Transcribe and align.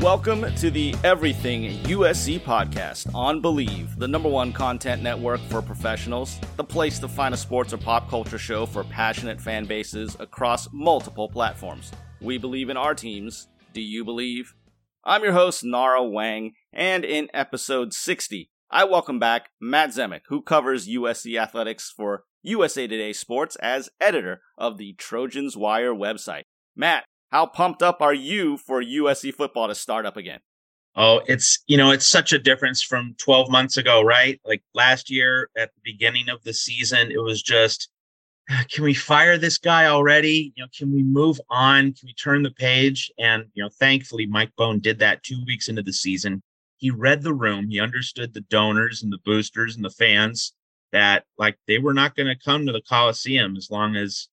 Welcome 0.00 0.54
to 0.56 0.70
the 0.70 0.94
Everything 1.04 1.82
USC 1.84 2.38
podcast 2.38 3.12
on 3.14 3.40
Bleav, 3.40 3.98
the 3.98 4.06
number 4.06 4.28
one 4.28 4.52
content 4.52 5.02
network 5.02 5.40
for 5.48 5.62
professionals, 5.62 6.38
the 6.56 6.62
place 6.62 6.98
to 6.98 7.08
find 7.08 7.32
a 7.32 7.36
sports 7.36 7.72
or 7.72 7.78
pop 7.78 8.10
culture 8.10 8.36
show 8.36 8.66
for 8.66 8.84
passionate 8.84 9.40
fan 9.40 9.64
bases 9.64 10.14
across 10.20 10.68
multiple 10.70 11.30
platforms. 11.30 11.92
We 12.20 12.36
believe 12.36 12.68
in 12.68 12.76
our 12.76 12.94
teams. 12.94 13.48
Do 13.72 13.80
you 13.80 14.04
believe? 14.04 14.52
I'm 15.02 15.22
your 15.22 15.32
host, 15.32 15.64
Nara 15.64 16.04
Wang, 16.04 16.52
and 16.74 17.02
in 17.02 17.28
episode 17.32 17.94
60, 17.94 18.50
I 18.70 18.84
welcome 18.84 19.18
back 19.18 19.48
Matt 19.62 19.90
Zemek, 19.90 20.22
who 20.28 20.42
covers 20.42 20.86
USC 20.86 21.40
athletics 21.40 21.90
for 21.90 22.24
USA 22.42 22.86
Today 22.86 23.14
Sports 23.14 23.56
as 23.56 23.88
editor 23.98 24.42
of 24.58 24.76
the 24.76 24.92
Trojans 24.98 25.56
Wire 25.56 25.94
website. 25.94 26.42
Matt, 26.76 27.04
how 27.30 27.46
pumped 27.46 27.82
up 27.82 28.00
are 28.00 28.14
you 28.14 28.56
for 28.56 28.82
USC 28.82 29.34
football 29.34 29.68
to 29.68 29.74
start 29.74 30.06
up 30.06 30.16
again? 30.16 30.40
Oh, 30.94 31.20
it's, 31.26 31.62
you 31.66 31.76
know, 31.76 31.90
it's 31.90 32.06
such 32.06 32.32
a 32.32 32.38
difference 32.38 32.82
from 32.82 33.14
12 33.18 33.50
months 33.50 33.76
ago, 33.76 34.02
right? 34.02 34.40
Like 34.44 34.62
last 34.74 35.10
year 35.10 35.50
at 35.56 35.70
the 35.74 35.80
beginning 35.84 36.30
of 36.30 36.42
the 36.42 36.54
season, 36.54 37.10
it 37.10 37.22
was 37.22 37.42
just, 37.42 37.90
ah, 38.50 38.64
can 38.70 38.82
we 38.82 38.94
fire 38.94 39.36
this 39.36 39.58
guy 39.58 39.86
already? 39.86 40.54
You 40.56 40.64
know, 40.64 40.68
can 40.76 40.94
we 40.94 41.02
move 41.02 41.38
on? 41.50 41.92
Can 41.92 42.06
we 42.06 42.14
turn 42.14 42.42
the 42.42 42.50
page? 42.50 43.10
And, 43.18 43.44
you 43.52 43.62
know, 43.62 43.68
thankfully, 43.78 44.24
Mike 44.24 44.52
Bohn 44.56 44.78
did 44.78 44.98
that 45.00 45.22
two 45.22 45.42
weeks 45.46 45.68
into 45.68 45.82
the 45.82 45.92
season. 45.92 46.42
He 46.78 46.90
read 46.90 47.22
the 47.22 47.34
room. 47.34 47.68
He 47.68 47.78
understood 47.78 48.32
the 48.32 48.42
donors 48.42 49.02
and 49.02 49.12
the 49.12 49.20
boosters 49.24 49.76
and 49.76 49.84
the 49.84 49.90
fans 49.90 50.54
that, 50.92 51.24
like, 51.36 51.58
they 51.66 51.78
were 51.78 51.94
not 51.94 52.16
going 52.16 52.28
to 52.28 52.42
come 52.42 52.64
to 52.64 52.72
the 52.72 52.82
Coliseum 52.88 53.56
as 53.56 53.70
long 53.70 53.96
as 53.96 54.28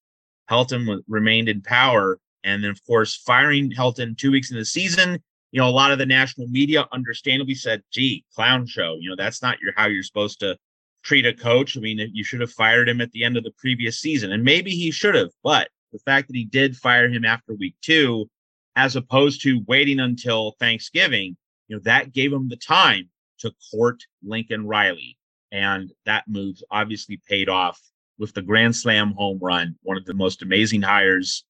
Helton 0.50 0.86
w- 0.86 1.04
remained 1.10 1.50
in 1.50 1.62
power 1.62 2.20
and 2.44 2.64
then, 2.64 2.72
of 2.72 2.84
course, 2.86 3.16
firing 3.16 3.72
Helton 3.72 4.18
two 4.18 4.32
weeks 4.32 4.52
into 4.52 4.62
the 4.62 4.66
season, 4.66 5.22
you 5.52 5.62
know, 5.62 5.68
a 5.68 5.72
lot 5.72 5.92
of 5.92 6.00
the 6.00 6.06
national 6.06 6.48
media 6.48 6.88
understandably 6.92 7.56
said, 7.56 7.84
gee, 7.92 8.26
clown 8.34 8.66
show. 8.66 8.98
You 9.00 9.10
know, 9.10 9.16
that's 9.16 9.42
not 9.42 9.60
your 9.62 9.74
how 9.76 9.88
you're 9.88 10.04
supposed 10.04 10.40
to 10.40 10.58
treat 11.04 11.26
a 11.26 11.34
coach. 11.34 11.78
I 11.78 11.80
mean, 11.80 12.10
you 12.14 12.24
should 12.24 12.42
have 12.42 12.52
fired 12.52 12.90
him 12.90 13.02
at 13.02 13.12
the 13.12 13.24
end 13.24 13.38
of 13.38 13.44
the 13.44 13.54
previous 13.58 14.00
season. 14.00 14.32
And 14.32 14.44
maybe 14.44 14.72
he 14.72 14.90
should 14.90 15.16
have, 15.16 15.30
but 15.44 15.70
the 15.92 16.00
fact 16.00 16.28
that 16.28 16.36
he 16.36 16.46
did 16.46 16.76
fire 16.76 17.08
him 17.08 17.24
after 17.24 17.54
week 17.54 17.76
two, 17.82 18.28
as 18.76 18.96
opposed 18.96 19.44
to 19.44 19.64
waiting 19.68 20.00
until 20.00 20.56
Thanksgiving, 20.60 21.38
you 21.68 21.76
know, 21.76 21.82
that 21.86 22.14
gave 22.14 22.34
him 22.34 22.50
the 22.50 22.58
time 22.58 23.10
to 23.40 23.54
court 23.72 24.02
Lincoln 24.24 24.66
Riley. 24.66 25.18
And 25.52 25.94
that 26.06 26.24
move 26.28 26.58
obviously 26.72 27.22
paid 27.30 27.48
off 27.48 27.80
with 28.18 28.34
the 28.34 28.42
Grand 28.42 28.76
Slam 28.76 29.14
home 29.14 29.38
run, 29.40 29.76
one 29.84 29.98
of 29.98 30.06
the 30.06 30.16
most 30.16 30.42
amazing 30.42 30.82
hires 30.82 31.44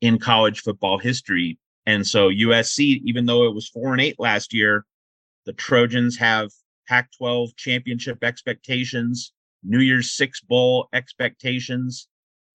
in 0.00 0.18
college 0.18 0.60
football 0.60 0.98
history. 0.98 1.58
And 1.86 2.06
so 2.06 2.28
USC, 2.28 3.00
even 3.04 3.26
though 3.26 3.46
it 3.46 3.54
was 3.54 3.68
four 3.68 3.92
and 3.92 4.00
eight 4.00 4.18
last 4.18 4.52
year, 4.52 4.84
the 5.44 5.52
Trojans 5.52 6.16
have 6.18 6.50
Pac 6.88 7.10
12 7.16 7.56
championship 7.56 8.22
expectations, 8.22 9.32
New 9.62 9.80
Year's 9.80 10.12
Six 10.12 10.40
Bowl 10.40 10.88
expectations. 10.92 12.08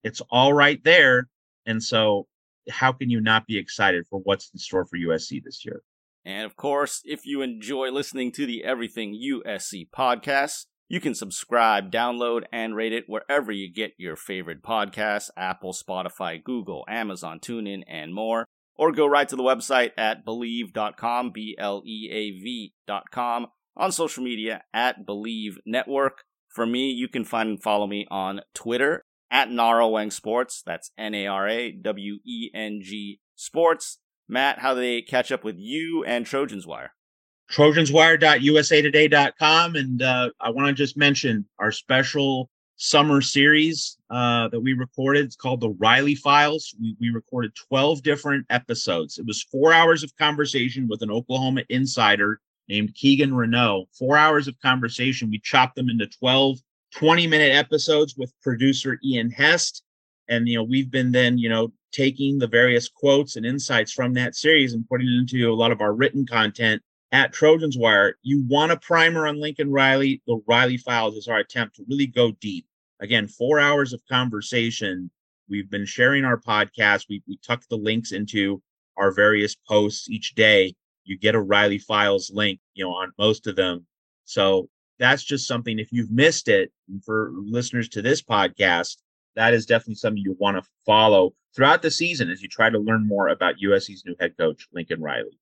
It's 0.03 0.21
all 0.29 0.53
right 0.53 0.83
there. 0.83 1.29
And 1.65 1.81
so, 1.81 2.27
how 2.69 2.91
can 2.91 3.09
you 3.09 3.21
not 3.21 3.47
be 3.47 3.57
excited 3.57 4.05
for 4.09 4.19
what's 4.19 4.51
in 4.53 4.59
store 4.59 4.85
for 4.85 4.97
USC 4.97 5.43
this 5.43 5.65
year? 5.65 5.81
And 6.23 6.45
of 6.45 6.55
course, 6.55 7.01
if 7.05 7.25
you 7.25 7.41
enjoy 7.41 7.89
listening 7.89 8.31
to 8.33 8.45
the 8.45 8.63
Everything 8.63 9.13
USC 9.13 9.89
podcast, 9.89 10.65
you 10.91 10.99
can 10.99 11.15
subscribe, 11.15 11.89
download, 11.89 12.43
and 12.51 12.75
rate 12.75 12.91
it 12.91 13.05
wherever 13.07 13.49
you 13.49 13.71
get 13.71 13.93
your 13.97 14.17
favorite 14.17 14.61
podcasts 14.61 15.29
Apple, 15.37 15.71
Spotify, 15.71 16.43
Google, 16.43 16.83
Amazon, 16.89 17.39
TuneIn, 17.39 17.83
and 17.87 18.13
more. 18.13 18.45
Or 18.75 18.91
go 18.91 19.07
right 19.07 19.29
to 19.29 19.37
the 19.37 19.41
website 19.41 19.91
at 19.97 20.25
bleav.com, 20.25 21.31
B 21.31 21.55
L 21.57 21.81
E 21.85 22.09
A 22.11 22.31
V.com, 22.31 23.47
on 23.77 23.91
social 23.93 24.21
media 24.21 24.63
at 24.73 25.07
Bleav 25.07 25.53
Network. 25.65 26.23
For 26.49 26.65
me, 26.65 26.89
you 26.89 27.07
can 27.07 27.23
find 27.23 27.47
and 27.47 27.63
follow 27.63 27.87
me 27.87 28.05
on 28.11 28.41
Twitter 28.53 29.01
at 29.31 29.47
Naraweng 29.47 30.11
Sports. 30.11 30.61
That's 30.65 30.91
N 30.97 31.15
A 31.15 31.25
R 31.25 31.47
A 31.47 31.71
W 31.71 32.17
E 32.25 32.49
N 32.53 32.81
G 32.83 33.21
Sports. 33.37 33.99
Matt, 34.27 34.59
how 34.59 34.73
do 34.73 34.81
they 34.81 35.01
catch 35.01 35.31
up 35.31 35.45
with 35.45 35.55
you 35.57 36.03
and 36.03 36.25
Trojans 36.25 36.67
Wire? 36.67 36.91
trojanswire.usatoday.com. 37.51 39.75
And 39.75 40.01
uh, 40.01 40.31
I 40.39 40.49
want 40.49 40.67
to 40.67 40.73
just 40.73 40.97
mention 40.97 41.45
our 41.59 41.71
special 41.71 42.49
summer 42.77 43.21
series 43.21 43.99
uh, 44.09 44.47
that 44.47 44.59
we 44.59 44.73
recorded. 44.73 45.25
It's 45.25 45.35
called 45.35 45.61
the 45.61 45.69
Riley 45.69 46.15
Files. 46.15 46.73
We, 46.81 46.95
we 46.99 47.09
recorded 47.09 47.53
12 47.55 48.01
different 48.01 48.47
episodes. 48.49 49.19
It 49.19 49.27
was 49.27 49.43
four 49.43 49.71
hours 49.71 50.01
of 50.03 50.17
conversation 50.17 50.87
with 50.87 51.03
an 51.03 51.11
Oklahoma 51.11 51.61
insider 51.69 52.41
named 52.67 52.95
Keegan 52.95 53.35
Renault. 53.35 53.87
Four 53.97 54.17
hours 54.17 54.47
of 54.47 54.59
conversation. 54.61 55.29
We 55.29 55.37
chopped 55.39 55.75
them 55.75 55.89
into 55.89 56.07
12 56.07 56.57
20 56.93 57.27
minute 57.27 57.53
episodes 57.53 58.15
with 58.17 58.33
producer 58.41 58.97
Ian 59.03 59.29
Hest. 59.29 59.83
And, 60.27 60.47
you 60.47 60.57
know, 60.57 60.63
we've 60.63 60.91
been 60.91 61.11
then, 61.11 61.37
you 61.37 61.49
know, 61.49 61.71
taking 61.91 62.39
the 62.39 62.47
various 62.47 62.89
quotes 62.89 63.35
and 63.35 63.45
insights 63.45 63.91
from 63.91 64.13
that 64.13 64.35
series 64.35 64.73
and 64.73 64.87
putting 64.87 65.07
it 65.07 65.19
into 65.19 65.51
a 65.51 65.55
lot 65.55 65.71
of 65.71 65.81
our 65.81 65.93
written 65.93 66.25
content 66.25 66.81
at 67.11 67.33
Trojans 67.33 67.77
Wire. 67.77 68.17
You 68.23 68.43
want 68.47 68.71
a 68.71 68.77
primer 68.77 69.27
on 69.27 69.39
Lincoln 69.39 69.71
Riley? 69.71 70.21
The 70.27 70.41
Riley 70.47 70.77
Files 70.77 71.15
is 71.15 71.27
our 71.27 71.39
attempt 71.39 71.75
to 71.75 71.85
really 71.89 72.07
go 72.07 72.31
deep. 72.31 72.65
Again, 72.99 73.27
four 73.27 73.59
hours 73.59 73.93
of 73.93 74.01
conversation. 74.09 75.09
We've 75.49 75.69
been 75.69 75.85
sharing 75.85 76.23
our 76.23 76.39
podcast. 76.39 77.05
We, 77.09 77.21
we 77.27 77.37
tuck 77.45 77.63
the 77.69 77.77
links 77.77 78.11
into 78.11 78.61
our 78.97 79.11
various 79.11 79.55
posts 79.55 80.09
each 80.09 80.35
day. 80.35 80.73
You 81.03 81.17
get 81.17 81.35
a 81.35 81.41
Riley 81.41 81.79
Files 81.79 82.31
link, 82.33 82.59
you 82.73 82.85
know, 82.85 82.91
on 82.91 83.11
most 83.17 83.47
of 83.47 83.55
them. 83.55 83.85
So 84.25 84.69
that's 84.99 85.23
just 85.23 85.47
something. 85.47 85.79
If 85.79 85.91
you've 85.91 86.11
missed 86.11 86.47
it, 86.47 86.71
for 87.05 87.31
listeners 87.33 87.89
to 87.89 88.01
this 88.01 88.21
podcast, 88.21 88.97
that 89.35 89.53
is 89.53 89.65
definitely 89.65 89.95
something 89.95 90.21
you 90.21 90.35
want 90.39 90.57
to 90.57 90.69
follow 90.85 91.33
throughout 91.55 91.81
the 91.81 91.91
season 91.91 92.29
as 92.29 92.41
you 92.41 92.47
try 92.47 92.69
to 92.69 92.77
learn 92.77 93.07
more 93.07 93.29
about 93.29 93.55
USC's 93.63 94.03
new 94.05 94.15
head 94.19 94.37
coach, 94.37 94.67
Lincoln 94.73 95.01
Riley. 95.01 95.39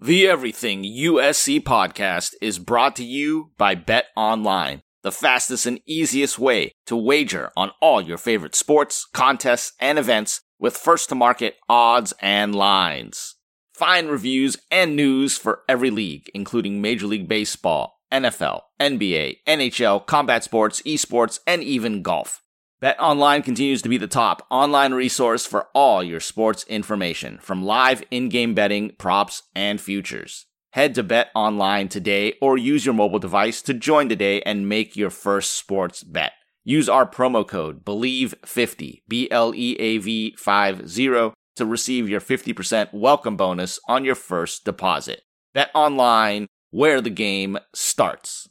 The 0.00 0.28
Everything 0.28 0.84
USC 0.84 1.58
podcast 1.58 2.34
is 2.40 2.60
brought 2.60 2.94
to 2.94 3.04
you 3.04 3.50
by 3.58 3.74
Bet 3.74 4.04
Online, 4.16 4.80
the 5.02 5.10
fastest 5.10 5.66
and 5.66 5.80
easiest 5.86 6.38
way 6.38 6.70
to 6.86 6.94
wager 6.94 7.50
on 7.56 7.72
all 7.82 8.00
your 8.00 8.16
favorite 8.16 8.54
sports, 8.54 9.08
contests, 9.12 9.72
and 9.80 9.98
events 9.98 10.40
with 10.56 10.76
first 10.76 11.08
to 11.08 11.16
market 11.16 11.56
odds 11.68 12.14
and 12.22 12.54
lines. 12.54 13.38
Find 13.74 14.08
reviews 14.08 14.56
and 14.70 14.94
news 14.94 15.36
for 15.36 15.62
every 15.68 15.90
league, 15.90 16.30
including 16.32 16.80
Major 16.80 17.08
League 17.08 17.26
Baseball, 17.26 17.98
NFL, 18.12 18.60
NBA, 18.80 19.38
NHL, 19.48 20.06
combat 20.06 20.44
sports, 20.44 20.80
esports, 20.82 21.40
and 21.44 21.60
even 21.64 22.02
golf. 22.02 22.40
BetOnline 22.80 23.42
continues 23.42 23.82
to 23.82 23.88
be 23.88 23.96
the 23.96 24.06
top 24.06 24.46
online 24.52 24.94
resource 24.94 25.44
for 25.44 25.66
all 25.74 26.00
your 26.00 26.20
sports 26.20 26.62
information, 26.68 27.38
from 27.42 27.64
live 27.64 28.04
in-game 28.12 28.54
betting, 28.54 28.92
props, 28.98 29.42
and 29.52 29.80
futures. 29.80 30.46
Head 30.70 30.94
to 30.94 31.02
BetOnline 31.02 31.90
today 31.90 32.34
or 32.40 32.56
use 32.56 32.86
your 32.86 32.94
mobile 32.94 33.18
device 33.18 33.62
to 33.62 33.74
join 33.74 34.08
today 34.08 34.42
and 34.42 34.68
make 34.68 34.94
your 34.94 35.10
first 35.10 35.56
sports 35.56 36.04
bet. 36.04 36.34
Use 36.62 36.88
our 36.88 37.04
promo 37.04 37.44
code 37.44 37.84
BLEAV50, 37.84 39.02
B 39.08 39.28
L 39.28 39.52
E 39.56 39.74
A 39.80 39.98
V 39.98 40.36
50 40.36 41.32
to 41.56 41.66
receive 41.66 42.08
your 42.08 42.20
50% 42.20 42.92
welcome 42.92 43.36
bonus 43.36 43.80
on 43.88 44.04
your 44.04 44.14
first 44.14 44.64
deposit. 44.64 45.22
BetOnline 45.52 46.46
where 46.70 47.00
the 47.00 47.10
game 47.10 47.58
starts. 47.74 48.48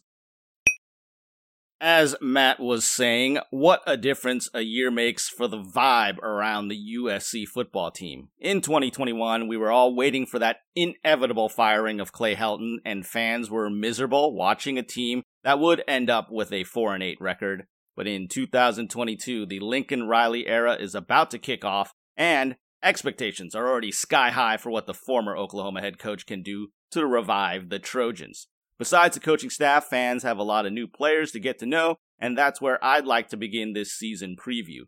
As 1.79 2.15
Matt 2.19 2.59
was 2.59 2.85
saying, 2.85 3.37
what 3.51 3.83
a 3.85 3.97
difference 3.97 4.49
a 4.51 4.61
year 4.61 4.89
makes 4.89 5.29
for 5.29 5.47
the 5.47 5.61
vibe 5.61 6.17
around 6.19 6.69
the 6.69 6.95
USC 6.97 7.47
football 7.47 7.91
team. 7.91 8.29
In 8.39 8.61
2021, 8.61 9.47
we 9.47 9.57
were 9.57 9.71
all 9.71 9.95
waiting 9.95 10.25
for 10.25 10.39
that 10.39 10.57
inevitable 10.75 11.49
firing 11.49 11.99
of 11.99 12.11
Clay 12.11 12.35
Helton, 12.35 12.77
and 12.83 13.05
fans 13.05 13.51
were 13.51 13.69
miserable 13.69 14.33
watching 14.33 14.79
a 14.79 14.83
team 14.83 15.21
that 15.43 15.59
would 15.59 15.83
end 15.87 16.09
up 16.09 16.29
with 16.31 16.51
a 16.51 16.63
4 16.63 16.95
and 16.95 17.03
8 17.03 17.21
record. 17.21 17.67
But 17.95 18.07
in 18.07 18.27
2022, 18.27 19.45
the 19.45 19.59
Lincoln 19.59 20.07
Riley 20.07 20.47
era 20.47 20.73
is 20.73 20.95
about 20.95 21.29
to 21.29 21.37
kick 21.37 21.63
off, 21.63 21.91
and 22.15 22.55
expectations 22.81 23.53
are 23.53 23.67
already 23.67 23.91
sky 23.91 24.31
high 24.31 24.57
for 24.57 24.71
what 24.71 24.87
the 24.87 24.95
former 24.95 25.37
Oklahoma 25.37 25.81
head 25.81 25.99
coach 25.99 26.25
can 26.25 26.41
do 26.41 26.69
to 26.89 27.05
revive 27.05 27.69
the 27.69 27.79
Trojans. 27.79 28.47
Besides 28.79 29.15
the 29.15 29.19
coaching 29.19 29.49
staff, 29.49 29.85
fans 29.85 30.21
have 30.21 30.37
a 30.37 30.43
lot 30.43 30.67
of 30.67 30.73
new 30.73 30.87
players 30.87 31.31
to 31.31 31.39
get 31.39 31.57
to 31.59 31.65
know, 31.65 31.95
and 32.19 32.37
that's 32.37 32.61
where 32.61 32.83
I'd 32.83 33.05
like 33.05 33.29
to 33.29 33.37
begin 33.37 33.73
this 33.73 33.91
season 33.91 34.35
preview. 34.35 34.81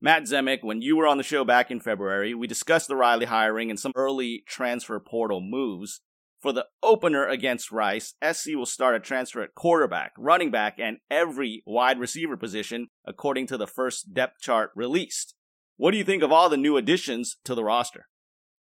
Matt 0.00 0.24
Zemek, 0.24 0.62
when 0.62 0.82
you 0.82 0.96
were 0.96 1.06
on 1.06 1.16
the 1.16 1.22
show 1.22 1.44
back 1.44 1.70
in 1.70 1.80
February, 1.80 2.34
we 2.34 2.46
discussed 2.46 2.88
the 2.88 2.96
Riley 2.96 3.26
hiring 3.26 3.70
and 3.70 3.78
some 3.78 3.92
early 3.94 4.42
transfer 4.46 4.98
portal 5.00 5.40
moves. 5.40 6.00
For 6.40 6.52
the 6.52 6.66
opener 6.82 7.26
against 7.26 7.72
Rice, 7.72 8.14
SC 8.22 8.48
will 8.54 8.66
start 8.66 8.94
a 8.94 9.00
transfer 9.00 9.42
at 9.42 9.54
quarterback, 9.54 10.12
running 10.18 10.50
back, 10.50 10.78
and 10.78 10.98
every 11.10 11.62
wide 11.66 11.98
receiver 11.98 12.36
position 12.36 12.88
according 13.06 13.46
to 13.46 13.56
the 13.56 13.66
first 13.66 14.12
depth 14.12 14.40
chart 14.40 14.70
released. 14.74 15.34
What 15.76 15.92
do 15.92 15.98
you 15.98 16.04
think 16.04 16.22
of 16.22 16.32
all 16.32 16.48
the 16.48 16.56
new 16.56 16.76
additions 16.76 17.36
to 17.44 17.54
the 17.54 17.64
roster? 17.64 18.06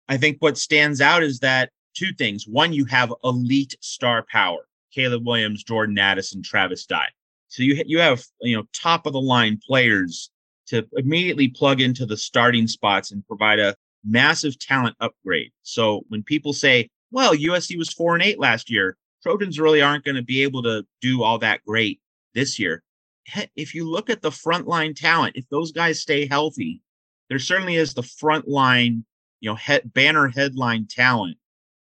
I 0.07 0.17
think 0.17 0.37
what 0.39 0.57
stands 0.57 1.01
out 1.01 1.21
is 1.21 1.39
that 1.39 1.71
two 1.95 2.13
things. 2.13 2.45
One, 2.47 2.71
you 2.71 2.85
have 2.85 3.13
elite 3.23 3.75
star 3.81 4.25
power. 4.31 4.67
Caleb 4.95 5.27
Williams, 5.27 5.63
Jordan 5.63 5.99
Addison, 5.99 6.41
Travis 6.41 6.85
Dye. 6.85 7.09
So 7.49 7.61
you 7.63 7.83
you 7.85 7.99
have 7.99 8.23
you 8.41 8.55
know 8.55 8.63
top 8.73 9.05
of 9.05 9.13
the 9.13 9.21
line 9.21 9.59
players 9.65 10.31
to 10.67 10.87
immediately 10.93 11.49
plug 11.49 11.81
into 11.81 12.05
the 12.05 12.17
starting 12.17 12.67
spots 12.67 13.11
and 13.11 13.27
provide 13.27 13.59
a 13.59 13.75
massive 14.03 14.57
talent 14.57 14.95
upgrade. 14.99 15.51
So 15.63 16.05
when 16.07 16.23
people 16.23 16.53
say, 16.53 16.89
"Well, 17.11 17.35
USC 17.35 17.77
was 17.77 17.93
four 17.93 18.15
and 18.15 18.23
eight 18.23 18.39
last 18.39 18.69
year," 18.71 18.97
Trojans 19.21 19.59
really 19.59 19.81
aren't 19.81 20.05
going 20.05 20.15
to 20.15 20.23
be 20.23 20.41
able 20.43 20.63
to 20.63 20.85
do 21.01 21.21
all 21.21 21.37
that 21.39 21.63
great 21.65 21.99
this 22.33 22.57
year. 22.57 22.81
If 23.55 23.73
you 23.73 23.89
look 23.89 24.09
at 24.09 24.21
the 24.21 24.29
frontline 24.29 24.95
talent, 24.95 25.35
if 25.35 25.49
those 25.49 25.71
guys 25.71 25.99
stay 25.99 26.27
healthy, 26.27 26.81
there 27.29 27.39
certainly 27.39 27.75
is 27.75 27.93
the 27.93 28.03
frontline, 28.03 29.03
you 29.39 29.51
know, 29.51 29.79
banner 29.85 30.27
headline 30.27 30.87
talent 30.87 31.37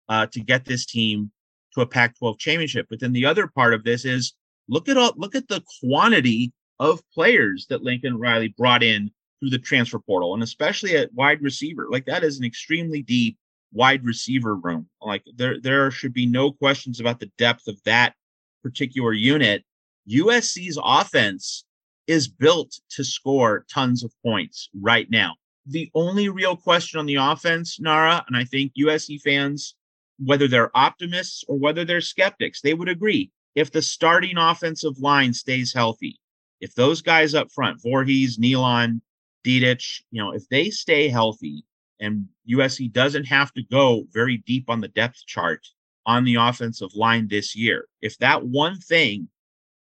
uh, 0.08 0.26
to 0.26 0.40
get 0.40 0.64
this 0.64 0.84
team 0.84 1.30
to 1.78 1.84
a 1.84 1.86
Pac-12 1.86 2.38
championship. 2.38 2.86
But 2.90 3.00
then 3.00 3.12
the 3.12 3.26
other 3.26 3.46
part 3.46 3.74
of 3.74 3.84
this 3.84 4.04
is 4.04 4.34
look 4.68 4.88
at 4.88 4.96
all 4.96 5.12
look 5.16 5.34
at 5.34 5.48
the 5.48 5.62
quantity 5.80 6.52
of 6.78 7.00
players 7.12 7.66
that 7.70 7.82
Lincoln 7.82 8.18
Riley 8.18 8.48
brought 8.48 8.82
in 8.82 9.10
through 9.40 9.50
the 9.50 9.58
transfer 9.58 9.98
portal, 9.98 10.34
and 10.34 10.42
especially 10.42 10.96
at 10.96 11.12
wide 11.14 11.42
receiver. 11.42 11.88
Like 11.90 12.06
that 12.06 12.24
is 12.24 12.38
an 12.38 12.44
extremely 12.44 13.02
deep 13.02 13.38
wide 13.72 14.04
receiver 14.04 14.56
room. 14.56 14.88
Like 15.00 15.24
there 15.36 15.60
there 15.60 15.90
should 15.90 16.12
be 16.12 16.26
no 16.26 16.52
questions 16.52 17.00
about 17.00 17.20
the 17.20 17.30
depth 17.38 17.68
of 17.68 17.80
that 17.84 18.14
particular 18.62 19.12
unit. 19.12 19.64
USC's 20.08 20.78
offense 20.82 21.64
is 22.06 22.28
built 22.28 22.80
to 22.90 23.04
score 23.04 23.66
tons 23.72 24.02
of 24.02 24.12
points 24.24 24.70
right 24.80 25.08
now. 25.10 25.34
The 25.66 25.90
only 25.94 26.30
real 26.30 26.56
question 26.56 26.98
on 26.98 27.04
the 27.04 27.16
offense, 27.16 27.78
Nara, 27.78 28.24
and 28.26 28.34
I 28.34 28.44
think 28.44 28.72
USC 28.78 29.20
fans 29.20 29.74
whether 30.18 30.48
they're 30.48 30.76
optimists 30.76 31.44
or 31.48 31.56
whether 31.58 31.84
they're 31.84 32.00
skeptics, 32.00 32.60
they 32.60 32.74
would 32.74 32.88
agree 32.88 33.30
if 33.54 33.70
the 33.70 33.82
starting 33.82 34.38
offensive 34.38 34.98
line 34.98 35.32
stays 35.32 35.72
healthy, 35.72 36.18
if 36.60 36.74
those 36.74 37.02
guys 37.02 37.34
up 37.34 37.50
front, 37.50 37.80
Vorhees, 37.82 38.38
Neilon, 38.38 39.00
Dedich, 39.44 40.02
you 40.10 40.22
know, 40.22 40.32
if 40.32 40.48
they 40.48 40.70
stay 40.70 41.08
healthy 41.08 41.64
and 42.00 42.26
USC 42.50 42.92
doesn't 42.92 43.24
have 43.24 43.52
to 43.54 43.62
go 43.62 44.04
very 44.12 44.38
deep 44.38 44.68
on 44.68 44.80
the 44.80 44.88
depth 44.88 45.24
chart 45.26 45.66
on 46.06 46.24
the 46.24 46.36
offensive 46.36 46.94
line 46.94 47.28
this 47.28 47.56
year, 47.56 47.86
if 48.00 48.16
that 48.18 48.44
one 48.44 48.78
thing 48.78 49.28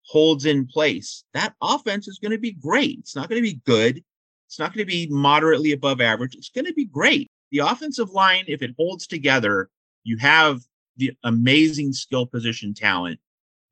holds 0.06 0.46
in 0.46 0.66
place, 0.68 1.24
that 1.34 1.54
offense 1.62 2.08
is 2.08 2.20
going 2.20 2.32
to 2.32 2.38
be 2.38 2.52
great. 2.52 3.00
It's 3.00 3.16
not 3.16 3.30
going 3.30 3.42
to 3.42 3.50
be 3.50 3.62
good. 3.66 4.04
It's 4.48 4.60
not 4.60 4.74
going 4.74 4.86
to 4.86 4.92
be 4.92 5.08
moderately 5.10 5.72
above 5.72 6.02
average. 6.02 6.36
It's 6.36 6.50
going 6.50 6.66
to 6.66 6.74
be 6.74 6.86
great. 6.86 7.32
The 7.52 7.60
offensive 7.60 8.12
line, 8.12 8.46
if 8.48 8.62
it 8.62 8.76
holds 8.78 9.08
together, 9.08 9.70
you 10.04 10.18
have 10.18 10.62
the 10.98 11.12
amazing 11.24 11.94
skill 11.94 12.26
position 12.26 12.74
talent. 12.74 13.20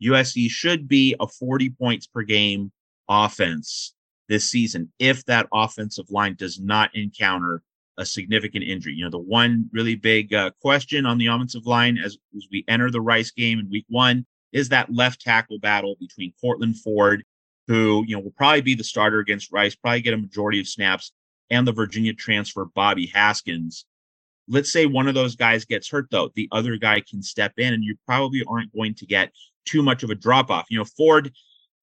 USC 0.03 0.49
should 0.49 0.87
be 0.87 1.15
a 1.19 1.27
40 1.27 1.69
points 1.71 2.07
per 2.07 2.23
game 2.23 2.71
offense 3.07 3.93
this 4.29 4.49
season 4.49 4.91
if 4.97 5.25
that 5.25 5.47
offensive 5.53 6.09
line 6.09 6.35
does 6.35 6.59
not 6.59 6.95
encounter 6.95 7.61
a 7.97 8.05
significant 8.05 8.63
injury. 8.63 8.93
You 8.93 9.03
know, 9.03 9.11
the 9.11 9.19
one 9.19 9.69
really 9.71 9.95
big 9.95 10.33
uh, 10.33 10.51
question 10.61 11.05
on 11.05 11.17
the 11.17 11.27
offensive 11.27 11.65
line 11.65 11.97
as, 11.97 12.17
as 12.35 12.47
we 12.51 12.63
enter 12.67 12.89
the 12.89 13.01
Rice 13.01 13.31
game 13.31 13.59
in 13.59 13.69
week 13.69 13.85
one 13.89 14.25
is 14.51 14.69
that 14.69 14.93
left 14.93 15.21
tackle 15.21 15.59
battle 15.59 15.95
between 15.99 16.33
Courtland 16.41 16.77
Ford, 16.79 17.23
who, 17.67 18.03
you 18.07 18.15
know, 18.15 18.21
will 18.21 18.31
probably 18.31 18.61
be 18.61 18.75
the 18.75 18.83
starter 18.83 19.19
against 19.19 19.51
Rice, 19.51 19.75
probably 19.75 20.01
get 20.01 20.13
a 20.13 20.17
majority 20.17 20.59
of 20.59 20.67
snaps, 20.67 21.11
and 21.49 21.67
the 21.67 21.71
Virginia 21.71 22.13
transfer, 22.13 22.65
Bobby 22.65 23.07
Haskins. 23.07 23.85
Let's 24.47 24.71
say 24.71 24.85
one 24.85 25.07
of 25.07 25.15
those 25.15 25.35
guys 25.35 25.65
gets 25.65 25.89
hurt, 25.89 26.07
though. 26.11 26.31
The 26.35 26.49
other 26.51 26.77
guy 26.77 27.01
can 27.01 27.21
step 27.21 27.53
in, 27.57 27.73
and 27.73 27.83
you 27.83 27.95
probably 28.05 28.43
aren't 28.47 28.73
going 28.73 28.95
to 28.95 29.05
get 29.05 29.31
too 29.65 29.81
much 29.81 30.03
of 30.03 30.09
a 30.09 30.15
drop 30.15 30.49
off. 30.49 30.67
You 30.69 30.79
know, 30.79 30.85
Ford, 30.85 31.31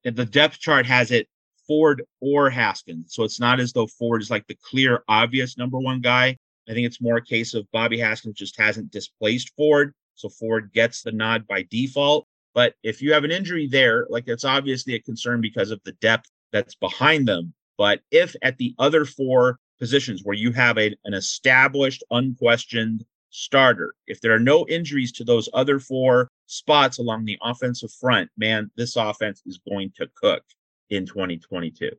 eh, 0.05 0.11
the 0.11 0.25
depth 0.25 0.59
chart 0.59 0.87
has 0.87 1.11
it 1.11 1.29
Ford 1.67 2.03
or 2.21 2.51
Haskins. 2.51 3.15
So 3.15 3.23
it's 3.23 3.39
not 3.39 3.61
as 3.61 3.73
though 3.73 3.87
Ford 3.87 4.23
is 4.23 4.31
like 4.31 4.47
the 4.47 4.59
clear, 4.63 5.05
obvious 5.09 5.57
number 5.57 5.79
one 5.79 6.01
guy. 6.01 6.37
I 6.69 6.73
think 6.73 6.87
it's 6.87 7.01
more 7.01 7.19
a 7.19 7.25
case 7.25 7.55
of 7.55 7.71
Bobby 7.73 7.99
Haskins 7.99 8.35
just 8.35 8.59
hasn't 8.59 8.91
displaced 8.91 9.53
Ford. 9.57 9.95
So 10.15 10.29
Ford 10.29 10.71
gets 10.75 11.03
the 11.03 11.13
nod 11.13 11.47
by 11.47 11.67
default. 11.71 12.27
But 12.55 12.75
if 12.83 13.01
you 13.01 13.13
have 13.13 13.25
an 13.25 13.31
injury 13.31 13.69
there, 13.69 14.07
like 14.11 14.25
it's 14.27 14.45
obviously 14.45 14.95
a 14.95 15.01
concern 15.01 15.41
because 15.41 15.71
of 15.71 15.81
the 15.85 15.93
depth 15.93 16.29
that's 16.53 16.75
behind 16.75 17.29
them. 17.29 17.55
But 17.77 18.01
if 18.11 18.35
at 18.43 18.59
the 18.59 18.75
other 18.79 19.05
four 19.05 19.59
positions 19.79 20.23
where 20.25 20.37
you 20.37 20.53
have 20.53 20.79
a, 20.79 20.95
an 21.05 21.15
established, 21.15 22.03
unquestioned 22.11 23.05
starter. 23.31 23.95
If 24.07 24.21
there 24.21 24.35
are 24.35 24.41
no 24.41 24.67
injuries 24.69 25.13
to 25.13 25.25
those 25.25 25.49
other 25.53 25.79
four 25.79 26.31
spots 26.47 26.99
along 26.99 27.25
the 27.25 27.39
offensive 27.43 27.93
front, 27.93 28.31
man, 28.37 28.71
this 28.77 28.97
offense 28.97 29.43
is 29.47 29.61
going 29.69 29.93
to 29.97 30.09
cook 30.14 30.43
in 30.91 31.07
2022. 31.07 31.91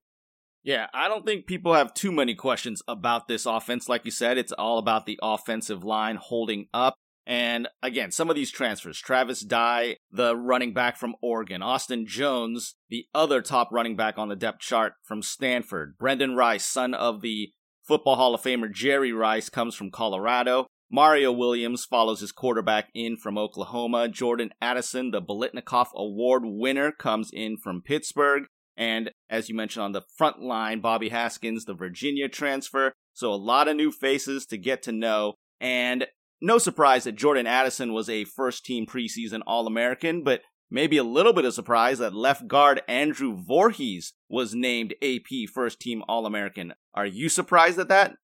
Yeah, 0.64 0.88
I 0.94 1.08
don't 1.08 1.26
think 1.26 1.46
people 1.46 1.74
have 1.74 1.94
too 1.94 2.12
many 2.12 2.36
questions 2.36 2.82
about 2.88 3.28
this 3.28 3.46
offense. 3.46 3.88
Like 3.88 4.06
you 4.06 4.12
said, 4.12 4.38
it's 4.38 4.52
all 4.52 4.78
about 4.78 5.06
the 5.06 5.20
offensive 5.22 5.84
line 5.84 6.18
holding 6.18 6.68
up. 6.74 6.96
And 7.26 7.68
again, 7.84 8.12
some 8.12 8.30
of 8.30 8.36
these 8.36 8.52
transfers 8.52 9.00
Travis 9.00 9.42
Dye, 9.42 9.98
the 10.12 10.36
running 10.36 10.74
back 10.74 10.98
from 10.98 11.16
Oregon, 11.22 11.62
Austin 11.62 12.06
Jones, 12.08 12.76
the 12.90 13.06
other 13.14 13.42
top 13.42 13.70
running 13.72 13.96
back 13.96 14.18
on 14.18 14.30
the 14.30 14.36
depth 14.36 14.62
chart 14.62 14.94
from 15.04 15.22
Stanford, 15.22 15.96
Brendan 15.98 16.36
Rice, 16.36 16.66
son 16.66 16.94
of 16.94 17.22
the 17.22 17.52
Football 17.90 18.18
Hall 18.18 18.36
of 18.36 18.44
Famer 18.44 18.72
Jerry 18.72 19.12
Rice 19.12 19.50
comes 19.50 19.74
from 19.74 19.90
Colorado. 19.90 20.68
Mario 20.92 21.32
Williams 21.32 21.86
follows 21.86 22.20
his 22.20 22.32
quarterback 22.32 22.90
in 22.94 23.18
from 23.18 23.36
Oklahoma. 23.36 24.08
Jordan 24.08 24.52
Addison, 24.62 25.10
the 25.10 25.24
Biletnikoff 25.24 25.88
Award 25.96 26.44
winner, 26.46 26.92
comes 26.92 27.32
in 27.34 27.58
from 27.58 27.82
Pittsburgh. 27.82 28.44
And 28.78 29.10
as 29.28 29.50
you 29.50 29.56
mentioned 29.56 29.86
on 29.86 29.94
the 29.94 30.04
front 30.16 30.40
line, 30.40 30.82
Bobby 30.82 31.10
Haskins, 31.10 31.66
the 31.66 31.74
Virginia 31.74 32.30
transfer. 32.30 32.94
So 33.16 33.34
a 33.34 33.34
lot 33.34 33.68
of 33.68 33.76
new 33.76 33.92
faces 33.92 34.46
to 34.52 34.58
get 34.60 34.84
to 34.84 34.92
know. 34.92 35.34
And 35.60 36.06
no 36.40 36.60
surprise 36.60 37.06
that 37.06 37.16
Jordan 37.16 37.48
Addison 37.48 37.92
was 37.92 38.08
a 38.08 38.24
first 38.24 38.66
team 38.66 38.86
preseason 38.86 39.42
All 39.48 39.66
American, 39.66 40.24
but 40.24 40.42
Maybe 40.72 40.98
a 40.98 41.04
little 41.04 41.34
bit 41.34 41.46
of 41.46 41.54
surprise 41.54 41.98
that 41.98 42.14
left 42.14 42.48
guard 42.48 42.82
Andrew 42.88 43.36
Vorhees 43.36 44.12
was 44.30 44.54
named 44.54 44.94
AP 45.02 45.50
First 45.52 45.80
Team 45.80 46.04
All 46.08 46.28
American. 46.28 46.74
Are 46.94 47.08
you 47.08 47.28
surprised 47.28 47.80
at 47.80 47.88
that? 47.88 48.16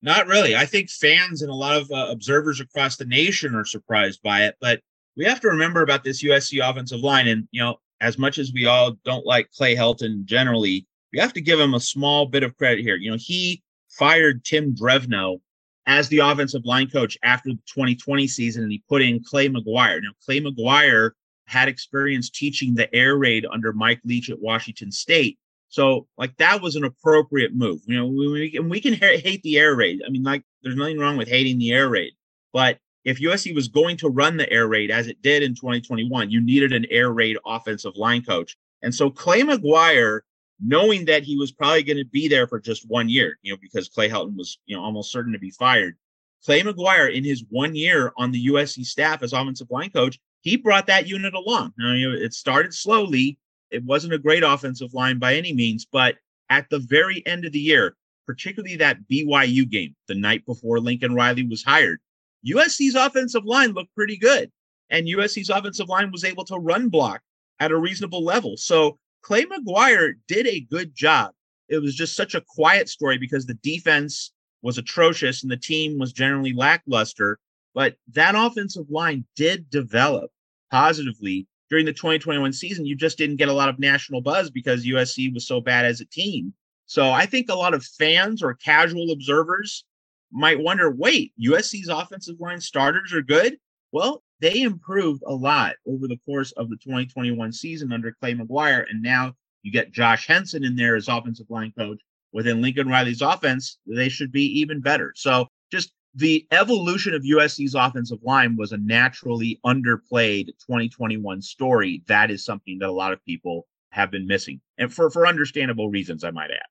Not 0.00 0.26
really. 0.26 0.56
I 0.56 0.64
think 0.64 0.90
fans 0.90 1.42
and 1.42 1.50
a 1.50 1.54
lot 1.54 1.80
of 1.80 1.90
uh, 1.92 2.08
observers 2.10 2.60
across 2.60 2.96
the 2.96 3.04
nation 3.04 3.54
are 3.54 3.64
surprised 3.64 4.20
by 4.22 4.44
it. 4.44 4.56
But 4.60 4.80
we 5.16 5.24
have 5.26 5.40
to 5.40 5.48
remember 5.48 5.82
about 5.82 6.02
this 6.02 6.24
USC 6.24 6.66
offensive 6.66 7.00
line. 7.00 7.28
And, 7.28 7.46
you 7.52 7.60
know, 7.60 7.76
as 8.00 8.18
much 8.18 8.38
as 8.38 8.52
we 8.52 8.66
all 8.66 8.92
don't 9.04 9.26
like 9.26 9.52
Clay 9.52 9.76
Helton 9.76 10.24
generally, 10.24 10.86
we 11.12 11.20
have 11.20 11.34
to 11.34 11.40
give 11.40 11.60
him 11.60 11.74
a 11.74 11.80
small 11.80 12.26
bit 12.26 12.42
of 12.42 12.56
credit 12.56 12.82
here. 12.82 12.96
You 12.96 13.10
know, 13.10 13.18
he 13.20 13.62
fired 13.90 14.44
Tim 14.44 14.74
Drevno 14.74 15.40
as 15.86 16.08
the 16.08 16.20
offensive 16.20 16.64
line 16.64 16.88
coach 16.88 17.18
after 17.22 17.50
the 17.50 17.58
2020 17.66 18.26
season, 18.26 18.62
and 18.62 18.72
he 18.72 18.82
put 18.88 19.02
in 19.02 19.22
Clay 19.22 19.48
McGuire. 19.48 20.00
Now, 20.02 20.10
Clay 20.24 20.40
McGuire 20.40 21.10
had 21.46 21.68
experience 21.68 22.30
teaching 22.30 22.74
the 22.74 22.92
air 22.94 23.16
raid 23.16 23.46
under 23.50 23.72
Mike 23.72 24.00
Leach 24.04 24.30
at 24.30 24.40
Washington 24.40 24.90
State. 24.90 25.38
So, 25.68 26.06
like, 26.18 26.36
that 26.36 26.60
was 26.60 26.76
an 26.76 26.84
appropriate 26.84 27.54
move. 27.54 27.80
You 27.86 27.96
know, 27.96 28.06
we, 28.06 28.28
we, 28.28 28.58
we 28.58 28.80
can 28.80 28.92
hate 28.92 29.42
the 29.42 29.58
air 29.58 29.74
raid. 29.74 30.02
I 30.06 30.10
mean, 30.10 30.22
like, 30.22 30.44
there's 30.62 30.76
nothing 30.76 30.98
wrong 30.98 31.16
with 31.16 31.28
hating 31.28 31.58
the 31.58 31.72
air 31.72 31.88
raid, 31.88 32.12
but 32.52 32.78
if 33.04 33.20
USC 33.20 33.54
was 33.54 33.68
going 33.68 33.96
to 33.98 34.08
run 34.08 34.36
the 34.36 34.50
air 34.52 34.68
raid 34.68 34.90
as 34.90 35.08
it 35.08 35.22
did 35.22 35.42
in 35.42 35.54
2021, 35.54 36.30
you 36.30 36.40
needed 36.40 36.72
an 36.72 36.86
air 36.90 37.12
raid 37.12 37.36
offensive 37.44 37.96
line 37.96 38.22
coach. 38.22 38.56
And 38.82 38.94
so 38.94 39.10
Clay 39.10 39.42
McGuire, 39.42 40.20
knowing 40.60 41.04
that 41.06 41.24
he 41.24 41.36
was 41.36 41.50
probably 41.50 41.82
going 41.82 41.96
to 41.96 42.04
be 42.04 42.28
there 42.28 42.46
for 42.46 42.60
just 42.60 42.88
one 42.88 43.08
year, 43.08 43.38
you 43.42 43.52
know, 43.52 43.58
because 43.60 43.88
Clay 43.88 44.08
Helton 44.08 44.36
was, 44.36 44.58
you 44.66 44.76
know, 44.76 44.82
almost 44.82 45.10
certain 45.10 45.32
to 45.32 45.38
be 45.38 45.50
fired. 45.50 45.96
Clay 46.44 46.62
McGuire, 46.62 47.12
in 47.12 47.24
his 47.24 47.44
one 47.50 47.74
year 47.74 48.12
on 48.16 48.30
the 48.30 48.46
USC 48.46 48.84
staff 48.84 49.22
as 49.22 49.32
offensive 49.32 49.70
line 49.70 49.90
coach, 49.90 50.18
he 50.42 50.56
brought 50.56 50.86
that 50.88 51.08
unit 51.08 51.34
along. 51.34 51.72
Now, 51.78 51.94
you 51.94 52.10
know, 52.10 52.16
it 52.16 52.34
started 52.34 52.74
slowly. 52.74 53.38
It 53.70 53.84
wasn't 53.84 54.12
a 54.12 54.18
great 54.18 54.42
offensive 54.42 54.92
line 54.92 55.18
by 55.18 55.34
any 55.34 55.54
means, 55.54 55.86
but 55.90 56.16
at 56.50 56.68
the 56.68 56.80
very 56.80 57.24
end 57.26 57.44
of 57.44 57.52
the 57.52 57.60
year, 57.60 57.96
particularly 58.26 58.76
that 58.76 58.98
BYU 59.10 59.68
game 59.68 59.94
the 60.08 60.14
night 60.14 60.44
before 60.44 60.80
Lincoln 60.80 61.14
Riley 61.14 61.46
was 61.46 61.62
hired, 61.62 62.00
USC's 62.46 62.96
offensive 62.96 63.44
line 63.44 63.72
looked 63.72 63.94
pretty 63.94 64.16
good. 64.16 64.50
And 64.90 65.06
USC's 65.06 65.48
offensive 65.48 65.88
line 65.88 66.10
was 66.12 66.24
able 66.24 66.44
to 66.44 66.56
run 66.56 66.88
block 66.88 67.22
at 67.60 67.70
a 67.70 67.78
reasonable 67.78 68.24
level. 68.24 68.56
So 68.56 68.98
Clay 69.22 69.44
McGuire 69.44 70.14
did 70.26 70.46
a 70.46 70.60
good 70.60 70.94
job. 70.94 71.32
It 71.68 71.78
was 71.78 71.94
just 71.94 72.16
such 72.16 72.34
a 72.34 72.42
quiet 72.46 72.88
story 72.88 73.16
because 73.16 73.46
the 73.46 73.54
defense 73.62 74.32
was 74.60 74.76
atrocious 74.76 75.42
and 75.42 75.50
the 75.50 75.56
team 75.56 75.98
was 75.98 76.12
generally 76.12 76.52
lackluster. 76.52 77.38
But 77.74 77.96
that 78.12 78.34
offensive 78.34 78.90
line 78.90 79.24
did 79.36 79.70
develop 79.70 80.30
positively 80.72 81.46
during 81.70 81.86
the 81.86 81.92
2021 81.92 82.52
season. 82.52 82.84
You 82.84 82.96
just 82.96 83.18
didn't 83.18 83.36
get 83.36 83.48
a 83.48 83.52
lot 83.52 83.68
of 83.68 83.78
national 83.78 84.22
buzz 84.22 84.50
because 84.50 84.84
USC 84.84 85.32
was 85.32 85.46
so 85.46 85.60
bad 85.60 85.84
as 85.84 86.00
a 86.00 86.06
team. 86.06 86.52
So 86.86 87.10
I 87.10 87.26
think 87.26 87.48
a 87.48 87.54
lot 87.54 87.74
of 87.74 87.84
fans 87.84 88.42
or 88.42 88.54
casual 88.54 89.12
observers 89.12 89.84
might 90.32 90.58
wonder 90.58 90.90
wait, 90.90 91.32
USC's 91.40 91.88
offensive 91.88 92.40
line 92.40 92.60
starters 92.60 93.12
are 93.12 93.22
good? 93.22 93.58
Well, 93.92 94.22
they 94.40 94.62
improved 94.62 95.22
a 95.26 95.34
lot 95.34 95.76
over 95.86 96.08
the 96.08 96.18
course 96.26 96.52
of 96.52 96.68
the 96.68 96.76
2021 96.76 97.52
season 97.52 97.92
under 97.92 98.16
Clay 98.20 98.34
McGuire. 98.34 98.84
And 98.90 99.02
now 99.02 99.34
you 99.62 99.70
get 99.70 99.92
Josh 99.92 100.26
Henson 100.26 100.64
in 100.64 100.74
there 100.74 100.96
as 100.96 101.08
offensive 101.08 101.46
line 101.48 101.72
coach 101.78 102.00
within 102.32 102.62
Lincoln 102.62 102.88
Riley's 102.88 103.22
offense. 103.22 103.78
They 103.86 104.08
should 104.08 104.32
be 104.32 104.60
even 104.60 104.80
better. 104.80 105.12
So 105.14 105.46
just 105.70 105.92
the 106.14 106.46
evolution 106.50 107.14
of 107.14 107.22
USC's 107.22 107.74
offensive 107.74 108.18
line 108.22 108.56
was 108.56 108.72
a 108.72 108.76
naturally 108.76 109.58
underplayed 109.64 110.46
2021 110.66 111.40
story. 111.40 112.02
That 112.06 112.30
is 112.30 112.44
something 112.44 112.78
that 112.80 112.88
a 112.88 112.92
lot 112.92 113.12
of 113.12 113.24
people 113.24 113.66
have 113.90 114.10
been 114.10 114.26
missing, 114.26 114.60
and 114.78 114.92
for, 114.92 115.10
for 115.10 115.26
understandable 115.26 115.90
reasons, 115.90 116.24
I 116.24 116.30
might 116.30 116.50
add. 116.50 116.66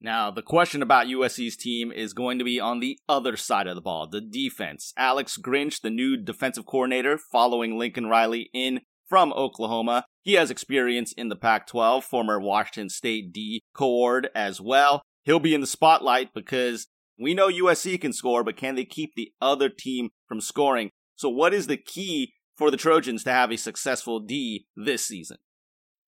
Now, 0.00 0.30
the 0.30 0.42
question 0.42 0.82
about 0.82 1.06
USC's 1.06 1.56
team 1.56 1.90
is 1.90 2.12
going 2.12 2.38
to 2.38 2.44
be 2.44 2.60
on 2.60 2.80
the 2.80 2.98
other 3.08 3.36
side 3.36 3.66
of 3.66 3.74
the 3.74 3.80
ball, 3.80 4.06
the 4.06 4.20
defense. 4.20 4.92
Alex 4.96 5.38
Grinch, 5.38 5.80
the 5.80 5.90
new 5.90 6.16
defensive 6.16 6.66
coordinator 6.66 7.16
following 7.16 7.78
Lincoln 7.78 8.06
Riley 8.06 8.50
in 8.52 8.80
from 9.08 9.32
Oklahoma. 9.32 10.04
He 10.22 10.34
has 10.34 10.50
experience 10.50 11.12
in 11.12 11.28
the 11.28 11.36
Pac 11.36 11.66
12, 11.66 12.04
former 12.04 12.38
Washington 12.38 12.90
State 12.90 13.32
D 13.32 13.62
coord 13.74 14.28
as 14.34 14.60
well. 14.60 15.02
He'll 15.24 15.40
be 15.40 15.54
in 15.54 15.60
the 15.60 15.66
spotlight 15.66 16.34
because 16.34 16.86
we 17.18 17.34
know 17.34 17.48
USC 17.48 18.00
can 18.00 18.12
score, 18.12 18.44
but 18.44 18.56
can 18.56 18.74
they 18.74 18.84
keep 18.84 19.14
the 19.14 19.32
other 19.40 19.68
team 19.68 20.10
from 20.28 20.40
scoring? 20.40 20.90
So, 21.14 21.28
what 21.28 21.54
is 21.54 21.66
the 21.66 21.76
key 21.76 22.32
for 22.56 22.70
the 22.70 22.76
Trojans 22.76 23.24
to 23.24 23.32
have 23.32 23.50
a 23.50 23.56
successful 23.56 24.20
D 24.20 24.66
this 24.76 25.06
season? 25.06 25.38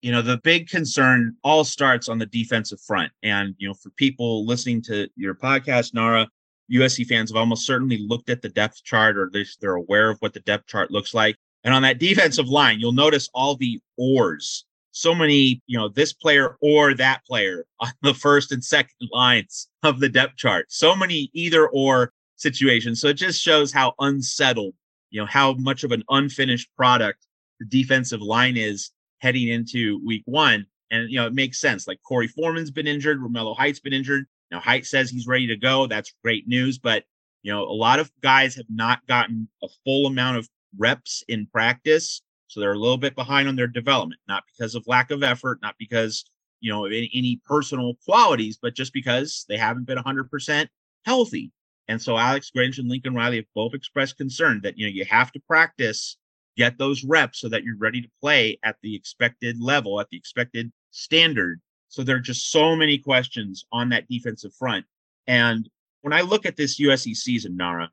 you 0.01 0.13
know, 0.13 0.23
the 0.23 0.39
big 0.39 0.69
concern 0.69 1.37
all 1.43 1.65
starts 1.65 2.09
on 2.09 2.19
the 2.19 2.27
defensive 2.27 2.81
front. 2.81 3.13
And, 3.23 3.55
you 3.59 3.69
know, 3.69 3.75
for 3.75 3.91
people 3.91 4.47
listening 4.47 4.83
to 4.83 5.09
your 5.17 5.35
podcast, 5.35 5.93
Nara, 5.93 6.29
USC 6.73 7.07
fans 7.07 7.31
have 7.31 7.37
almost 7.37 7.67
certainly 7.67 7.99
looked 7.99 8.31
at 8.31 8.43
the 8.43 8.49
depth 8.49 8.85
chart 8.85 9.17
or 9.17 9.31
they're 9.61 9.75
aware 9.75 10.11
of 10.11 10.19
what 10.21 10.35
the 10.35 10.41
depth 10.41 10.67
chart 10.67 10.91
looks 10.91 11.15
like. 11.15 11.37
And 11.65 11.75
on 11.75 11.83
that 11.83 11.99
defensive 11.99 12.49
line, 12.49 12.79
you'll 12.79 12.93
notice 12.93 13.29
all 13.35 13.57
the 13.57 13.81
ors. 13.99 14.65
So 14.99 15.15
many, 15.15 15.63
you 15.69 15.79
know, 15.79 15.89
this 15.89 16.13
player 16.13 16.57
or 16.61 16.93
that 16.95 17.25
player 17.25 17.65
on 17.81 17.93
the 18.03 18.15
first 18.15 18.51
and 18.51 18.65
second 18.65 19.09
lines 19.13 19.69
of 19.85 20.01
the 20.01 20.09
depth 20.09 20.37
chart. 20.37 20.67
So 20.71 20.97
many 20.97 21.31
either 21.35 21.69
or 21.69 22.13
situations. 22.35 23.01
So 23.01 23.07
it 23.07 23.15
just 23.15 23.41
shows 23.41 23.73
how 23.73 23.95
unsettled, 24.01 24.75
you 25.11 25.21
know, 25.21 25.27
how 25.27 25.53
much 25.55 25.85
of 25.85 25.93
an 25.93 26.03
unfinished 26.09 26.69
product 26.77 27.25
the 27.61 27.67
defensive 27.67 28.21
line 28.21 28.57
is 28.57 28.91
heading 29.21 29.47
into 29.47 30.01
week 30.05 30.23
one. 30.27 30.67
And, 30.91 31.09
you 31.09 31.21
know, 31.21 31.29
it 31.29 31.35
makes 31.35 31.61
sense. 31.61 31.87
Like 31.87 32.01
Corey 32.03 32.27
Foreman's 32.27 32.73
been 32.73 32.89
injured, 32.89 33.21
Romello 33.21 33.57
Height's 33.57 33.81
been 33.81 33.93
injured. 33.93 34.27
Now, 34.51 34.59
Height 34.59 34.85
says 34.85 35.11
he's 35.11 35.29
ready 35.29 35.47
to 35.47 35.57
go. 35.57 35.87
That's 35.87 36.13
great 36.25 36.49
news. 36.49 36.77
But, 36.77 37.05
you 37.43 37.53
know, 37.53 37.63
a 37.63 37.71
lot 37.71 38.01
of 38.01 38.11
guys 38.21 38.57
have 38.57 38.67
not 38.69 39.07
gotten 39.07 39.49
a 39.63 39.69
full 39.85 40.07
amount 40.07 40.39
of 40.39 40.49
reps 40.77 41.23
in 41.29 41.47
practice. 41.47 42.23
So 42.49 42.61
they're 42.61 42.73
a 42.73 42.79
little 42.79 42.99
bit 42.99 43.15
behind 43.15 43.49
on 43.49 43.57
their 43.57 43.67
development, 43.67 44.21
not 44.27 44.45
because 44.47 44.75
of 44.75 44.87
lack 44.87 45.11
of 45.11 45.23
effort, 45.23 45.61
not 45.63 45.77
because, 45.79 46.25
you 46.61 46.73
know, 46.73 46.87
any, 46.87 47.11
any 47.15 47.41
personal 47.45 47.95
qualities, 48.05 48.59
but 48.61 48.75
just 48.75 48.93
because 48.93 49.45
they 49.49 49.57
haven't 49.57 49.87
been 49.87 49.99
100% 49.99 50.69
healthy. 51.05 51.53
And 51.89 52.01
so 52.01 52.19
Alex 52.19 52.51
Grinch 52.55 52.79
and 52.79 52.89
Lincoln 52.89 53.15
Riley 53.15 53.37
have 53.37 53.47
both 53.55 53.75
expressed 53.75 54.17
concern 54.17 54.61
that, 54.63 54.79
you 54.79 54.87
know, 54.87 54.93
you 54.93 55.05
have 55.05 55.31
to 55.33 55.41
practice 55.41 56.17
get 56.59 56.77
those 56.77 57.05
reps 57.05 57.41
so 57.41 57.49
that 57.49 57.63
you're 57.63 57.79
ready 57.79 58.03
to 58.03 58.11
play 58.21 58.59
at 58.65 58.77
the 58.83 58.95
expected 58.95 59.61
level, 59.61 60.01
at 60.01 60.09
the 60.11 60.17
expected 60.17 60.73
standard. 60.91 61.61
So 61.89 62.03
there 62.03 62.17
are 62.17 62.21
just 62.21 62.51
so 62.51 62.75
many 62.75 62.99
questions 62.99 63.65
on 63.73 63.89
that 63.91 64.09
defensive 64.09 64.53
front. 64.59 64.85
And 65.27 65.69
when 66.03 66.13
I 66.13 66.23
look 66.23 66.45
at 66.45 66.57
this 66.57 66.81
USC 66.81 67.15
season, 67.15 67.57
Nara, 67.57 67.91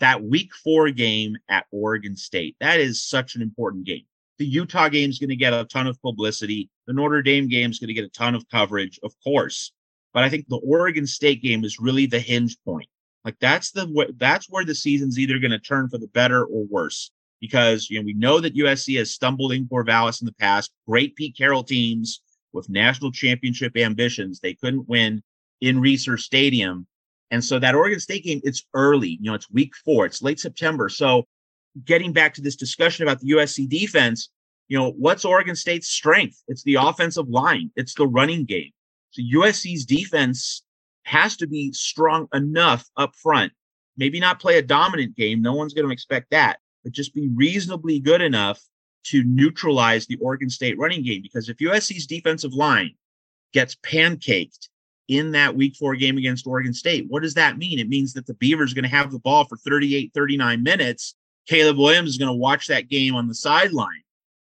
that 0.00 0.22
week 0.22 0.54
four 0.54 0.90
game 0.90 1.36
at 1.48 1.66
Oregon 1.70 2.16
State, 2.16 2.56
that 2.60 2.80
is 2.80 3.02
such 3.02 3.34
an 3.34 3.42
important 3.42 3.84
game. 3.84 4.04
The 4.38 4.46
Utah 4.46 4.88
game 4.88 5.10
is 5.10 5.18
going 5.18 5.30
to 5.30 5.36
get 5.36 5.54
a 5.54 5.64
ton 5.64 5.86
of 5.86 6.00
publicity. 6.02 6.68
The 6.86 6.92
Notre 6.92 7.22
Dame 7.22 7.48
game 7.48 7.70
is 7.70 7.78
going 7.78 7.88
to 7.88 7.94
get 7.94 8.04
a 8.04 8.10
ton 8.10 8.34
of 8.34 8.48
coverage, 8.50 9.00
of 9.02 9.14
course. 9.24 9.72
But 10.12 10.24
I 10.24 10.28
think 10.28 10.46
the 10.48 10.60
Oregon 10.64 11.06
State 11.06 11.42
game 11.42 11.64
is 11.64 11.80
really 11.80 12.06
the 12.06 12.20
hinge 12.20 12.56
point. 12.64 12.88
Like 13.24 13.36
that's 13.40 13.72
the 13.72 14.14
that's 14.18 14.46
where 14.48 14.64
the 14.64 14.74
season's 14.74 15.18
either 15.18 15.38
going 15.38 15.50
to 15.50 15.58
turn 15.58 15.88
for 15.88 15.98
the 15.98 16.06
better 16.06 16.44
or 16.44 16.64
worse 16.64 17.10
because 17.40 17.90
you 17.90 17.98
know 17.98 18.04
we 18.04 18.14
know 18.14 18.40
that 18.40 18.56
USC 18.56 18.98
has 18.98 19.10
stumbled 19.10 19.52
in 19.52 19.66
Corvallis 19.66 20.20
in 20.20 20.26
the 20.26 20.32
past. 20.34 20.72
Great 20.86 21.16
Pete 21.16 21.36
Carroll 21.36 21.64
teams 21.64 22.20
with 22.52 22.68
national 22.68 23.10
championship 23.10 23.76
ambitions. 23.76 24.38
They 24.38 24.54
couldn't 24.54 24.88
win 24.88 25.22
in 25.60 25.80
Reser 25.80 26.18
Stadium. 26.18 26.86
And 27.30 27.44
so 27.44 27.58
that 27.58 27.74
Oregon 27.74 28.00
State 28.00 28.24
game, 28.24 28.40
it's 28.44 28.64
early. 28.74 29.18
You 29.20 29.30
know, 29.30 29.34
it's 29.34 29.50
week 29.50 29.74
four, 29.84 30.06
it's 30.06 30.22
late 30.22 30.40
September. 30.40 30.88
So 30.88 31.26
getting 31.84 32.12
back 32.12 32.34
to 32.34 32.40
this 32.40 32.56
discussion 32.56 33.06
about 33.06 33.20
the 33.20 33.32
USC 33.32 33.68
defense, 33.68 34.30
you 34.68 34.78
know, 34.78 34.92
what's 34.92 35.24
Oregon 35.24 35.56
State's 35.56 35.88
strength? 35.88 36.42
It's 36.48 36.62
the 36.62 36.76
offensive 36.76 37.28
line, 37.28 37.70
it's 37.76 37.94
the 37.94 38.06
running 38.06 38.44
game. 38.44 38.70
So 39.10 39.22
USC's 39.22 39.84
defense 39.84 40.62
has 41.04 41.36
to 41.38 41.46
be 41.46 41.72
strong 41.72 42.28
enough 42.34 42.88
up 42.96 43.14
front. 43.16 43.52
Maybe 43.96 44.20
not 44.20 44.40
play 44.40 44.58
a 44.58 44.62
dominant 44.62 45.16
game. 45.16 45.40
No 45.40 45.54
one's 45.54 45.72
going 45.72 45.86
to 45.86 45.92
expect 45.92 46.30
that 46.30 46.58
but 46.86 46.92
just 46.92 47.14
be 47.14 47.28
reasonably 47.34 47.98
good 47.98 48.20
enough 48.20 48.62
to 49.02 49.24
neutralize 49.24 50.06
the 50.06 50.16
Oregon 50.22 50.48
State 50.48 50.78
running 50.78 51.02
game. 51.02 51.20
Because 51.20 51.48
if 51.48 51.56
USC's 51.56 52.06
defensive 52.06 52.54
line 52.54 52.92
gets 53.52 53.74
pancaked 53.84 54.68
in 55.08 55.32
that 55.32 55.54
week 55.54 55.76
four 55.76 55.94
game 55.94 56.18
against 56.18 56.46
Oregon 56.46 56.74
State, 56.74 57.06
what 57.08 57.22
does 57.22 57.34
that 57.34 57.58
mean? 57.58 57.78
It 57.78 57.88
means 57.88 58.12
that 58.14 58.26
the 58.26 58.34
Beavers 58.34 58.72
are 58.72 58.74
going 58.74 58.82
to 58.84 58.88
have 58.88 59.12
the 59.12 59.18
ball 59.18 59.44
for 59.44 59.56
38, 59.56 60.12
39 60.14 60.62
minutes. 60.62 61.14
Caleb 61.46 61.78
Williams 61.78 62.10
is 62.10 62.18
going 62.18 62.32
to 62.32 62.36
watch 62.36 62.66
that 62.66 62.88
game 62.88 63.14
on 63.14 63.28
the 63.28 63.34
sideline 63.34 64.02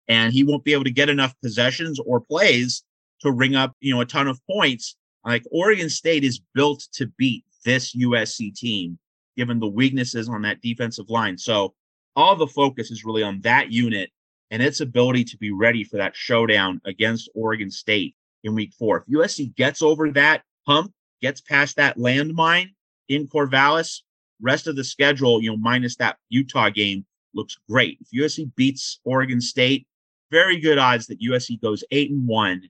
and 0.09 0.33
he 0.33 0.45
won't 0.45 0.65
be 0.65 0.73
able 0.73 0.85
to 0.85 0.91
get 0.91 1.09
enough 1.09 1.35
possessions 1.41 2.01
or 2.05 2.21
plays 2.21 2.83
to 3.21 3.31
ring 3.31 3.55
up, 3.55 3.75
you 3.81 3.95
know, 3.95 4.01
a 4.01 4.07
ton 4.07 4.29
of 4.29 4.41
points. 4.47 4.97
Like 5.25 5.45
Oregon 5.51 5.89
State 5.89 6.25
is 6.25 6.41
built 6.55 6.87
to 6.95 7.07
beat 7.17 7.45
this 7.65 7.95
USC 7.95 8.55
team, 8.55 8.99
given 9.37 9.61
the 9.61 9.69
weaknesses 9.69 10.29
on 10.29 10.43
that 10.43 10.61
defensive 10.61 11.09
line. 11.09 11.39
So 11.39 11.75
all 12.17 12.37
the 12.37 12.47
focus 12.47 12.91
is 12.91 13.05
really 13.05 13.23
on 13.23 13.41
that 13.43 13.71
unit 13.71 14.11
and 14.51 14.63
its 14.63 14.81
ability 14.81 15.25
to 15.25 15.39
be 15.39 15.53
ready 15.53 15.85
for 15.85 15.99
that 15.99 16.17
showdown 16.17 16.81
against 16.85 17.31
Oregon 17.35 17.71
State 17.71 18.17
in 18.43 18.55
week 18.55 18.73
four. 18.79 18.99
If 18.99 19.15
USC 19.15 19.55
gets 19.55 19.81
over 19.81 20.11
that 20.13 20.43
hump, 20.71 20.93
gets 21.21 21.41
past 21.41 21.77
that 21.77 21.99
landmine 21.99 22.69
in 23.09 23.27
Corvallis, 23.27 24.03
rest 24.41 24.67
of 24.67 24.77
the 24.77 24.85
schedule, 24.85 25.43
you 25.43 25.51
know, 25.51 25.57
minus 25.57 25.97
that 25.97 26.17
Utah 26.29 26.71
game, 26.71 27.05
looks 27.35 27.57
great. 27.69 27.99
If 28.01 28.09
USC 28.11 28.51
beats 28.57 29.01
Oregon 29.05 29.41
State, 29.41 29.87
very 30.31 30.59
good 30.59 30.79
odds 30.79 31.07
that 31.09 31.21
USC 31.21 31.61
goes 31.61 31.85
eight 31.91 32.11
and 32.11 32.27
one 32.27 32.63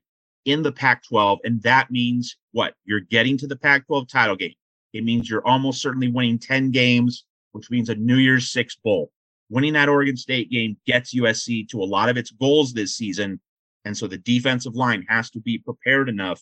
in 0.46 0.62
the 0.62 0.72
Pac 0.72 1.04
12. 1.04 1.40
And 1.44 1.62
that 1.62 1.90
means 1.90 2.36
what? 2.52 2.74
You're 2.84 3.00
getting 3.00 3.36
to 3.38 3.46
the 3.46 3.56
Pac 3.56 3.86
12 3.86 4.08
title 4.08 4.36
game. 4.36 4.54
It 4.92 5.04
means 5.04 5.28
you're 5.28 5.46
almost 5.46 5.82
certainly 5.82 6.10
winning 6.10 6.38
10 6.38 6.70
games, 6.70 7.24
which 7.52 7.70
means 7.70 7.88
a 7.88 7.94
New 7.94 8.16
Year's 8.16 8.50
Six 8.50 8.76
bowl 8.76 9.12
winning 9.50 9.72
that 9.74 9.88
Oregon 9.88 10.16
State 10.16 10.50
game 10.50 10.76
gets 10.86 11.14
USC 11.14 11.68
to 11.68 11.82
a 11.82 11.84
lot 11.84 12.08
of 12.08 12.16
its 12.16 12.30
goals 12.30 12.72
this 12.72 12.96
season. 12.96 13.40
And 13.84 13.96
so 13.96 14.06
the 14.06 14.18
defensive 14.18 14.76
line 14.76 15.04
has 15.08 15.30
to 15.30 15.40
be 15.40 15.58
prepared 15.58 16.08
enough 16.08 16.40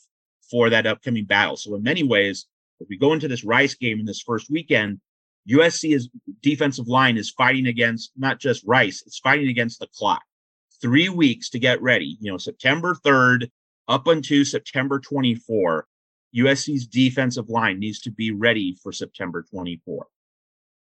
for 0.50 0.70
that 0.70 0.86
upcoming 0.86 1.24
battle. 1.24 1.56
So 1.56 1.74
in 1.74 1.82
many 1.82 2.02
ways, 2.02 2.46
if 2.80 2.88
we 2.88 2.96
go 2.96 3.12
into 3.12 3.28
this 3.28 3.44
Rice 3.44 3.74
game 3.74 4.00
in 4.00 4.06
this 4.06 4.22
first 4.22 4.50
weekend, 4.50 5.00
USC's 5.48 6.08
defensive 6.42 6.88
line 6.88 7.16
is 7.16 7.30
fighting 7.30 7.66
against 7.66 8.12
not 8.16 8.38
just 8.38 8.64
Rice, 8.66 9.02
it's 9.06 9.18
fighting 9.18 9.48
against 9.48 9.80
the 9.80 9.88
clock. 9.94 10.22
Three 10.80 11.08
weeks 11.08 11.50
to 11.50 11.58
get 11.58 11.82
ready. 11.82 12.16
You 12.20 12.30
know, 12.30 12.38
September 12.38 12.94
3rd 12.94 13.50
up 13.88 14.06
until 14.06 14.44
September 14.44 15.00
24, 15.00 15.86
USC's 16.36 16.86
defensive 16.86 17.48
line 17.48 17.78
needs 17.78 18.00
to 18.00 18.10
be 18.10 18.30
ready 18.30 18.76
for 18.82 18.92
September 18.92 19.44
24. 19.50 20.06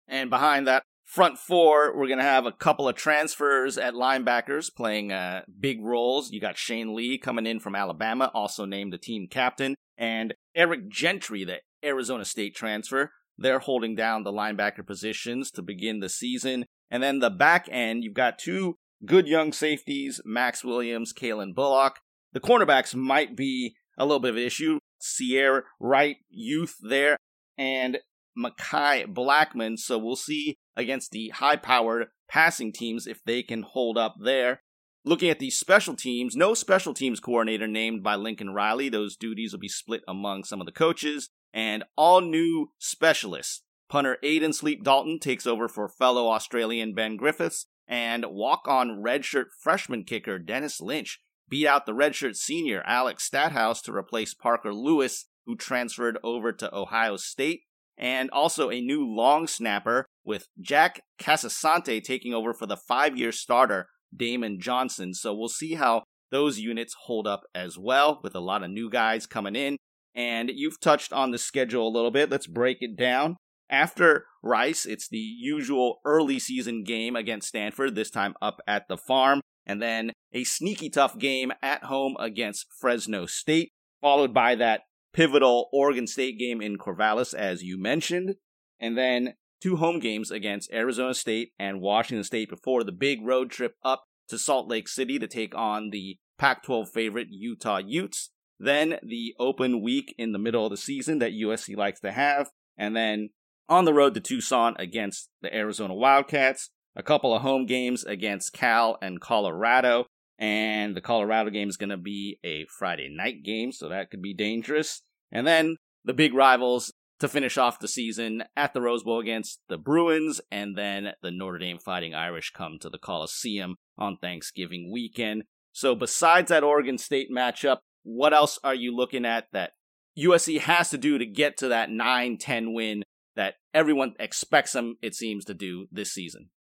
And 0.09 0.31
behind 0.31 0.67
that 0.67 0.85
front 1.05 1.39
four, 1.39 1.97
we're 1.97 2.09
going 2.09 2.19
to 2.19 2.25
have 2.25 2.47
a 2.47 2.53
couple 2.53 2.89
of 2.89 2.97
transfers 2.97 3.79
at 3.79 3.95
linebackers 3.95 4.75
playing 4.75 5.13
uh, 5.13 5.43
big 5.61 5.83
roles. 5.83 6.31
You 6.31 6.41
got 6.41 6.59
Shane 6.59 6.95
Lee 6.95 7.19
coming 7.19 7.47
in 7.47 7.61
from 7.61 7.75
Alabama, 7.75 8.31
also 8.35 8.65
named 8.65 8.93
the 8.93 8.99
team 8.99 9.27
captain, 9.31 9.77
and 9.97 10.35
Eric 10.55 10.89
Gentry, 10.89 11.45
the 11.45 11.59
Arizona 11.85 12.25
State 12.25 12.55
transfer. 12.55 13.13
They're 13.37 13.59
holding 13.59 13.95
down 13.95 14.23
the 14.23 14.33
linebacker 14.33 14.87
positions 14.87 15.51
to 15.53 15.63
begin 15.63 16.01
the 16.01 16.09
season. 16.09 16.67
And 16.91 17.03
then 17.03 17.19
the 17.19 17.31
back 17.31 17.69
end, 17.71 18.05
you've 18.05 18.15
got 18.15 18.39
two 18.39 18.77
good 19.05 19.27
young 19.27 19.53
safeties, 19.53 20.21
Max 20.25 20.65
Williams, 20.65 21.13
Calen 21.13 21.55
Bullock. 21.55 21.99
The 22.33 22.41
cornerbacks 22.41 22.95
might 22.95 23.37
be 23.37 23.75
a 23.99 24.05
little 24.05 24.21
bit 24.21 24.31
of 24.31 24.37
an 24.37 24.43
issue. 24.43 24.79
Ceyair 25.01 25.63
Wright, 25.81 26.17
youth 26.31 26.77
there, 26.83 27.17
and 27.59 27.99
Mekhi 28.39 29.13
Blackman. 29.13 29.77
So 29.77 29.99
we'll 29.99 30.17
see 30.17 30.57
against 30.77 31.11
the 31.11 31.31
high 31.31 31.57
powered 31.57 32.09
passing 32.29 32.73
teams 32.73 33.07
if 33.07 33.23
they 33.25 33.43
can 33.43 33.63
hold 33.63 33.99
up 33.99 34.17
there. 34.23 34.63
Looking 35.05 35.29
at 35.29 35.39
the 35.39 35.51
special 35.51 35.95
teams, 35.95 36.35
no 36.35 36.55
special 36.55 36.95
teams 36.95 37.21
coordinator 37.21 37.67
named 37.67 38.03
by 38.03 38.15
Lincoln 38.17 38.55
Riley. 38.55 38.89
Those 38.89 39.17
duties 39.17 39.53
will 39.53 39.61
be 39.61 39.69
split 39.69 40.03
among 40.09 40.45
some 40.45 40.61
of 40.61 40.67
the 40.67 40.73
coaches 40.73 41.31
and 41.53 41.85
all 41.97 42.21
new 42.21 42.73
specialists. 42.79 43.63
Punter 43.89 44.17
Aadyn 44.25 44.55
Sleep 44.55 44.83
Dalton 44.83 45.19
takes 45.21 45.47
over 45.47 45.69
for 45.69 45.89
fellow 45.89 46.29
Australian 46.29 46.95
Ben 46.95 47.17
Griffiths, 47.17 47.67
and 47.87 48.25
walk 48.29 48.63
on 48.67 49.03
redshirt 49.03 49.47
freshman 49.61 50.05
kicker 50.05 50.39
Denis 50.39 50.81
Lynch 50.81 51.21
beat 51.49 51.67
out 51.67 51.87
the 51.87 51.93
redshirt 51.93 52.37
senior 52.37 52.83
Alex 52.87 53.29
Stadthaus 53.29 53.83
to 53.83 53.95
replace 53.95 54.35
Parker 54.35 54.73
Lewis, 54.73 55.27
who 55.47 55.55
transferred 55.55 56.19
over 56.25 56.53
to 56.53 56.75
Ohio 56.75 57.17
State, 57.17 57.63
and 57.99 58.31
also 58.31 58.71
a 58.71 58.81
new 58.81 59.07
long 59.07 59.47
snapper 59.47 60.07
with 60.25 60.47
Jack 60.61 61.03
Casasante 61.19 62.03
taking 62.03 62.35
over 62.35 62.53
for 62.53 62.67
the 62.67 62.77
five 62.77 63.17
year 63.17 63.33
starter 63.33 63.89
Damon 64.17 64.59
Johnson. 64.61 65.15
So 65.15 65.35
we'll 65.35 65.49
see 65.49 65.75
how 65.75 66.03
those 66.31 66.59
units 66.59 66.95
hold 67.05 67.27
up 67.27 67.43
as 67.55 67.79
well, 67.79 68.21
with 68.23 68.35
a 68.35 68.41
lot 68.41 68.63
of 68.63 68.71
new 68.71 68.91
guys 68.91 69.27
coming 69.27 69.57
in. 69.57 69.77
And 70.15 70.51
you've 70.53 70.81
touched 70.81 71.13
on 71.13 71.31
the 71.31 71.39
schedule 71.39 71.87
a 71.89 71.95
little 71.95 72.11
bit. 72.11 72.31
Let's 72.31 72.47
break 72.47 72.79
it 72.81 72.97
down. 72.97 73.37
After 73.71 74.27
Rice, 74.43 74.85
it's 74.85 75.09
the 75.09 75.19
usual 75.19 76.01
early 76.05 76.39
season 76.39 76.85
game 76.85 77.17
against 77.17 77.49
Stanford, 77.49 77.95
this 77.95 78.11
time 78.11 78.35
up 78.41 78.61
at 78.67 78.89
the 78.89 78.97
farm, 78.97 79.41
and 79.67 79.81
then 79.81 80.13
a 80.33 80.45
sneaky 80.45 80.91
tough 80.91 81.19
game 81.19 81.53
at 81.63 81.85
home 81.85 82.17
against 82.21 82.67
Fresno 82.79 83.27
State, 83.27 83.71
followed 84.01 84.35
by 84.35 84.55
that 84.57 84.83
pivotal 85.13 85.69
Oregon 85.73 86.07
State 86.07 86.39
game 86.39 86.61
in 86.61 86.77
Corvallis, 86.77 87.33
as 87.33 87.63
you 87.63 87.81
mentioned, 87.81 88.35
and 88.79 88.99
then 88.99 89.35
two 89.65 89.77
home 89.77 89.99
games 89.99 90.31
against 90.31 90.71
Arizona 90.73 91.15
State 91.15 91.53
and 91.59 91.81
Washington 91.81 92.23
State 92.23 92.51
before 92.51 92.85
the 92.85 92.93
big 92.93 93.25
road 93.25 93.51
trip 93.51 93.77
up 93.83 94.05
to 94.29 94.39
Salt 94.39 94.69
Lake 94.69 94.89
City 94.89 95.19
to 95.19 95.27
take 95.27 95.55
on 95.55 95.89
the 95.89 96.19
Pac 96.37 96.63
12 96.65 96.91
favorite 96.91 97.29
Utah 97.31 97.79
Utes. 97.79 98.31
Then 98.61 98.99
the 99.03 99.35
open 99.39 99.83
week 99.83 100.15
in 100.19 100.33
the 100.33 100.39
middle 100.39 100.67
of 100.67 100.71
the 100.71 100.77
season 100.77 101.19
that 101.21 101.33
USC 101.33 101.79
likes 101.79 102.01
to 102.01 102.13
have. 102.13 102.51
And 102.77 102.95
then 102.95 103.31
on 103.67 103.87
the 103.87 103.95
road 103.95 104.13
to 104.15 104.21
Tucson 104.21 104.77
against 104.79 105.31
the 105.41 105.55
Arizona 105.55 105.95
Wildcats. 105.95 106.69
A 106.95 107.03
couple 107.03 107.35
of 107.35 107.41
home 107.41 107.65
games 107.65 108.05
against 108.05 108.53
Cal 108.53 108.99
and 109.01 109.19
Colorado. 109.19 110.05
And 110.39 110.95
the 110.95 111.01
Colorado 111.01 111.49
game 111.49 111.71
is 111.71 111.79
going 111.79 111.89
to 111.89 111.97
be 111.97 112.39
a 112.45 112.67
Friday 112.79 113.09
night 113.11 113.43
game, 113.43 113.73
so 113.73 113.89
that 113.89 114.11
could 114.11 114.21
be 114.21 114.35
dangerous. 114.35 115.01
And 115.33 115.47
then 115.47 115.79
the 116.05 116.13
big 116.13 116.35
rivals 116.35 116.93
to 117.21 117.29
finish 117.29 117.57
off 117.57 117.79
the 117.79 117.89
season 117.89 118.45
at 118.57 118.75
the 118.75 118.81
Rose 118.81 119.05
Bowl 119.05 119.21
against 119.21 119.61
the 119.69 119.79
Bruins, 119.79 120.41
and 120.51 120.77
then 120.77 121.13
the 121.23 121.31
Notre 121.31 121.59
Dame 121.59 121.79
Fighting 121.79 122.15
Irish 122.15 122.51
come 122.51 122.79
to 122.81 122.91
the 122.91 122.99
Coliseum 122.99 123.77
on 123.99 124.17
Thanksgiving 124.17 124.91
weekend. 124.93 125.45
So, 125.73 125.95
besides 125.95 126.51
that 126.51 126.65
Oregon 126.65 126.99
State 126.99 127.29
matchup, 127.31 127.79
what 128.03 128.33
else 128.33 128.59
are 128.63 128.75
you 128.75 128.95
looking 128.95 129.25
at 129.25 129.47
that 129.53 129.73
USC 130.19 130.61
has 130.61 130.91
to 130.91 130.99
do 130.99 131.19
to 131.19 131.27
get 131.27 131.57
to 131.59 131.69
that 131.69 131.91
9 131.91 132.39
10 132.39 132.73
win 132.73 133.03
that 133.37 133.55
everyone 133.73 134.15
expects 134.19 134.73
them, 134.73 134.97
it 135.03 135.15
seems, 135.15 135.45
to 135.47 135.55
do 135.55 135.87
this 135.91 136.13
season? 136.13 136.51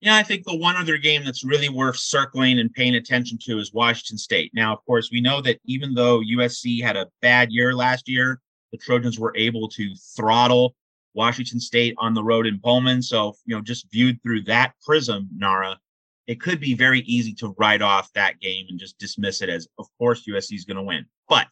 Yeah, 0.00 0.16
I 0.16 0.22
think 0.22 0.44
the 0.44 0.56
one 0.56 0.76
other 0.76 0.98
game 0.98 1.24
that's 1.24 1.44
really 1.44 1.70
worth 1.70 1.96
circling 1.96 2.58
and 2.58 2.72
paying 2.72 2.94
attention 2.94 3.38
to 3.46 3.58
is 3.58 3.72
Washington 3.72 4.18
State. 4.18 4.52
Now, 4.54 4.74
of 4.74 4.84
course, 4.84 5.10
we 5.10 5.22
know 5.22 5.40
that 5.40 5.58
even 5.64 5.94
though 5.94 6.20
USC 6.20 6.82
had 6.82 6.96
a 6.96 7.08
bad 7.22 7.50
year 7.50 7.74
last 7.74 8.08
year, 8.08 8.40
the 8.78 8.84
Trojans 8.84 9.18
were 9.18 9.32
able 9.36 9.68
to 9.70 9.94
throttle 10.16 10.74
Washington 11.14 11.58
State 11.58 11.94
on 11.98 12.14
the 12.14 12.22
road 12.22 12.46
in 12.46 12.60
Pullman. 12.60 13.02
So, 13.02 13.34
you 13.46 13.54
know, 13.54 13.62
just 13.62 13.90
viewed 13.90 14.22
through 14.22 14.42
that 14.42 14.74
prism, 14.84 15.28
Nara, 15.34 15.78
it 16.26 16.40
could 16.40 16.60
be 16.60 16.74
very 16.74 17.00
easy 17.00 17.32
to 17.34 17.54
write 17.58 17.82
off 17.82 18.12
that 18.12 18.40
game 18.40 18.66
and 18.68 18.78
just 18.78 18.98
dismiss 18.98 19.42
it 19.42 19.48
as, 19.48 19.66
of 19.78 19.86
course, 19.98 20.26
USC 20.28 20.54
is 20.54 20.64
going 20.64 20.76
to 20.76 20.82
win. 20.82 21.06
But, 21.28 21.48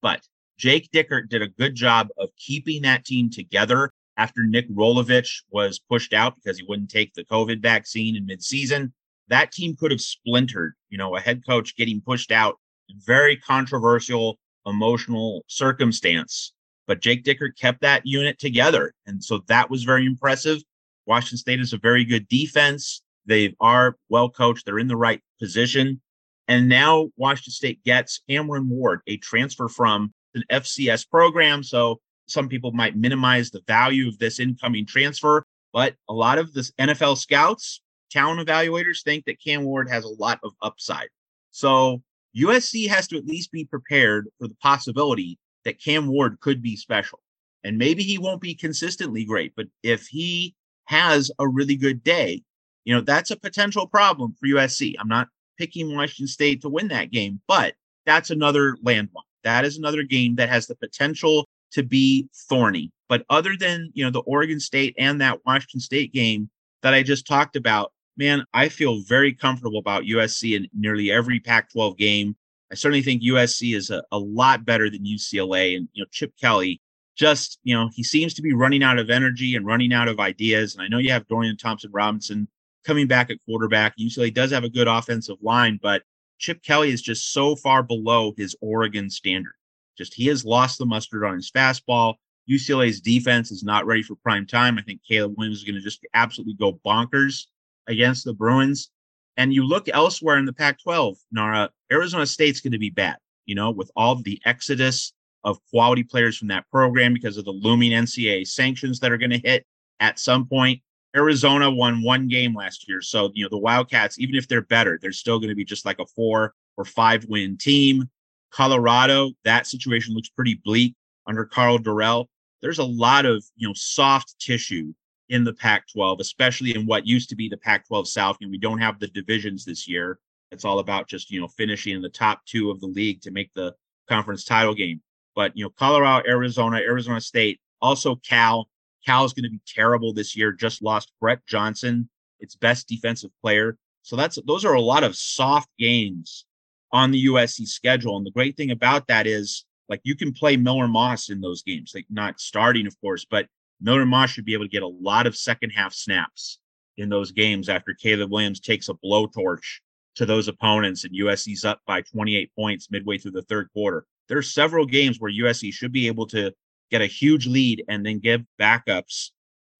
but 0.00 0.22
Jake 0.56 0.90
Dickert 0.92 1.28
did 1.28 1.42
a 1.42 1.48
good 1.48 1.74
job 1.74 2.08
of 2.18 2.30
keeping 2.36 2.82
that 2.82 3.04
team 3.04 3.30
together 3.30 3.90
after 4.16 4.44
Nick 4.44 4.68
Rolovich 4.70 5.42
was 5.50 5.78
pushed 5.78 6.12
out 6.12 6.36
because 6.36 6.58
he 6.58 6.64
wouldn't 6.68 6.90
take 6.90 7.12
the 7.14 7.24
COVID 7.24 7.60
vaccine 7.60 8.16
in 8.16 8.26
midseason. 8.26 8.92
That 9.28 9.52
team 9.52 9.76
could 9.76 9.90
have 9.90 10.00
splintered, 10.00 10.74
you 10.88 10.98
know, 10.98 11.16
a 11.16 11.20
head 11.20 11.42
coach 11.46 11.76
getting 11.76 12.00
pushed 12.00 12.30
out, 12.30 12.58
very 13.04 13.36
controversial, 13.36 14.38
emotional 14.66 15.44
circumstance. 15.48 16.52
But 16.92 17.00
Jake 17.00 17.24
Dickert 17.24 17.58
kept 17.58 17.80
that 17.80 18.02
unit 18.04 18.38
together. 18.38 18.92
And 19.06 19.24
so 19.24 19.40
that 19.46 19.70
was 19.70 19.82
very 19.82 20.04
impressive. 20.04 20.62
Washington 21.06 21.38
State 21.38 21.58
is 21.58 21.72
a 21.72 21.78
very 21.78 22.04
good 22.04 22.28
defense. 22.28 23.00
They 23.24 23.56
are 23.60 23.96
well 24.10 24.28
coached. 24.28 24.66
They're 24.66 24.78
in 24.78 24.88
the 24.88 24.96
right 24.98 25.22
position. 25.40 26.02
And 26.48 26.68
now 26.68 27.08
Washington 27.16 27.52
State 27.52 27.82
gets 27.82 28.20
Cameron 28.28 28.68
Ward, 28.68 29.00
a 29.06 29.16
transfer 29.16 29.68
from 29.68 30.12
an 30.34 30.44
FCS 30.50 31.08
program. 31.08 31.62
So 31.62 31.98
some 32.26 32.46
people 32.46 32.72
might 32.72 32.94
minimize 32.94 33.50
the 33.50 33.62
value 33.66 34.06
of 34.06 34.18
this 34.18 34.38
incoming 34.38 34.84
transfer, 34.84 35.46
but 35.72 35.94
a 36.10 36.12
lot 36.12 36.36
of 36.36 36.52
the 36.52 36.70
NFL 36.78 37.16
scouts, 37.16 37.80
talent 38.10 38.46
evaluators 38.46 39.02
think 39.02 39.24
that 39.24 39.40
Cam 39.42 39.64
Ward 39.64 39.88
has 39.88 40.04
a 40.04 40.08
lot 40.08 40.40
of 40.42 40.52
upside. 40.60 41.08
So 41.52 42.02
USC 42.36 42.86
has 42.90 43.08
to 43.08 43.16
at 43.16 43.24
least 43.24 43.50
be 43.50 43.64
prepared 43.64 44.28
for 44.38 44.46
the 44.46 44.56
possibility 44.56 45.38
that 45.64 45.80
Cam 45.80 46.08
Ward 46.08 46.38
could 46.40 46.62
be 46.62 46.76
special. 46.76 47.20
And 47.64 47.78
maybe 47.78 48.02
he 48.02 48.18
won't 48.18 48.40
be 48.40 48.54
consistently 48.54 49.24
great, 49.24 49.52
but 49.56 49.66
if 49.82 50.06
he 50.06 50.54
has 50.86 51.30
a 51.38 51.46
really 51.46 51.76
good 51.76 52.02
day, 52.02 52.42
you 52.84 52.94
know, 52.94 53.00
that's 53.00 53.30
a 53.30 53.36
potential 53.36 53.86
problem 53.86 54.34
for 54.38 54.46
USC. 54.48 54.94
I'm 54.98 55.08
not 55.08 55.28
picking 55.58 55.94
Washington 55.94 56.26
State 56.26 56.60
to 56.62 56.68
win 56.68 56.88
that 56.88 57.12
game, 57.12 57.40
but 57.46 57.74
that's 58.04 58.30
another 58.30 58.76
landmark. 58.82 59.24
That 59.44 59.64
is 59.64 59.78
another 59.78 60.02
game 60.02 60.34
that 60.36 60.48
has 60.48 60.66
the 60.66 60.74
potential 60.74 61.48
to 61.72 61.82
be 61.82 62.28
thorny. 62.48 62.90
But 63.08 63.24
other 63.30 63.56
than, 63.56 63.90
you 63.94 64.04
know, 64.04 64.10
the 64.10 64.20
Oregon 64.20 64.60
State 64.60 64.94
and 64.98 65.20
that 65.20 65.44
Washington 65.44 65.80
State 65.80 66.12
game 66.12 66.50
that 66.82 66.94
I 66.94 67.02
just 67.02 67.26
talked 67.26 67.56
about, 67.56 67.92
man, 68.16 68.44
I 68.52 68.68
feel 68.68 69.02
very 69.02 69.32
comfortable 69.32 69.78
about 69.78 70.04
USC 70.04 70.56
in 70.56 70.68
nearly 70.72 71.10
every 71.10 71.40
Pac 71.40 71.70
12 71.72 71.96
game. 71.96 72.36
I 72.72 72.74
certainly 72.74 73.02
think 73.02 73.22
USC 73.22 73.76
is 73.76 73.90
a, 73.90 74.02
a 74.10 74.18
lot 74.18 74.64
better 74.64 74.88
than 74.88 75.04
UCLA. 75.04 75.76
And, 75.76 75.88
you 75.92 76.02
know, 76.02 76.08
Chip 76.10 76.32
Kelly 76.40 76.80
just, 77.14 77.58
you 77.62 77.74
know, 77.74 77.90
he 77.92 78.02
seems 78.02 78.32
to 78.34 78.42
be 78.42 78.54
running 78.54 78.82
out 78.82 78.98
of 78.98 79.10
energy 79.10 79.54
and 79.54 79.66
running 79.66 79.92
out 79.92 80.08
of 80.08 80.18
ideas. 80.18 80.74
And 80.74 80.82
I 80.82 80.88
know 80.88 80.96
you 80.96 81.12
have 81.12 81.28
Dorian 81.28 81.58
Thompson 81.58 81.90
Robinson 81.92 82.48
coming 82.84 83.06
back 83.06 83.30
at 83.30 83.36
quarterback. 83.44 83.96
UCLA 83.98 84.32
does 84.32 84.50
have 84.52 84.64
a 84.64 84.70
good 84.70 84.88
offensive 84.88 85.36
line, 85.42 85.78
but 85.82 86.02
Chip 86.38 86.62
Kelly 86.62 86.90
is 86.90 87.02
just 87.02 87.32
so 87.32 87.54
far 87.54 87.82
below 87.82 88.32
his 88.36 88.56
Oregon 88.62 89.10
standard. 89.10 89.52
Just 89.98 90.14
he 90.14 90.26
has 90.28 90.44
lost 90.44 90.78
the 90.78 90.86
mustard 90.86 91.24
on 91.24 91.36
his 91.36 91.50
fastball. 91.50 92.14
UCLA's 92.50 93.00
defense 93.00 93.52
is 93.52 93.62
not 93.62 93.86
ready 93.86 94.02
for 94.02 94.16
prime 94.16 94.46
time. 94.46 94.78
I 94.78 94.82
think 94.82 95.02
Caleb 95.06 95.34
Williams 95.36 95.58
is 95.58 95.64
going 95.64 95.76
to 95.76 95.80
just 95.82 96.04
absolutely 96.14 96.54
go 96.54 96.80
bonkers 96.84 97.46
against 97.86 98.24
the 98.24 98.32
Bruins. 98.32 98.90
And 99.36 99.54
you 99.54 99.64
look 99.64 99.88
elsewhere 99.88 100.36
in 100.36 100.44
the 100.44 100.52
Pac 100.52 100.82
12, 100.82 101.16
Nara, 101.30 101.70
Arizona 101.90 102.26
State's 102.26 102.60
going 102.60 102.72
to 102.72 102.78
be 102.78 102.90
bad, 102.90 103.16
you 103.46 103.54
know, 103.54 103.70
with 103.70 103.90
all 103.96 104.16
the 104.16 104.40
exodus 104.44 105.12
of 105.44 105.58
quality 105.70 106.02
players 106.02 106.36
from 106.36 106.48
that 106.48 106.68
program 106.70 107.14
because 107.14 107.36
of 107.36 107.44
the 107.44 107.50
looming 107.50 107.92
NCAA 107.92 108.46
sanctions 108.46 109.00
that 109.00 109.10
are 109.10 109.18
going 109.18 109.30
to 109.30 109.38
hit 109.38 109.66
at 110.00 110.18
some 110.18 110.46
point. 110.46 110.80
Arizona 111.14 111.70
won 111.70 112.02
one 112.02 112.28
game 112.28 112.54
last 112.54 112.88
year. 112.88 113.00
So, 113.00 113.30
you 113.34 113.44
know, 113.44 113.50
the 113.50 113.58
Wildcats, 113.58 114.18
even 114.18 114.34
if 114.34 114.48
they're 114.48 114.62
better, 114.62 114.98
they're 115.00 115.12
still 115.12 115.38
going 115.38 115.50
to 115.50 115.54
be 115.54 115.64
just 115.64 115.84
like 115.84 115.98
a 115.98 116.06
four 116.06 116.54
or 116.76 116.84
five 116.84 117.24
win 117.26 117.56
team. 117.56 118.08
Colorado, 118.50 119.32
that 119.44 119.66
situation 119.66 120.14
looks 120.14 120.28
pretty 120.28 120.60
bleak 120.64 120.94
under 121.26 121.44
Karl 121.44 121.78
Dorrell. 121.78 122.26
There's 122.60 122.78
a 122.78 122.84
lot 122.84 123.26
of, 123.26 123.44
you 123.56 123.66
know, 123.66 123.74
soft 123.74 124.38
tissue 124.38 124.92
in 125.32 125.44
the 125.44 125.54
Pac 125.54 125.88
12, 125.88 126.20
especially 126.20 126.74
in 126.74 126.84
what 126.84 127.06
used 127.06 127.30
to 127.30 127.34
be 127.34 127.48
the 127.48 127.56
Pac 127.56 127.88
12 127.88 128.06
South. 128.06 128.36
And 128.42 128.50
we 128.50 128.58
don't 128.58 128.78
have 128.78 129.00
the 129.00 129.08
divisions 129.08 129.64
this 129.64 129.88
year. 129.88 130.18
It's 130.50 130.66
all 130.66 130.78
about 130.78 131.08
just, 131.08 131.30
you 131.30 131.40
know, 131.40 131.48
finishing 131.48 131.96
in 131.96 132.02
the 132.02 132.10
top 132.10 132.44
two 132.44 132.70
of 132.70 132.80
the 132.80 132.86
league 132.86 133.22
to 133.22 133.30
make 133.30 133.50
the 133.54 133.74
conference 134.10 134.44
title 134.44 134.74
game. 134.74 135.00
But, 135.34 135.56
you 135.56 135.64
know, 135.64 135.70
Colorado, 135.70 136.28
Arizona, 136.28 136.76
Arizona 136.76 137.18
State, 137.18 137.60
also 137.80 138.16
Cal. 138.16 138.68
Cal 139.06 139.24
is 139.24 139.32
going 139.32 139.44
to 139.44 139.50
be 139.50 139.60
terrible 139.66 140.12
this 140.12 140.36
year. 140.36 140.52
Just 140.52 140.82
lost 140.82 141.12
Brett 141.18 141.40
Johnson, 141.46 142.10
its 142.38 142.54
best 142.54 142.86
defensive 142.86 143.30
player. 143.40 143.78
So 144.02 144.16
that's 144.16 144.38
those 144.46 144.66
are 144.66 144.74
a 144.74 144.80
lot 144.82 145.02
of 145.02 145.16
soft 145.16 145.70
games 145.78 146.44
on 146.92 147.10
the 147.10 147.24
USC 147.24 147.66
schedule. 147.66 148.18
And 148.18 148.26
the 148.26 148.30
great 148.30 148.54
thing 148.58 148.70
about 148.70 149.06
that 149.06 149.26
is 149.26 149.64
like 149.88 150.02
you 150.04 150.14
can 150.14 150.32
play 150.34 150.58
Miller 150.58 150.88
Moss 150.88 151.30
in 151.30 151.40
those 151.40 151.62
games, 151.62 151.92
like 151.94 152.06
not 152.10 152.38
starting, 152.38 152.86
of 152.86 153.00
course, 153.00 153.24
but 153.24 153.46
Miller 153.82 154.06
Moss 154.06 154.30
should 154.30 154.44
be 154.44 154.54
able 154.54 154.64
to 154.64 154.70
get 154.70 154.82
a 154.82 154.88
lot 154.88 155.26
of 155.26 155.36
second 155.36 155.70
half 155.70 155.92
snaps 155.92 156.58
in 156.96 157.08
those 157.08 157.32
games 157.32 157.68
after 157.68 157.94
Caleb 157.94 158.30
Williams 158.30 158.60
takes 158.60 158.88
a 158.88 158.94
blowtorch 158.94 159.80
to 160.14 160.26
those 160.26 160.48
opponents 160.48 161.04
and 161.04 161.14
USC's 161.14 161.64
up 161.64 161.80
by 161.86 162.02
28 162.02 162.50
points 162.54 162.90
midway 162.90 163.18
through 163.18 163.32
the 163.32 163.42
third 163.42 163.68
quarter. 163.72 164.04
There 164.28 164.38
are 164.38 164.42
several 164.42 164.86
games 164.86 165.18
where 165.18 165.32
USC 165.32 165.72
should 165.72 165.92
be 165.92 166.06
able 166.06 166.26
to 166.28 166.52
get 166.90 167.00
a 167.00 167.06
huge 167.06 167.46
lead 167.46 167.84
and 167.88 168.04
then 168.04 168.18
give 168.18 168.42
backups 168.60 169.30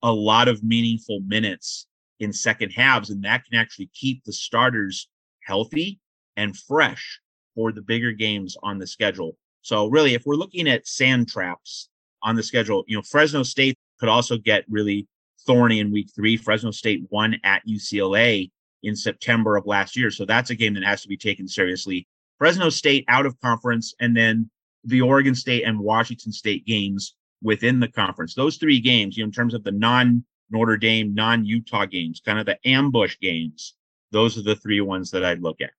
a 0.03 0.13
lot 0.13 0.49
of 0.49 0.65
meaningful 0.65 1.21
minutes 1.21 1.87
in 2.21 2.33
second 2.33 2.71
halves. 2.71 3.11
And 3.11 3.23
that 3.25 3.45
can 3.45 3.59
actually 3.59 3.91
keep 3.95 4.25
the 4.25 4.33
starters 4.33 5.09
healthy 5.45 6.01
and 6.37 6.57
fresh 6.57 7.21
for 7.55 7.73
the 7.73 7.83
bigger 7.83 8.13
games 8.13 8.57
on 8.63 8.79
the 8.79 8.87
schedule. 8.87 9.37
So 9.61 9.87
really, 9.87 10.15
if 10.15 10.25
we're 10.25 10.35
looking 10.35 10.69
at 10.69 10.89
sand 10.89 11.29
traps 11.29 11.89
on 12.23 12.35
the 12.35 12.43
schedule, 12.43 12.85
you 12.87 12.97
know, 12.97 13.03
Fresno 13.03 13.43
State 13.43 13.77
could 14.03 14.09
also 14.09 14.37
get 14.37 14.65
really 14.69 15.07
thorny 15.47 15.79
in 15.79 15.93
week 15.93 16.09
three. 16.13 16.37
Fresno 16.37 16.73
State 16.73 17.05
won 17.11 17.37
at 17.45 17.63
UCLA 17.69 18.51
in 18.83 18.97
September 18.97 19.57
of 19.57 19.65
last 19.65 19.97
year. 19.97 20.11
So 20.11 20.25
that's 20.25 20.51
a 20.51 20.57
game 20.57 20.75
that 20.75 20.83
has 20.83 21.03
to 21.03 21.09
be 21.09 21.17
taken 21.17 21.47
seriously. 21.47 22.09
Fresno 22.37 22.69
State 22.69 23.05
out 23.07 23.27
of 23.27 23.41
conference, 23.41 23.95
and 24.01 24.17
then 24.17 24.51
the 24.83 25.01
Oregon 25.01 25.37
State 25.37 25.63
and 25.63 25.79
Washington 25.79 26.33
State 26.33 26.67
games 26.67 27.15
within 27.45 27.79
the 27.79 27.87
conference. 27.87 28.35
Those 28.35 28.57
three 28.57 28.81
games, 28.81 29.17
you 29.17 29.23
know, 29.23 29.29
in 29.29 29.33
terms 29.33 29.55
of 29.55 29.63
the 29.63 29.71
non 29.71 30.25
Notre 30.51 30.77
Dame, 30.77 31.15
non 31.15 31.45
Utah 31.45 31.87
games, 31.87 32.21
kind 32.25 32.41
of 32.41 32.47
the 32.47 32.59
ambush 32.67 33.17
games, 33.21 33.77
those 34.11 34.37
are 34.37 34.43
the 34.43 34.57
three 34.57 34.81
ones 34.81 35.13
that 35.13 35.25
I'd 35.25 35.43
look 35.43 35.61
at. 35.61 35.71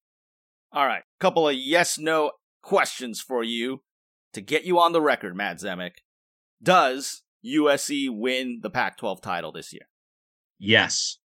All 0.71 0.87
right. 0.87 1.03
A 1.03 1.19
couple 1.19 1.49
of 1.49 1.55
yes 1.55 1.97
no 1.97 2.31
questions 2.61 3.19
for 3.19 3.43
you 3.43 3.83
to 4.31 4.39
get 4.39 4.63
you 4.63 4.79
on 4.79 4.93
the 4.93 5.01
record, 5.01 5.35
Matt 5.35 5.57
Zemek. 5.57 5.95
Does 6.63 7.23
USC 7.45 8.07
win 8.09 8.59
the 8.61 8.69
Pac 8.69 8.97
12 8.97 9.21
title 9.21 9.51
this 9.51 9.73
year? 9.73 9.87
Yes. 10.59 11.17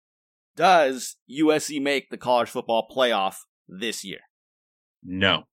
Does 0.57 1.17
USC 1.31 1.83
make 1.83 2.11
the 2.11 2.17
college 2.17 2.49
football 2.49 2.89
playoff 2.91 3.37
this 3.69 4.05
year? 4.05 4.21
No. 5.03 5.45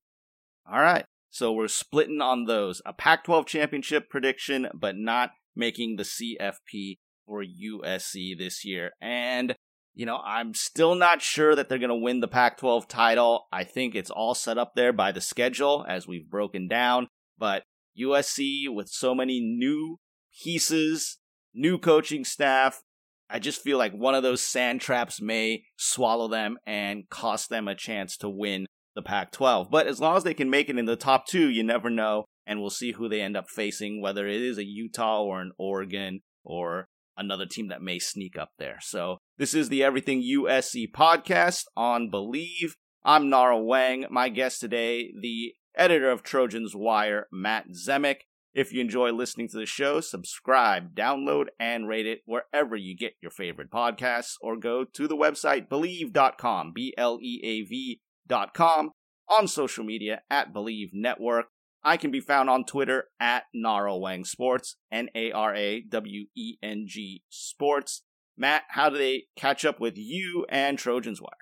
All 0.70 0.80
right. 0.80 1.04
So 1.30 1.52
we're 1.52 1.68
splitting 1.68 2.20
on 2.20 2.44
those. 2.44 2.80
A 2.86 2.92
Pac 2.92 3.24
12 3.24 3.46
championship 3.46 4.08
prediction, 4.08 4.68
but 4.74 4.96
not 4.96 5.30
making 5.54 5.96
the 5.96 6.04
CFP 6.04 6.98
for 7.26 7.42
USC 7.42 8.38
this 8.38 8.64
year. 8.64 8.92
And 9.00 9.56
you 9.94 10.06
know, 10.06 10.20
I'm 10.24 10.54
still 10.54 10.96
not 10.96 11.22
sure 11.22 11.54
that 11.54 11.68
they're 11.68 11.78
going 11.78 11.88
to 11.88 11.94
win 11.94 12.20
the 12.20 12.28
Pac 12.28 12.58
12 12.58 12.88
title. 12.88 13.46
I 13.52 13.62
think 13.62 13.94
it's 13.94 14.10
all 14.10 14.34
set 14.34 14.58
up 14.58 14.72
there 14.74 14.92
by 14.92 15.12
the 15.12 15.20
schedule 15.20 15.86
as 15.88 16.08
we've 16.08 16.28
broken 16.28 16.66
down. 16.66 17.08
But 17.38 17.62
USC, 17.98 18.64
with 18.68 18.88
so 18.88 19.14
many 19.14 19.40
new 19.40 19.98
pieces, 20.42 21.18
new 21.54 21.78
coaching 21.78 22.24
staff, 22.24 22.82
I 23.30 23.38
just 23.38 23.62
feel 23.62 23.78
like 23.78 23.92
one 23.92 24.14
of 24.14 24.22
those 24.22 24.42
sand 24.42 24.80
traps 24.80 25.20
may 25.20 25.64
swallow 25.76 26.28
them 26.28 26.58
and 26.66 27.08
cost 27.08 27.48
them 27.48 27.68
a 27.68 27.74
chance 27.74 28.16
to 28.18 28.28
win 28.28 28.66
the 28.94 29.02
Pac 29.02 29.32
12. 29.32 29.70
But 29.70 29.86
as 29.86 30.00
long 30.00 30.16
as 30.16 30.24
they 30.24 30.34
can 30.34 30.50
make 30.50 30.68
it 30.68 30.78
in 30.78 30.84
the 30.84 30.96
top 30.96 31.26
two, 31.26 31.48
you 31.48 31.62
never 31.62 31.90
know. 31.90 32.26
And 32.46 32.60
we'll 32.60 32.70
see 32.70 32.92
who 32.92 33.08
they 33.08 33.22
end 33.22 33.36
up 33.36 33.48
facing, 33.48 34.02
whether 34.02 34.26
it 34.26 34.40
is 34.40 34.58
a 34.58 34.64
Utah 34.64 35.22
or 35.22 35.40
an 35.40 35.52
Oregon 35.58 36.20
or 36.44 36.86
another 37.16 37.46
team 37.46 37.68
that 37.68 37.80
may 37.80 37.98
sneak 37.98 38.36
up 38.38 38.50
there. 38.58 38.78
So 38.82 39.18
this 39.38 39.54
is 39.54 39.68
the 39.68 39.82
Everything 39.82 40.22
USC 40.22 40.92
podcast 40.94 41.64
on 41.76 42.10
Bleav. 42.10 42.72
I'm 43.02 43.30
Nara 43.30 43.58
Wang. 43.58 44.04
My 44.10 44.28
guest 44.28 44.60
today, 44.60 45.10
the 45.18 45.54
editor 45.74 46.10
of 46.10 46.22
Trojans 46.22 46.74
Wire, 46.76 47.26
Matt 47.32 47.68
Zemek. 47.70 48.18
If 48.54 48.72
you 48.72 48.80
enjoy 48.80 49.10
listening 49.10 49.48
to 49.48 49.58
the 49.58 49.66
show, 49.66 50.00
subscribe, 50.00 50.94
download, 50.94 51.46
and 51.58 51.88
rate 51.88 52.06
it 52.06 52.20
wherever 52.24 52.76
you 52.76 52.96
get 52.96 53.14
your 53.20 53.32
favorite 53.32 53.70
podcasts, 53.70 54.34
or 54.40 54.56
go 54.56 54.84
to 54.84 55.08
the 55.08 55.16
website 55.16 55.68
bleav.com, 55.68 56.72
B 56.72 56.94
L 56.96 57.18
E 57.20 57.40
A 57.42 57.62
V.com, 57.62 58.92
on 59.28 59.48
social 59.48 59.84
media 59.84 60.22
at 60.30 60.54
Bleav 60.54 60.90
Network, 60.92 61.46
I 61.82 61.96
can 61.96 62.12
be 62.12 62.20
found 62.20 62.48
on 62.48 62.64
Twitter 62.64 63.06
at 63.18 63.44
Naraweng 63.54 64.24
Sports, 64.24 64.76
N 64.92 65.08
A 65.16 65.32
R 65.32 65.52
A 65.54 65.82
W 65.82 66.26
E 66.36 66.56
N 66.62 66.84
G 66.86 67.24
Sports. 67.28 68.04
Matt, 68.38 68.62
how 68.68 68.88
do 68.88 68.98
they 68.98 69.24
catch 69.36 69.64
up 69.64 69.80
with 69.80 69.94
you 69.96 70.46
and 70.48 70.78
Trojans 70.78 71.20
Wire? 71.20 71.32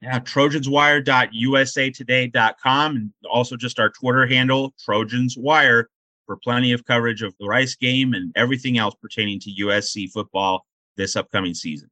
Yeah, 0.00 0.20
trojanswire.usatoday.com 0.20 2.96
and 2.96 3.10
also 3.30 3.56
just 3.56 3.80
our 3.80 3.90
Twitter 3.90 4.26
handle, 4.26 4.74
Trojans 4.84 5.36
Wire, 5.38 5.88
for 6.26 6.36
plenty 6.36 6.72
of 6.72 6.84
coverage 6.84 7.22
of 7.22 7.34
the 7.40 7.46
Rice 7.46 7.74
game 7.74 8.12
and 8.12 8.32
everything 8.36 8.78
else 8.78 8.94
pertaining 9.00 9.40
to 9.40 9.50
USC 9.62 10.10
football 10.10 10.66
this 10.96 11.16
upcoming 11.16 11.54
season. 11.54 11.88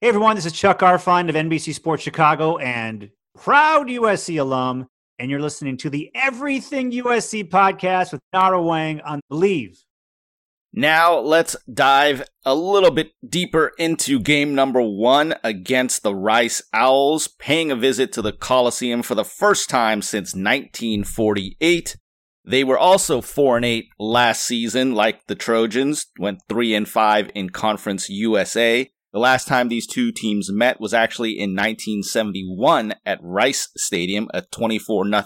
Hey 0.00 0.08
everyone, 0.08 0.36
this 0.36 0.46
is 0.46 0.52
Chuck 0.52 0.80
Garfien 0.80 1.28
of 1.28 1.34
NBC 1.34 1.74
Sports 1.74 2.02
Chicago 2.02 2.58
and 2.58 3.10
proud 3.34 3.88
USC 3.88 4.40
alum 4.40 4.88
and 5.18 5.30
you're 5.30 5.40
listening 5.40 5.76
to 5.78 5.90
the 5.90 6.10
Everything 6.14 6.90
USC 6.92 7.48
podcast 7.48 8.12
with 8.12 8.20
Nara 8.32 8.62
Wang 8.62 9.00
on 9.00 9.20
Bleav. 9.30 9.78
Now 10.72 11.18
let's 11.18 11.56
dive 11.72 12.22
a 12.44 12.54
little 12.54 12.90
bit 12.90 13.12
deeper 13.26 13.72
into 13.78 14.20
game 14.20 14.54
number 14.54 14.82
one 14.82 15.34
against 15.42 16.02
the 16.02 16.14
Rice 16.14 16.62
Owls, 16.74 17.28
paying 17.28 17.70
a 17.70 17.76
visit 17.76 18.12
to 18.12 18.22
the 18.22 18.32
Coliseum 18.32 19.02
for 19.02 19.14
the 19.14 19.24
first 19.24 19.70
time 19.70 20.02
since 20.02 20.34
1948. 20.34 21.96
They 22.46 22.62
were 22.62 22.78
also 22.78 23.20
4 23.20 23.56
and 23.56 23.64
8 23.64 23.88
last 23.98 24.44
season, 24.44 24.94
like 24.94 25.26
the 25.26 25.34
Trojans, 25.34 26.06
went 26.18 26.42
3 26.48 26.74
and 26.74 26.88
5 26.88 27.30
in 27.34 27.50
Conference 27.50 28.08
USA. 28.08 28.88
The 29.12 29.18
last 29.18 29.48
time 29.48 29.68
these 29.68 29.86
two 29.86 30.12
teams 30.12 30.52
met 30.52 30.80
was 30.80 30.94
actually 30.94 31.32
in 31.32 31.56
1971 31.56 32.94
at 33.04 33.18
Rice 33.20 33.68
Stadium, 33.76 34.28
a 34.32 34.42
24 34.42 35.06
0 35.06 35.22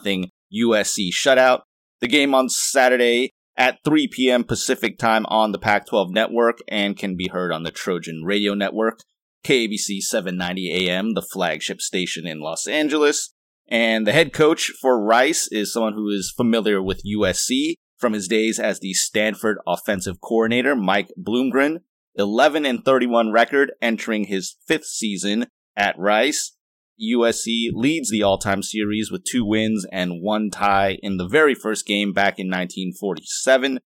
USC 0.54 1.10
shutout. 1.12 1.62
The 2.00 2.08
game 2.08 2.34
on 2.34 2.48
Saturday 2.48 3.32
at 3.56 3.78
3 3.84 4.08
p.m. 4.08 4.44
Pacific 4.44 4.96
time 4.96 5.26
on 5.26 5.52
the 5.52 5.58
Pac 5.58 5.86
12 5.86 6.12
network 6.12 6.58
and 6.68 6.96
can 6.96 7.16
be 7.16 7.28
heard 7.28 7.52
on 7.52 7.62
the 7.62 7.70
Trojan 7.70 8.22
Radio 8.24 8.54
Network, 8.54 9.00
KABC 9.44 10.00
790 10.00 10.88
AM, 10.88 11.12
the 11.12 11.22
flagship 11.22 11.82
station 11.82 12.26
in 12.26 12.40
Los 12.40 12.66
Angeles. 12.66 13.34
And 13.70 14.06
the 14.06 14.12
head 14.12 14.32
coach 14.32 14.72
for 14.80 15.00
Rice 15.00 15.48
is 15.52 15.72
someone 15.72 15.94
who 15.94 16.08
is 16.08 16.34
familiar 16.36 16.82
with 16.82 17.04
USC 17.04 17.74
from 17.98 18.14
his 18.14 18.26
days 18.26 18.58
as 18.58 18.80
the 18.80 18.94
Stanford 18.94 19.58
offensive 19.66 20.20
coordinator, 20.20 20.74
Mike 20.74 21.12
Bloomgren. 21.18 21.78
11 22.16 22.66
and 22.66 22.84
31 22.84 23.30
record 23.30 23.72
entering 23.80 24.24
his 24.24 24.56
fifth 24.66 24.86
season 24.86 25.46
at 25.76 25.98
Rice. 25.98 26.56
USC 27.00 27.70
leads 27.72 28.10
the 28.10 28.22
all-time 28.22 28.62
series 28.62 29.10
with 29.10 29.24
two 29.24 29.44
wins 29.44 29.86
and 29.90 30.20
one 30.20 30.50
tie 30.50 30.98
in 31.02 31.16
the 31.16 31.28
very 31.28 31.54
first 31.54 31.86
game 31.86 32.12
back 32.12 32.38
in 32.38 32.48
1947. 32.48 33.78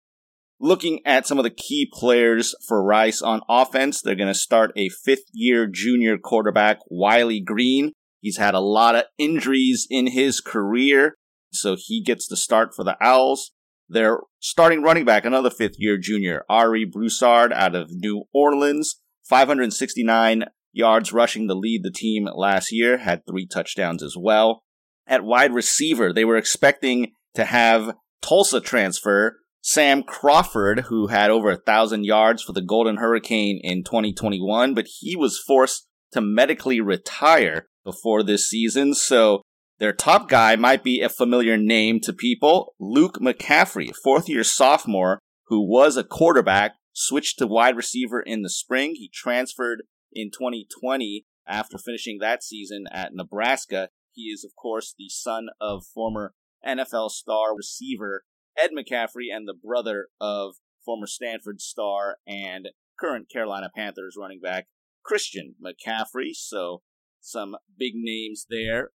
Looking 0.59 1.01
at 1.05 1.27
some 1.27 1.39
of 1.39 1.43
the 1.43 1.51
key 1.51 1.91
players 1.93 2.55
for 2.67 2.83
Rice 2.83 3.21
on 3.21 3.43
offense, 3.49 4.01
they're 4.01 4.15
going 4.15 4.29
to 4.29 4.35
start 4.35 4.71
a 4.77 4.89
fifth 4.89 5.29
year 5.33 5.67
junior 5.67 6.17
quarterback, 6.17 6.79
Wiley 6.89 7.41
Green. 7.41 7.93
He's 8.23 8.39
had 8.39 8.55
a 8.55 8.61
lot 8.61 8.95
of 8.95 9.05
injuries 9.19 9.87
in 9.91 10.07
his 10.07 10.41
career, 10.41 11.17
so 11.53 11.77
he 11.77 12.01
gets 12.01 12.29
the 12.29 12.37
start 12.37 12.71
for 12.75 12.85
the 12.85 12.97
Owls. 13.03 13.51
Their 13.89 14.21
starting 14.39 14.83
running 14.83 15.05
back, 15.05 15.25
another 15.25 15.51
fifth 15.51 15.75
year 15.77 15.99
junior, 15.99 16.45
Ari 16.49 16.85
Broussard 16.85 17.53
out 17.53 17.75
of 17.75 17.91
New 17.91 18.25
Orleans, 18.33 19.01
569 19.29 20.45
yards 20.73 21.13
rushing 21.13 21.49
to 21.49 21.55
lead 21.55 21.83
the 21.83 21.91
team 21.91 22.29
last 22.33 22.71
year, 22.71 22.99
had 22.99 23.27
three 23.27 23.47
touchdowns 23.47 24.05
as 24.05 24.17
well. 24.17 24.63
At 25.07 25.25
wide 25.25 25.53
receiver, 25.53 26.13
they 26.13 26.25
were 26.25 26.37
expecting 26.37 27.15
to 27.35 27.45
have 27.45 27.97
Tulsa 28.23 28.61
transfer 28.61 29.41
Sam 29.63 30.05
Crawford, 30.05 30.81
who 30.89 31.09
had 31.09 31.31
over 31.31 31.51
a 31.51 31.57
thousand 31.57 32.05
yards 32.05 32.43
for 32.43 32.53
the 32.53 32.63
Golden 32.63 32.99
Hurricane 32.99 33.61
in 33.63 33.83
2021, 33.83 34.75
but 34.75 34.87
he 35.01 35.17
was 35.17 35.43
forced 35.45 35.89
to 36.13 36.21
medically 36.21 36.81
retire 36.81 37.67
before 37.85 38.23
this 38.23 38.49
season. 38.49 38.95
So 38.95 39.43
their 39.79 39.93
top 39.93 40.29
guy 40.29 40.57
might 40.57 40.85
be 40.85 41.01
a 41.01 41.09
familiar 41.09 41.57
name 41.57 42.01
to 42.01 42.13
people 42.13 42.75
Luke 42.79 43.19
McCaffrey, 43.21 43.93
fourth 44.03 44.29
year 44.29 44.45
sophomore, 44.45 45.19
who 45.47 45.61
was 45.69 45.97
a 45.97 46.05
quarterback 46.05 46.77
switched 46.93 47.39
to 47.39 47.47
wide 47.47 47.77
receiver 47.77 48.21
in 48.21 48.43
the 48.43 48.51
spring. 48.51 48.95
He 48.95 49.11
transferred 49.13 49.83
in 50.13 50.31
2020 50.31 51.25
after 51.47 51.79
finishing 51.79 52.19
that 52.21 52.43
season 52.43 52.85
at 52.93 53.15
Nebraska. 53.15 53.89
He 54.13 54.25
is, 54.25 54.45
of 54.45 54.53
course, 54.61 54.95
the 54.97 55.09
son 55.09 55.49
of 55.61 55.85
former 55.95 56.35
NFL 56.67 57.11
star 57.11 57.57
receiver 57.57 58.25
Ed 58.57 58.71
McCaffrey 58.77 59.35
and 59.35 59.49
the 59.49 59.55
brother 59.55 60.09
of 60.21 60.55
former 60.85 61.07
Stanford 61.07 61.61
star 61.61 62.17
and 62.27 62.69
current 62.99 63.31
Carolina 63.31 63.71
Panthers 63.75 64.17
running 64.19 64.41
back 64.41 64.67
Christian 65.05 65.55
McCaffrey. 65.65 66.35
So 66.35 66.83
some 67.23 67.57
big 67.79 67.93
names 67.95 68.47
there. 68.51 68.91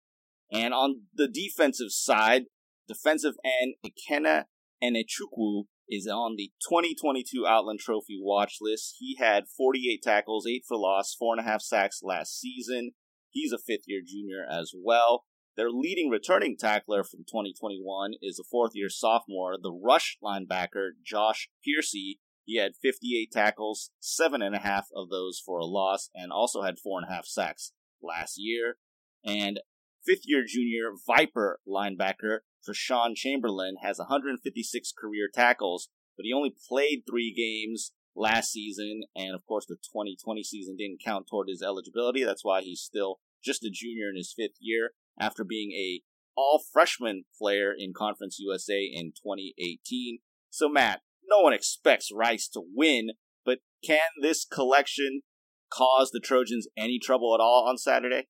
And 0.52 0.74
on 0.74 1.02
the 1.14 1.28
defensive 1.28 1.92
side, 1.92 2.44
defensive 2.88 3.36
end 3.44 3.76
Ikenna 3.86 4.46
Enechukwu 4.84 5.64
is 5.90 6.08
on 6.08 6.36
the 6.38 6.52
2022 6.70 7.46
Outland 7.48 7.80
Trophy 7.80 8.20
watch 8.22 8.58
list. 8.62 8.96
He 9.00 9.18
had 9.20 9.46
48 9.48 10.02
tackles, 10.04 10.46
8 10.48 10.64
for 10.68 10.78
loss, 10.78 11.16
4.5 11.22 11.62
sacks 11.62 12.02
last 12.04 12.40
season. 12.40 12.92
He's 13.30 13.52
a 13.52 13.58
fifth 13.58 13.86
year 13.88 14.02
junior 14.06 14.46
as 14.50 14.74
well. 14.76 15.26
Their 15.56 15.72
leading 15.72 16.10
returning 16.10 16.56
tackler 16.58 17.04
from 17.04 17.22
2021 17.22 18.14
is 18.22 18.40
a 18.40 18.48
fourth 18.50 18.72
year 18.76 18.90
sophomore, 18.90 19.58
the 19.62 19.72
rush 19.72 20.18
linebacker 20.24 20.90
Josh 21.04 21.50
Pearcy. 21.66 22.20
He 22.46 22.58
had 22.58 22.74
58 22.82 23.32
tackles, 23.32 23.92
seven 24.00 24.42
and 24.42 24.56
a 24.56 24.60
half 24.60 24.86
of 24.96 25.10
those 25.10 25.42
for 25.44 25.58
a 25.58 25.66
loss, 25.66 26.10
and 26.14 26.32
also 26.32 26.62
had 26.62 26.80
four 26.80 27.00
and 27.00 27.10
a 27.10 27.14
half 27.14 27.26
sacks 27.26 27.74
last 28.02 28.36
year. 28.38 28.78
And 29.26 29.60
fifth 30.06 30.24
year 30.26 30.44
junior 30.48 30.92
Viper 31.06 31.60
linebacker 31.68 32.40
Treshawn 32.68 33.16
Chamberlain 33.16 33.76
has 33.82 34.00
156 34.00 34.94
career 34.98 35.30
tackles, 35.34 35.90
but 36.16 36.26
he 36.26 36.34
only 36.34 36.54
played 36.68 37.04
three 37.10 37.34
games 37.34 37.94
last 38.16 38.52
season, 38.52 39.04
and 39.16 39.36
of 39.36 39.46
course 39.46 39.66
the 39.68 39.76
2020 39.76 40.44
season 40.44 40.76
didn't 40.78 41.02
count 41.04 41.28
toward 41.30 41.48
his 41.50 41.62
eligibility. 41.62 42.24
That's 42.24 42.44
why 42.44 42.62
he's 42.62 42.82
still 42.82 43.20
just 43.44 43.64
a 43.64 43.70
junior 43.72 44.10
in 44.10 44.18
his 44.18 44.34
fifth 44.36 44.58
year 44.60 44.92
after 45.20 45.44
being 45.44 45.72
a 45.72 46.02
all 46.36 46.62
freshman 46.72 47.26
player 47.40 47.74
in 47.76 47.94
Conference 47.96 48.38
USA 48.40 48.80
in 48.84 49.12
2018. 49.12 50.20
So, 50.50 50.70
Matt, 50.70 51.02
no 51.28 51.42
one 51.42 51.54
expects 51.54 52.12
Rice 52.14 52.48
to 52.50 52.62
win, 52.76 53.12
but 53.46 53.60
can 53.84 54.00
this 54.22 54.46
collection 54.46 55.22
cause 55.72 56.12
the 56.12 56.20
Trojans 56.20 56.68
any 56.78 57.00
trouble 57.00 57.34
at 57.34 57.42
all 57.42 57.66
on 57.68 57.78
Saturday? 57.78 58.28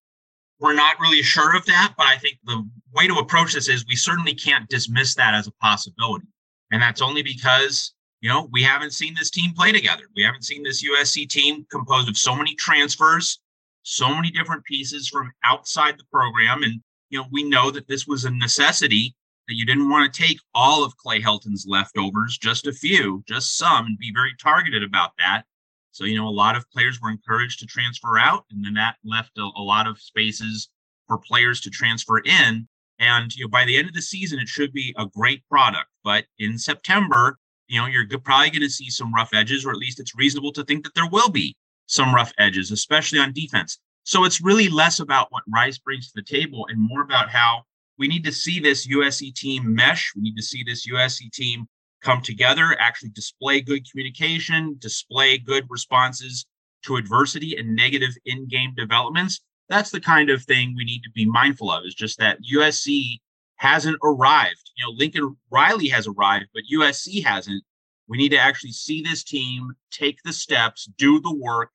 We're 0.59 0.73
not 0.73 0.99
really 0.99 1.21
sure 1.21 1.55
of 1.55 1.65
that, 1.67 1.93
but 1.97 2.07
I 2.07 2.17
think 2.17 2.39
the 2.43 2.67
way 2.93 3.07
to 3.07 3.15
approach 3.15 3.53
this 3.53 3.69
is 3.69 3.85
we 3.85 3.95
certainly 3.95 4.33
can't 4.33 4.67
dismiss 4.69 5.13
that 5.15 5.35
as 5.35 5.47
a 5.47 5.51
possibility. 5.61 6.25
And 6.71 6.81
that's 6.81 7.01
only 7.01 7.21
because, 7.21 7.93
you 8.21 8.29
know, 8.29 8.49
we 8.51 8.63
haven't 8.63 8.93
seen 8.93 9.13
this 9.13 9.29
team 9.29 9.53
play 9.53 9.71
together. 9.71 10.03
We 10.15 10.23
haven't 10.23 10.45
seen 10.45 10.63
this 10.63 10.83
USC 10.83 11.29
team 11.29 11.65
composed 11.71 12.09
of 12.09 12.17
so 12.17 12.35
many 12.35 12.55
transfers, 12.55 13.39
so 13.83 14.13
many 14.13 14.31
different 14.31 14.65
pieces 14.65 15.07
from 15.07 15.31
outside 15.43 15.99
the 15.99 16.05
program. 16.11 16.63
And, 16.63 16.81
you 17.09 17.19
know, 17.19 17.27
we 17.31 17.47
know 17.47 17.69
that 17.71 17.87
this 17.87 18.07
was 18.07 18.25
a 18.25 18.31
necessity 18.31 19.15
that 19.47 19.55
you 19.55 19.65
didn't 19.65 19.89
want 19.89 20.11
to 20.11 20.23
take 20.23 20.39
all 20.53 20.83
of 20.83 20.97
Clay 20.97 21.21
Helton's 21.21 21.65
leftovers, 21.67 22.37
just 22.37 22.67
a 22.67 22.73
few, 22.73 23.23
just 23.27 23.57
some, 23.57 23.85
and 23.85 23.97
be 23.97 24.11
very 24.13 24.33
targeted 24.41 24.83
about 24.83 25.11
that. 25.19 25.43
So, 25.97 26.05
you 26.05 26.15
know, 26.15 26.27
a 26.27 26.29
lot 26.29 26.55
of 26.55 26.69
players 26.69 27.01
were 27.01 27.09
encouraged 27.09 27.59
to 27.59 27.65
transfer 27.65 28.19
out, 28.19 28.45
and 28.51 28.63
then 28.63 28.75
that 28.75 28.97
left 29.03 29.35
a, 29.39 29.49
a 29.57 29.63
lot 29.63 29.87
of 29.87 29.99
spaces 29.99 30.69
for 31.07 31.17
players 31.17 31.59
to 31.61 31.71
transfer 31.71 32.19
in. 32.19 32.67
And, 32.99 33.35
you 33.35 33.45
know, 33.45 33.49
by 33.49 33.65
the 33.65 33.77
end 33.77 33.87
of 33.87 33.95
the 33.95 34.01
season, 34.03 34.37
it 34.37 34.47
should 34.47 34.71
be 34.73 34.93
a 34.95 35.07
great 35.07 35.41
product. 35.49 35.87
But 36.03 36.25
in 36.37 36.59
September, 36.59 37.39
you 37.67 37.81
know, 37.81 37.87
you're 37.87 38.05
probably 38.19 38.51
going 38.51 38.61
to 38.61 38.69
see 38.69 38.91
some 38.91 39.11
rough 39.11 39.33
edges, 39.33 39.65
or 39.65 39.71
at 39.71 39.77
least 39.77 39.99
it's 39.99 40.15
reasonable 40.15 40.51
to 40.51 40.63
think 40.65 40.83
that 40.83 40.93
there 40.93 41.09
will 41.09 41.29
be 41.29 41.55
some 41.87 42.13
rough 42.13 42.31
edges, 42.37 42.69
especially 42.69 43.17
on 43.17 43.33
defense. 43.33 43.79
So 44.03 44.23
it's 44.23 44.39
really 44.39 44.69
less 44.69 44.99
about 44.99 45.31
what 45.31 45.43
Rice 45.51 45.79
brings 45.79 46.11
to 46.11 46.13
the 46.13 46.21
table 46.21 46.67
and 46.69 46.79
more 46.79 47.01
about 47.01 47.31
how 47.31 47.63
we 47.97 48.07
need 48.07 48.23
to 48.25 48.31
see 48.31 48.59
this 48.59 48.85
USC 48.87 49.33
team 49.33 49.73
mesh. 49.73 50.13
We 50.15 50.21
need 50.21 50.35
to 50.35 50.43
see 50.43 50.63
this 50.63 50.87
USC 50.87 51.31
team 51.31 51.67
come 52.01 52.21
together, 52.21 52.75
actually 52.79 53.09
display 53.09 53.61
good 53.61 53.89
communication, 53.89 54.75
display 54.79 55.37
good 55.37 55.65
responses 55.69 56.45
to 56.83 56.95
adversity 56.95 57.55
and 57.57 57.75
negative 57.75 58.11
in 58.25 58.47
game 58.47 58.73
developments. 58.75 59.41
That's 59.69 59.91
the 59.91 59.99
kind 59.99 60.29
of 60.29 60.43
thing 60.43 60.73
we 60.75 60.85
need 60.85 61.01
to 61.03 61.11
be 61.11 61.25
mindful 61.25 61.71
of, 61.71 61.83
is 61.85 61.95
just 61.95 62.19
that 62.19 62.39
USC 62.53 63.19
hasn't 63.55 63.97
arrived. 64.03 64.71
You 64.77 64.85
know, 64.85 64.91
Lincoln 64.91 65.35
Riley 65.49 65.87
has 65.89 66.07
arrived, 66.07 66.47
but 66.53 66.63
USC 66.71 67.23
hasn't. 67.25 67.63
We 68.07 68.17
need 68.17 68.29
to 68.29 68.39
actually 68.39 68.71
see 68.71 69.01
this 69.01 69.23
team 69.23 69.73
take 69.91 70.19
the 70.23 70.31
steps, 70.31 70.87
do 70.97 71.19
the 71.19 71.35
work, 71.35 71.71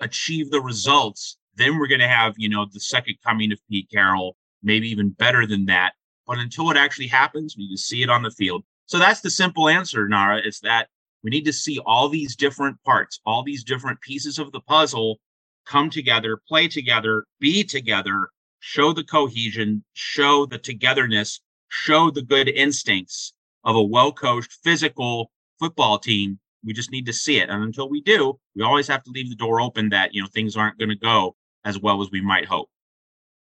achieve 0.00 0.50
the 0.50 0.60
results 0.60 1.38
then 1.58 1.76
we're 1.76 1.88
going 1.88 2.00
to 2.00 2.08
have, 2.08 2.34
you 2.38 2.48
know, 2.48 2.66
the 2.72 2.80
second 2.80 3.16
coming 3.24 3.52
of 3.52 3.58
Pete 3.68 3.90
Carroll, 3.92 4.36
maybe 4.62 4.88
even 4.88 5.10
better 5.10 5.46
than 5.46 5.66
that. 5.66 5.92
But 6.26 6.38
until 6.38 6.70
it 6.70 6.76
actually 6.76 7.08
happens, 7.08 7.56
we 7.56 7.64
need 7.64 7.74
to 7.74 7.82
see 7.82 8.02
it 8.02 8.08
on 8.08 8.22
the 8.22 8.30
field. 8.30 8.64
So 8.88 8.98
that's 8.98 9.20
the 9.20 9.30
simple 9.30 9.68
answer, 9.68 10.08
Nara. 10.08 10.40
Is 10.40 10.60
that 10.60 10.88
we 11.22 11.30
need 11.30 11.44
to 11.44 11.52
see 11.52 11.78
all 11.84 12.08
these 12.08 12.34
different 12.34 12.82
parts, 12.84 13.20
all 13.26 13.42
these 13.42 13.62
different 13.62 14.00
pieces 14.00 14.38
of 14.38 14.50
the 14.50 14.60
puzzle 14.60 15.20
come 15.66 15.90
together, 15.90 16.40
play 16.48 16.68
together, 16.68 17.26
be 17.38 17.62
together, 17.62 18.30
show 18.60 18.94
the 18.94 19.04
cohesion, 19.04 19.84
show 19.92 20.46
the 20.46 20.58
togetherness, 20.58 21.40
show 21.68 22.10
the 22.10 22.22
good 22.22 22.48
instincts 22.48 23.34
of 23.62 23.76
a 23.76 23.82
well 23.82 24.10
coached, 24.10 24.56
physical 24.64 25.30
football 25.58 25.98
team. 25.98 26.38
We 26.64 26.72
just 26.72 26.90
need 26.90 27.04
to 27.06 27.12
see 27.12 27.38
it. 27.38 27.50
And 27.50 27.62
until 27.62 27.90
we 27.90 28.00
do, 28.00 28.38
we 28.56 28.62
always 28.62 28.88
have 28.88 29.04
to 29.04 29.10
leave 29.10 29.28
the 29.28 29.36
door 29.36 29.60
open 29.60 29.90
that, 29.90 30.14
you 30.14 30.22
know, 30.22 30.28
things 30.28 30.56
aren't 30.56 30.78
going 30.78 30.88
to 30.88 30.96
go 30.96 31.36
as 31.62 31.78
well 31.78 32.00
as 32.00 32.10
we 32.10 32.22
might 32.22 32.46
hope. 32.46 32.70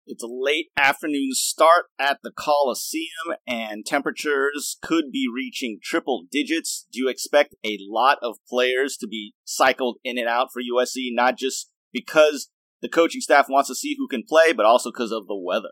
It's 0.10 0.24
a 0.24 0.28
late 0.28 0.68
afternoon 0.78 1.32
start 1.34 1.88
at 2.00 2.20
the 2.24 2.32
Coliseum, 2.32 3.36
and 3.46 3.86
temperatures 3.86 4.78
could 4.82 5.12
be 5.12 5.28
reaching 5.34 5.80
triple 5.84 6.24
digits. 6.32 6.88
Do 6.94 7.00
you 7.00 7.10
expect 7.10 7.56
a 7.66 7.78
lot 7.90 8.18
of 8.22 8.38
players 8.48 8.96
to 8.98 9.08
be 9.08 9.34
cycled 9.44 9.98
in 10.06 10.18
and 10.18 10.30
out 10.30 10.48
for 10.54 10.62
USC, 10.62 11.10
not 11.12 11.38
just 11.38 11.70
because 11.92 12.50
the 12.82 12.88
coaching 12.88 13.20
staff 13.20 13.48
wants 13.50 13.68
to 13.68 13.76
see 13.76 13.96
who 13.98 14.08
can 14.08 14.24
play, 14.24 14.54
but 14.54 14.66
also 14.66 14.92
because 14.92 15.12
of 15.12 15.28
the 15.28 15.36
weather? 15.36 15.72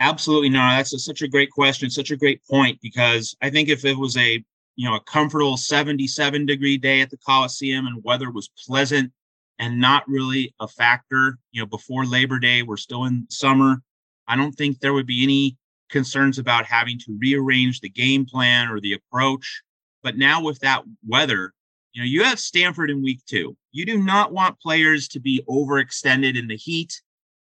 Absolutely, 0.00 0.48
no. 0.48 0.60
That's 0.60 0.94
a, 0.94 0.98
such 0.98 1.20
a 1.20 1.28
great 1.28 1.50
question, 1.50 1.90
such 1.90 2.10
a 2.10 2.16
great 2.16 2.40
point. 2.48 2.78
Because 2.80 3.36
I 3.42 3.50
think 3.50 3.68
if 3.68 3.84
it 3.84 3.98
was 3.98 4.16
a 4.16 4.42
you 4.76 4.88
know 4.88 4.96
a 4.96 5.02
comfortable 5.02 5.58
77 5.58 6.46
degree 6.46 6.78
day 6.78 7.02
at 7.02 7.10
the 7.10 7.18
Coliseum 7.18 7.86
and 7.86 8.02
weather 8.02 8.30
was 8.30 8.48
pleasant, 8.66 9.12
and 9.58 9.80
not 9.80 10.08
really 10.08 10.54
a 10.60 10.68
factor. 10.68 11.38
You 11.52 11.62
know, 11.62 11.66
before 11.66 12.04
Labor 12.04 12.38
Day, 12.38 12.62
we're 12.62 12.76
still 12.76 13.04
in 13.04 13.26
summer. 13.30 13.82
I 14.26 14.36
don't 14.36 14.52
think 14.52 14.80
there 14.80 14.92
would 14.92 15.06
be 15.06 15.22
any 15.22 15.56
concerns 15.90 16.38
about 16.38 16.66
having 16.66 16.98
to 16.98 17.16
rearrange 17.18 17.80
the 17.80 17.88
game 17.88 18.26
plan 18.26 18.68
or 18.68 18.80
the 18.80 18.92
approach. 18.92 19.62
But 20.02 20.16
now 20.16 20.42
with 20.42 20.60
that 20.60 20.84
weather, 21.06 21.54
you 21.92 22.02
know, 22.02 22.06
you 22.06 22.24
have 22.24 22.38
Stanford 22.38 22.90
in 22.90 23.02
week 23.02 23.20
two. 23.26 23.56
You 23.72 23.86
do 23.86 23.98
not 24.02 24.32
want 24.32 24.60
players 24.60 25.08
to 25.08 25.20
be 25.20 25.42
overextended 25.48 26.38
in 26.38 26.46
the 26.46 26.56
heat. 26.56 27.00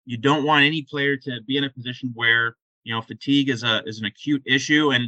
You 0.05 0.17
don't 0.17 0.43
want 0.43 0.65
any 0.65 0.81
player 0.81 1.15
to 1.17 1.41
be 1.47 1.57
in 1.57 1.63
a 1.63 1.69
position 1.69 2.11
where, 2.15 2.55
you 2.83 2.93
know, 2.93 3.01
fatigue 3.01 3.49
is 3.49 3.63
a 3.63 3.83
is 3.85 3.99
an 3.99 4.05
acute 4.05 4.41
issue. 4.45 4.91
And 4.91 5.03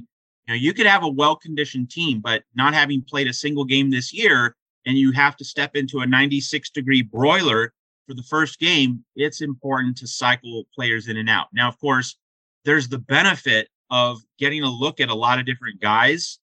you 0.47 0.49
know, 0.49 0.55
you 0.55 0.73
could 0.73 0.85
have 0.85 1.03
a 1.03 1.09
well-conditioned 1.09 1.89
team, 1.89 2.21
but 2.21 2.43
not 2.55 2.73
having 2.73 3.01
played 3.01 3.27
a 3.27 3.33
single 3.33 3.65
game 3.65 3.89
this 3.89 4.13
year, 4.13 4.55
and 4.85 4.97
you 4.97 5.11
have 5.11 5.35
to 5.37 5.45
step 5.45 5.75
into 5.75 5.99
a 5.99 6.05
96 6.05 6.69
degree 6.71 7.01
broiler 7.01 7.73
for 8.07 8.13
the 8.13 8.23
first 8.23 8.59
game, 8.59 9.03
it's 9.15 9.41
important 9.41 9.97
to 9.97 10.07
cycle 10.07 10.63
players 10.75 11.07
in 11.07 11.17
and 11.17 11.29
out. 11.29 11.47
Now, 11.53 11.69
of 11.69 11.79
course, 11.79 12.17
there's 12.65 12.89
the 12.89 12.99
benefit 12.99 13.69
of 13.89 14.19
getting 14.39 14.63
a 14.63 14.69
look 14.69 14.99
at 14.99 15.09
a 15.09 15.15
lot 15.15 15.39
of 15.39 15.45
different 15.45 15.79
guys 15.79 16.39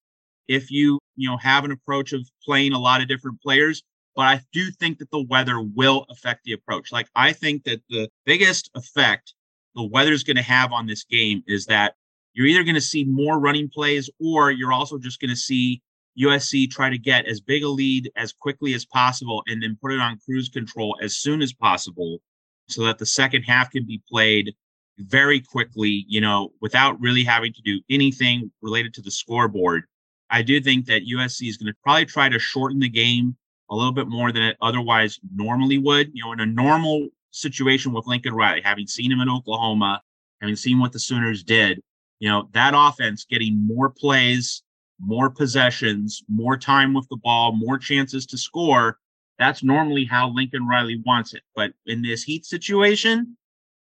if 0.49 0.71
you, 0.71 0.99
you 1.17 1.29
know, 1.29 1.37
have 1.37 1.65
an 1.65 1.71
approach 1.71 2.13
of 2.13 2.27
playing 2.45 2.73
a 2.73 2.79
lot 2.79 3.01
of 3.01 3.09
different 3.09 3.41
players. 3.43 3.83
But 4.17 4.23
I 4.23 4.41
do 4.53 4.71
think 4.71 4.99
that 4.99 5.11
the 5.11 5.23
weather 5.23 5.61
will 5.61 6.07
affect 6.11 6.45
the 6.45 6.53
approach. 6.53 6.93
Like, 6.93 7.09
I 7.15 7.33
think 7.33 7.65
that 7.65 7.81
the 7.89 8.09
biggest 8.25 8.71
effect 8.75 9.35
the 9.77 9.85
weather's 9.85 10.25
going 10.25 10.37
to 10.37 10.43
have 10.43 10.73
on 10.73 10.87
this 10.87 11.05
game 11.05 11.43
is 11.47 11.67
that 11.67 11.95
you're 12.33 12.47
either 12.47 12.65
going 12.65 12.75
to 12.75 12.81
see 12.81 13.05
more 13.05 13.39
running 13.39 13.69
plays 13.69 14.11
or 14.21 14.51
you're 14.51 14.73
also 14.73 14.99
just 14.99 15.21
going 15.21 15.31
to 15.31 15.37
see 15.37 15.81
USC 16.19 16.71
try 16.71 16.91
to 16.91 16.99
get 16.99 17.27
as 17.27 17.41
big 17.41 17.63
a 17.63 17.69
lead 17.69 18.11
as 18.17 18.33
quickly 18.33 18.75
as 18.75 18.85
possible 18.85 19.43
and 19.47 19.63
then 19.63 19.79
put 19.81 19.93
it 19.93 20.01
on 20.01 20.19
cruise 20.25 20.49
control 20.49 20.97
as 21.03 21.17
soon 21.17 21.43
as 21.43 21.53
possible 21.53 22.19
so 22.69 22.85
that 22.85 22.99
the 22.99 23.07
second 23.07 23.43
half 23.43 23.71
can 23.71 23.85
be 23.85 24.03
played 24.09 24.55
very 24.99 25.41
quickly, 25.41 26.05
you 26.09 26.21
know, 26.21 26.51
without 26.61 27.01
really 27.01 27.25
having 27.25 27.53
to 27.53 27.63
do 27.63 27.81
anything 27.91 28.51
related 28.63 28.95
to 28.95 29.03
the 29.03 29.11
scoreboard. 29.11 29.85
I 30.31 30.43
do 30.43 30.61
think 30.61 30.87
that 30.87 31.03
USC 31.07 31.49
is 31.49 31.57
going 31.57 31.73
to 31.73 31.79
probably 31.83 32.07
try 32.07 32.29
to 32.29 32.39
shorten 32.39 32.79
the 32.79 32.89
game 32.89 33.37
a 33.71 33.75
little 33.75 33.93
bit 33.93 34.09
more 34.09 34.33
than 34.33 34.43
it 34.43 34.57
otherwise 34.61 35.19
normally 35.35 35.79
would. 35.79 36.11
You 36.13 36.25
know, 36.25 36.33
in 36.33 36.41
a 36.41 36.47
normal 36.47 37.09
situation 37.31 37.93
with 37.93 38.07
Lincoln 38.07 38.35
Riley, 38.35 38.61
having 38.61 38.87
seen 38.87 39.11
him 39.11 39.21
in 39.21 39.29
Oklahoma, 39.29 40.03
having 40.41 40.57
seen 40.57 40.79
what 40.79 40.93
the 40.93 41.01
Sooners 41.01 41.43
did, 41.43 41.81
you 42.19 42.29
know, 42.29 42.49
that 42.53 42.75
offense 42.77 43.25
getting 43.25 43.67
more 43.67 43.91
plays 43.91 44.63
more 45.01 45.31
possessions, 45.31 46.23
more 46.29 46.57
time 46.57 46.95
with 46.95 47.09
the 47.09 47.17
ball, 47.17 47.53
more 47.53 47.79
chances 47.79 48.27
to 48.27 48.39
score. 48.39 48.99
That's 49.39 49.63
normally 49.63 50.05
how 50.05 50.29
Lincoln 50.29 50.67
Riley 50.67 51.03
wants 51.05 51.35
it. 51.35 51.43
But 51.55 51.73
in 51.87 52.03
this 52.03 52.23
heat 52.23 52.45
situation, 52.45 53.37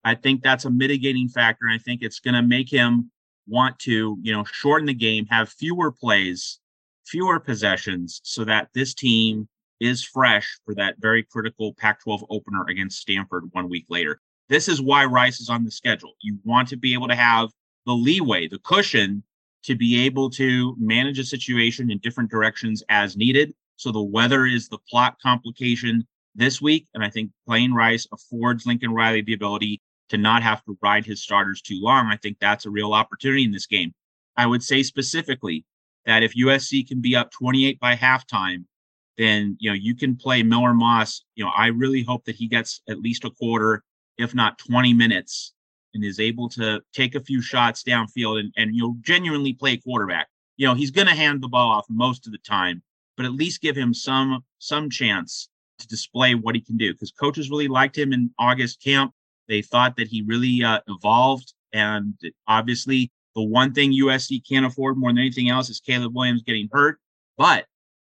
I 0.04 0.14
think 0.14 0.42
that's 0.42 0.64
a 0.64 0.70
mitigating 0.70 1.28
factor. 1.28 1.66
And 1.66 1.74
I 1.74 1.78
think 1.78 2.02
it's 2.02 2.20
going 2.20 2.34
to 2.34 2.42
make 2.42 2.70
him 2.70 3.10
want 3.46 3.78
to, 3.80 4.18
you 4.22 4.32
know, 4.32 4.44
shorten 4.44 4.86
the 4.86 4.94
game, 4.94 5.26
have 5.26 5.48
fewer 5.48 5.90
plays, 5.90 6.60
fewer 7.06 7.40
possessions 7.40 8.20
so 8.24 8.44
that 8.44 8.68
this 8.74 8.94
team 8.94 9.48
is 9.80 10.04
fresh 10.04 10.58
for 10.64 10.74
that 10.74 10.96
very 10.98 11.22
critical 11.22 11.72
Pac 11.74 12.02
12 12.02 12.24
opener 12.30 12.64
against 12.68 13.00
Stanford 13.00 13.44
one 13.52 13.68
week 13.68 13.86
later. 13.88 14.20
This 14.48 14.68
is 14.68 14.82
why 14.82 15.04
Rice 15.04 15.40
is 15.40 15.48
on 15.48 15.64
the 15.64 15.70
schedule. 15.70 16.14
You 16.22 16.38
want 16.44 16.68
to 16.68 16.76
be 16.76 16.94
able 16.94 17.08
to 17.08 17.14
have 17.14 17.50
the 17.86 17.92
leeway, 17.92 18.48
the 18.48 18.58
cushion 18.58 19.22
to 19.64 19.74
be 19.74 20.04
able 20.04 20.30
to 20.30 20.76
manage 20.78 21.18
a 21.18 21.24
situation 21.24 21.90
in 21.90 21.98
different 21.98 22.30
directions 22.30 22.82
as 22.88 23.16
needed. 23.16 23.52
So 23.76 23.92
the 23.92 24.02
weather 24.02 24.46
is 24.46 24.68
the 24.68 24.78
plot 24.88 25.16
complication 25.22 26.06
this 26.34 26.60
week. 26.60 26.86
And 26.94 27.04
I 27.04 27.10
think 27.10 27.30
playing 27.46 27.74
Rice 27.74 28.06
affords 28.12 28.66
Lincoln 28.66 28.92
Riley 28.92 29.22
the 29.22 29.34
ability 29.34 29.80
to 30.08 30.16
not 30.16 30.42
have 30.42 30.64
to 30.64 30.78
ride 30.82 31.04
his 31.04 31.22
starters 31.22 31.60
too 31.60 31.80
long. 31.80 32.06
I 32.06 32.16
think 32.16 32.38
that's 32.40 32.66
a 32.66 32.70
real 32.70 32.92
opportunity 32.92 33.44
in 33.44 33.52
this 33.52 33.66
game. 33.66 33.92
I 34.36 34.46
would 34.46 34.62
say 34.62 34.82
specifically 34.82 35.64
that 36.06 36.22
if 36.22 36.34
USC 36.34 36.86
can 36.86 37.00
be 37.00 37.14
up 37.14 37.30
28 37.32 37.78
by 37.80 37.94
halftime, 37.96 38.64
then 39.18 39.56
you 39.58 39.68
know 39.68 39.74
you 39.74 39.94
can 39.94 40.16
play 40.16 40.42
Miller 40.42 40.72
Moss. 40.72 41.24
You 41.34 41.44
know, 41.44 41.50
I 41.56 41.66
really 41.66 42.02
hope 42.02 42.24
that 42.24 42.36
he 42.36 42.46
gets 42.46 42.80
at 42.88 43.00
least 43.00 43.24
a 43.24 43.30
quarter, 43.30 43.82
if 44.16 44.34
not 44.34 44.58
20 44.58 44.94
minutes, 44.94 45.52
and 45.98 46.04
is 46.06 46.20
able 46.20 46.48
to 46.50 46.80
take 46.92 47.14
a 47.14 47.20
few 47.20 47.42
shots 47.42 47.82
downfield 47.82 48.38
and, 48.38 48.52
and 48.56 48.74
you'll 48.74 48.96
genuinely 49.00 49.52
play 49.52 49.76
quarterback. 49.76 50.28
You 50.56 50.66
know, 50.66 50.74
he's 50.74 50.90
gonna 50.90 51.14
hand 51.14 51.42
the 51.42 51.48
ball 51.48 51.70
off 51.70 51.86
most 51.88 52.26
of 52.26 52.32
the 52.32 52.38
time, 52.38 52.82
but 53.16 53.26
at 53.26 53.32
least 53.32 53.60
give 53.60 53.76
him 53.76 53.92
some 53.92 54.44
some 54.58 54.88
chance 54.88 55.48
to 55.78 55.86
display 55.88 56.34
what 56.34 56.54
he 56.54 56.60
can 56.60 56.76
do 56.76 56.92
because 56.92 57.10
coaches 57.12 57.50
really 57.50 57.68
liked 57.68 57.96
him 57.96 58.12
in 58.12 58.30
August 58.38 58.82
camp. 58.82 59.12
They 59.48 59.62
thought 59.62 59.96
that 59.96 60.08
he 60.08 60.22
really 60.22 60.62
uh, 60.62 60.80
evolved. 60.88 61.52
And 61.72 62.14
obviously, 62.46 63.10
the 63.34 63.42
one 63.42 63.72
thing 63.72 63.92
USC 63.92 64.46
can't 64.48 64.66
afford 64.66 64.96
more 64.96 65.10
than 65.10 65.18
anything 65.18 65.48
else 65.48 65.68
is 65.68 65.80
Caleb 65.80 66.14
Williams 66.14 66.42
getting 66.42 66.68
hurt. 66.72 66.98
But 67.36 67.66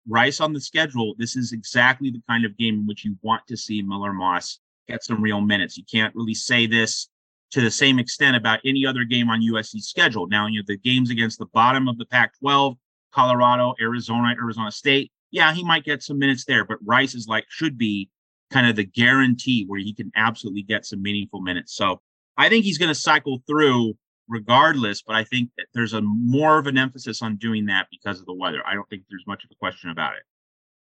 Rice 0.08 0.40
on 0.40 0.52
the 0.52 0.60
schedule, 0.60 1.14
this 1.18 1.36
is 1.36 1.52
exactly 1.52 2.10
the 2.10 2.22
kind 2.28 2.44
of 2.44 2.56
game 2.56 2.74
in 2.74 2.86
which 2.86 3.04
you 3.04 3.16
want 3.22 3.46
to 3.48 3.56
see 3.56 3.82
Miller 3.82 4.12
Moss 4.12 4.60
get 4.86 5.02
some 5.02 5.20
real 5.20 5.40
minutes. 5.40 5.76
You 5.76 5.84
can't 5.90 6.14
really 6.14 6.34
say 6.34 6.66
this 6.66 7.08
to 7.52 7.60
the 7.60 7.70
same 7.70 7.98
extent 7.98 8.36
about 8.36 8.60
any 8.64 8.84
other 8.84 9.04
game 9.04 9.30
on 9.30 9.40
USC's 9.40 9.88
schedule. 9.88 10.26
Now, 10.26 10.46
you 10.46 10.60
know, 10.60 10.64
the 10.66 10.76
games 10.76 11.10
against 11.10 11.38
the 11.38 11.46
bottom 11.46 11.88
of 11.88 11.98
the 11.98 12.06
Pac 12.06 12.38
12, 12.40 12.76
Colorado, 13.12 13.74
Arizona, 13.80 14.34
Arizona 14.40 14.70
State, 14.70 15.12
yeah, 15.30 15.52
he 15.52 15.64
might 15.64 15.84
get 15.84 16.02
some 16.02 16.18
minutes 16.18 16.44
there, 16.44 16.64
but 16.64 16.78
Rice 16.84 17.14
is 17.14 17.26
like, 17.28 17.44
should 17.48 17.78
be 17.78 18.08
kind 18.50 18.66
of 18.66 18.76
the 18.76 18.84
guarantee 18.84 19.64
where 19.66 19.80
he 19.80 19.92
can 19.92 20.10
absolutely 20.16 20.62
get 20.62 20.86
some 20.86 21.02
meaningful 21.02 21.40
minutes. 21.40 21.74
So 21.74 22.00
I 22.36 22.48
think 22.48 22.64
he's 22.64 22.78
going 22.78 22.88
to 22.88 22.94
cycle 22.94 23.42
through 23.46 23.94
regardless, 24.28 25.02
but 25.02 25.16
I 25.16 25.24
think 25.24 25.50
that 25.56 25.66
there's 25.74 25.92
a 25.92 26.00
more 26.02 26.58
of 26.58 26.66
an 26.66 26.78
emphasis 26.78 27.22
on 27.22 27.36
doing 27.36 27.66
that 27.66 27.86
because 27.90 28.20
of 28.20 28.26
the 28.26 28.34
weather. 28.34 28.58
I 28.66 28.74
don't 28.74 28.88
think 28.88 29.02
there's 29.08 29.26
much 29.26 29.44
of 29.44 29.50
a 29.50 29.56
question 29.56 29.90
about 29.90 30.14
it. 30.14 30.22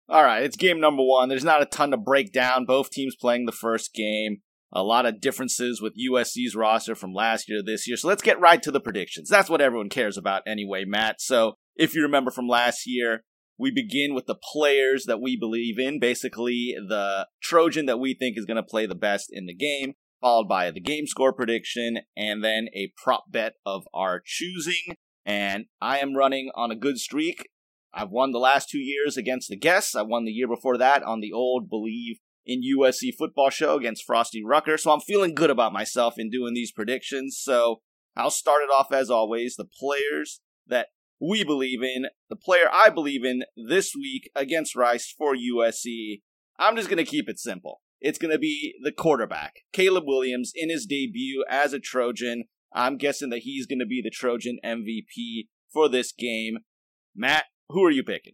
All 0.08 0.24
right, 0.24 0.44
it's 0.44 0.56
game 0.56 0.80
number 0.80 1.04
one. 1.04 1.30
There's 1.30 1.44
not 1.44 1.64
a 1.64 1.66
ton 1.66 1.92
to 1.92 1.98
break 1.98 2.32
down. 2.32 2.66
Both 2.66 2.92
teams 2.92 3.16
playing 3.16 3.46
the 3.46 3.52
first 3.52 3.94
game. 3.94 4.42
A 4.74 4.84
lot 4.84 5.06
of 5.06 5.22
differences 5.22 5.82
with 5.82 5.94
USC's 5.98 6.56
roster 6.56 6.96
from 6.96 7.14
last 7.14 7.48
year 7.48 7.60
to 7.60 7.64
this 7.64 7.88
year. 7.88 7.98
So 7.98 8.08
let's 8.08 8.22
get 8.22 8.40
right 8.40 8.62
to 8.64 8.72
the 8.72 8.82
predictions. 8.82 9.30
That's 9.30 9.50
what 9.50 9.62
everyone 9.62 9.90
cares 9.90 10.18
about 10.18 10.44
anyway, 10.46 10.84
Matt. 10.86 11.22
So 11.22 11.54
if 11.76 11.96
you 11.96 12.02
remember 12.02 12.32
from 12.32 12.48
last 12.48 12.86
year, 12.86 13.24
we 13.58 13.72
begin 13.72 14.14
with 14.14 14.26
the 14.26 14.36
players 14.36 15.06
that 15.06 15.22
we 15.22 15.38
believe 15.38 15.80
in, 15.80 16.00
basically 16.00 16.76
the 16.88 17.28
Trojan 17.42 17.86
that 17.86 18.00
we 18.00 18.14
think 18.14 18.38
is 18.38 18.46
going 18.46 18.58
to 18.58 18.64
play 18.64 18.86
the 18.86 18.96
best 18.96 19.28
in 19.32 19.46
the 19.46 19.56
game, 19.56 19.94
followed 20.22 20.50
by 20.50 20.72
the 20.72 20.82
game 20.82 21.08
score 21.08 21.32
prediction, 21.32 22.00
and 22.18 22.44
then 22.44 22.68
a 22.74 22.92
prop 23.02 23.26
bet 23.32 23.54
of 23.66 23.88
our 23.94 24.22
choosing. 24.24 24.96
And 25.26 25.66
I 25.82 26.00
am 26.00 26.16
running 26.16 26.52
on 26.56 26.72
a 26.72 26.76
good 26.76 26.98
streak. 26.98 27.48
I've 27.94 28.12
won 28.12 28.32
the 28.32 28.40
last 28.40 28.70
two 28.70 28.80
years 28.80 29.16
against 29.16 29.48
the 29.50 29.56
guests. 29.56 29.96
I 29.96 30.02
won 30.02 30.26
the 30.26 30.32
year 30.32 30.50
before 30.50 30.78
that 30.78 31.02
on 31.04 31.22
the 31.22 31.32
old 31.32 31.70
Bleav 31.70 32.18
in 32.46 32.62
USC 32.78 33.14
football 33.18 33.50
show 33.50 33.76
against 33.76 34.06
Frosty 34.06 34.44
Rucker. 34.44 34.78
So 34.78 34.92
I'm 34.92 35.00
feeling 35.00 35.34
good 35.34 35.50
about 35.50 35.74
myself 35.74 36.16
in 36.18 36.30
doing 36.30 36.54
these 36.54 36.72
predictions. 36.72 37.40
So 37.42 37.82
I'll 38.16 38.32
start 38.32 38.62
it 38.64 38.72
off 38.72 38.92
as 38.92 39.10
always. 39.10 39.56
The 39.56 39.66
players 39.66 40.42
that 40.68 40.88
we 41.20 41.44
believe 41.44 41.82
in, 41.82 42.06
the 42.30 42.36
player 42.36 42.70
I 42.72 42.90
believe 42.90 43.24
in 43.24 43.44
this 43.56 43.94
week 43.96 44.30
against 44.36 44.76
Rice 44.76 45.14
for 45.18 45.36
USC. 45.36 46.22
I'm 46.58 46.76
just 46.76 46.90
going 46.90 47.04
to 47.04 47.10
keep 47.10 47.30
it 47.30 47.40
simple. 47.40 47.82
It's 48.00 48.20
going 48.20 48.32
to 48.32 48.40
be 48.40 48.76
the 48.84 48.92
quarterback, 48.92 49.62
Caleb 49.74 50.04
Williams, 50.06 50.52
in 50.54 50.70
his 50.70 50.86
debut 50.86 51.44
as 51.50 51.74
a 51.74 51.80
Trojan. 51.80 52.46
I'm 52.74 52.98
guessing 52.98 53.30
that 53.30 53.40
he's 53.40 53.66
going 53.66 53.80
to 53.80 53.86
be 53.86 54.02
the 54.04 54.10
Trojan 54.10 54.60
MVP 54.64 55.48
for 55.72 55.90
this 55.90 56.12
game. 56.12 56.60
Matt, 57.16 57.46
who 57.70 57.84
are 57.84 57.92
you 57.92 58.04
picking? 58.04 58.34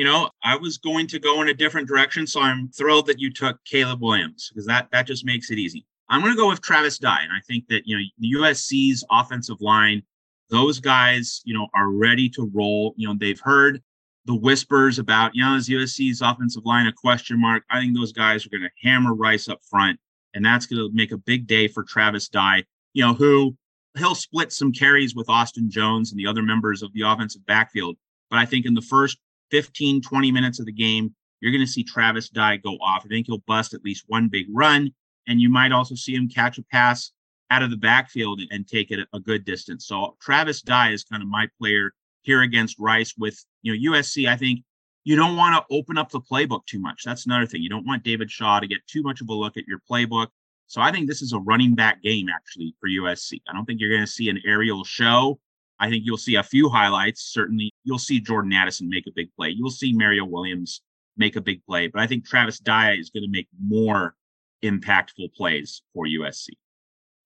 You 0.00 0.06
know, 0.06 0.30
I 0.42 0.56
was 0.56 0.78
going 0.78 1.08
to 1.08 1.18
go 1.18 1.42
in 1.42 1.50
a 1.50 1.52
different 1.52 1.86
direction, 1.86 2.26
so 2.26 2.40
I'm 2.40 2.70
thrilled 2.70 3.04
that 3.08 3.20
you 3.20 3.30
took 3.30 3.62
Caleb 3.66 4.00
Williams 4.00 4.48
because 4.48 4.64
that 4.64 4.88
that 4.92 5.06
just 5.06 5.26
makes 5.26 5.50
it 5.50 5.58
easy. 5.58 5.84
I'm 6.08 6.22
going 6.22 6.32
to 6.32 6.38
go 6.38 6.48
with 6.48 6.62
Travis 6.62 6.96
Dye, 6.96 7.20
and 7.22 7.30
I 7.30 7.40
think 7.46 7.66
that 7.68 7.82
you 7.84 7.98
know 7.98 8.40
USC's 8.40 9.04
offensive 9.10 9.60
line 9.60 10.02
those 10.48 10.80
guys, 10.80 11.42
you 11.44 11.52
know, 11.52 11.68
are 11.74 11.90
ready 11.90 12.30
to 12.30 12.50
roll. 12.54 12.94
You 12.96 13.08
know, 13.08 13.14
they've 13.20 13.38
heard 13.38 13.82
the 14.24 14.34
whispers 14.34 14.98
about, 14.98 15.34
you 15.34 15.44
know, 15.44 15.54
is 15.54 15.68
USC's 15.68 16.22
offensive 16.22 16.64
line 16.64 16.86
a 16.86 16.94
question 16.94 17.38
mark? 17.38 17.64
I 17.68 17.78
think 17.78 17.94
those 17.94 18.12
guys 18.12 18.46
are 18.46 18.48
going 18.48 18.62
to 18.62 18.70
hammer 18.82 19.12
Rice 19.12 19.50
up 19.50 19.60
front, 19.68 20.00
and 20.32 20.42
that's 20.42 20.64
going 20.64 20.78
to 20.78 20.96
make 20.96 21.12
a 21.12 21.18
big 21.18 21.46
day 21.46 21.68
for 21.68 21.82
Travis 21.82 22.30
Dye, 22.30 22.64
you 22.94 23.04
know, 23.04 23.12
who 23.12 23.54
he'll 23.98 24.14
split 24.14 24.50
some 24.50 24.72
carries 24.72 25.14
with 25.14 25.28
Austin 25.28 25.70
Jones 25.70 26.10
and 26.10 26.18
the 26.18 26.26
other 26.26 26.42
members 26.42 26.82
of 26.82 26.90
the 26.94 27.02
offensive 27.02 27.44
backfield. 27.44 27.98
But 28.30 28.38
I 28.38 28.46
think 28.46 28.64
in 28.64 28.72
the 28.72 28.80
first 28.80 29.18
15, 29.50 30.02
20 30.02 30.32
minutes 30.32 30.60
of 30.60 30.66
the 30.66 30.72
game, 30.72 31.14
you're 31.40 31.52
going 31.52 31.64
to 31.64 31.70
see 31.70 31.82
Travis 31.82 32.28
Dye 32.28 32.56
go 32.56 32.74
off. 32.76 33.02
I 33.04 33.08
think 33.08 33.26
he'll 33.26 33.42
bust 33.46 33.74
at 33.74 33.84
least 33.84 34.04
one 34.08 34.28
big 34.28 34.46
run, 34.50 34.92
and 35.26 35.40
you 35.40 35.48
might 35.48 35.72
also 35.72 35.94
see 35.94 36.14
him 36.14 36.28
catch 36.28 36.58
a 36.58 36.62
pass 36.64 37.12
out 37.50 37.62
of 37.62 37.70
the 37.70 37.76
backfield 37.76 38.40
and 38.50 38.66
take 38.66 38.90
it 38.90 39.06
a 39.12 39.20
good 39.20 39.44
distance. 39.44 39.86
So 39.86 40.16
Travis 40.20 40.62
Dye 40.62 40.90
is 40.90 41.04
kind 41.04 41.22
of 41.22 41.28
my 41.28 41.48
player 41.58 41.92
here 42.22 42.42
against 42.42 42.78
Rice 42.78 43.14
with, 43.18 43.44
you 43.62 43.72
know, 43.72 43.92
USC. 43.92 44.28
I 44.28 44.36
think 44.36 44.62
you 45.04 45.16
don't 45.16 45.36
want 45.36 45.56
to 45.56 45.74
open 45.74 45.98
up 45.98 46.10
the 46.10 46.20
playbook 46.20 46.66
too 46.66 46.78
much. 46.78 47.02
That's 47.04 47.26
another 47.26 47.46
thing. 47.46 47.62
You 47.62 47.70
don't 47.70 47.86
want 47.86 48.04
David 48.04 48.30
Shaw 48.30 48.60
to 48.60 48.66
get 48.66 48.86
too 48.86 49.02
much 49.02 49.20
of 49.20 49.28
a 49.28 49.34
look 49.34 49.56
at 49.56 49.66
your 49.66 49.80
playbook. 49.90 50.28
So 50.66 50.80
I 50.80 50.92
think 50.92 51.08
this 51.08 51.22
is 51.22 51.32
a 51.32 51.38
running 51.40 51.74
back 51.74 52.02
game 52.02 52.28
actually 52.28 52.76
for 52.78 52.88
USC. 52.88 53.40
I 53.48 53.52
don't 53.52 53.64
think 53.64 53.80
you're 53.80 53.90
going 53.90 54.04
to 54.04 54.06
see 54.06 54.28
an 54.28 54.40
aerial 54.46 54.84
show. 54.84 55.40
I 55.80 55.88
think 55.88 56.02
you'll 56.04 56.18
see 56.18 56.34
a 56.34 56.42
few 56.42 56.68
highlights. 56.68 57.22
Certainly, 57.22 57.72
you'll 57.84 57.98
see 57.98 58.20
Jordan 58.20 58.52
Addison 58.52 58.88
make 58.88 59.06
a 59.08 59.12
big 59.14 59.28
play. 59.34 59.48
You'll 59.48 59.70
see 59.70 59.92
Mario 59.94 60.26
Williams 60.26 60.82
make 61.16 61.36
a 61.36 61.40
big 61.40 61.64
play. 61.64 61.88
But 61.88 62.02
I 62.02 62.06
think 62.06 62.26
Travis 62.26 62.58
Dye 62.58 62.94
is 62.94 63.10
going 63.10 63.22
to 63.22 63.30
make 63.30 63.48
more 63.58 64.14
impactful 64.62 65.32
plays 65.34 65.82
for 65.94 66.04
USC. 66.06 66.50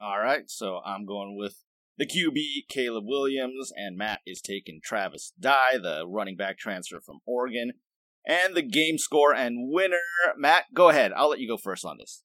All 0.01 0.21
right, 0.21 0.49
so 0.49 0.81
I'm 0.85 1.05
going 1.05 1.37
with 1.37 1.65
the 1.99 2.07
QB, 2.07 2.69
Caleb 2.69 3.05
Williams, 3.07 3.73
and 3.75 3.97
Matt 3.97 4.21
is 4.27 4.41
taking 4.41 4.81
Travis 4.83 5.33
Dye, 5.39 5.79
the 5.81 6.05
running 6.07 6.37
back 6.37 6.59
transfer 6.59 7.01
from 7.01 7.21
Oregon. 7.27 7.73
And 8.27 8.55
the 8.55 8.63
game 8.63 8.99
score 8.99 9.35
and 9.35 9.71
winner, 9.71 9.99
Matt, 10.37 10.65
go 10.73 10.89
ahead. 10.89 11.13
I'll 11.13 11.31
let 11.31 11.41
you 11.41 11.49
go 11.49 11.57
first 11.57 11.85
on 11.85 11.99
this. 11.99 12.23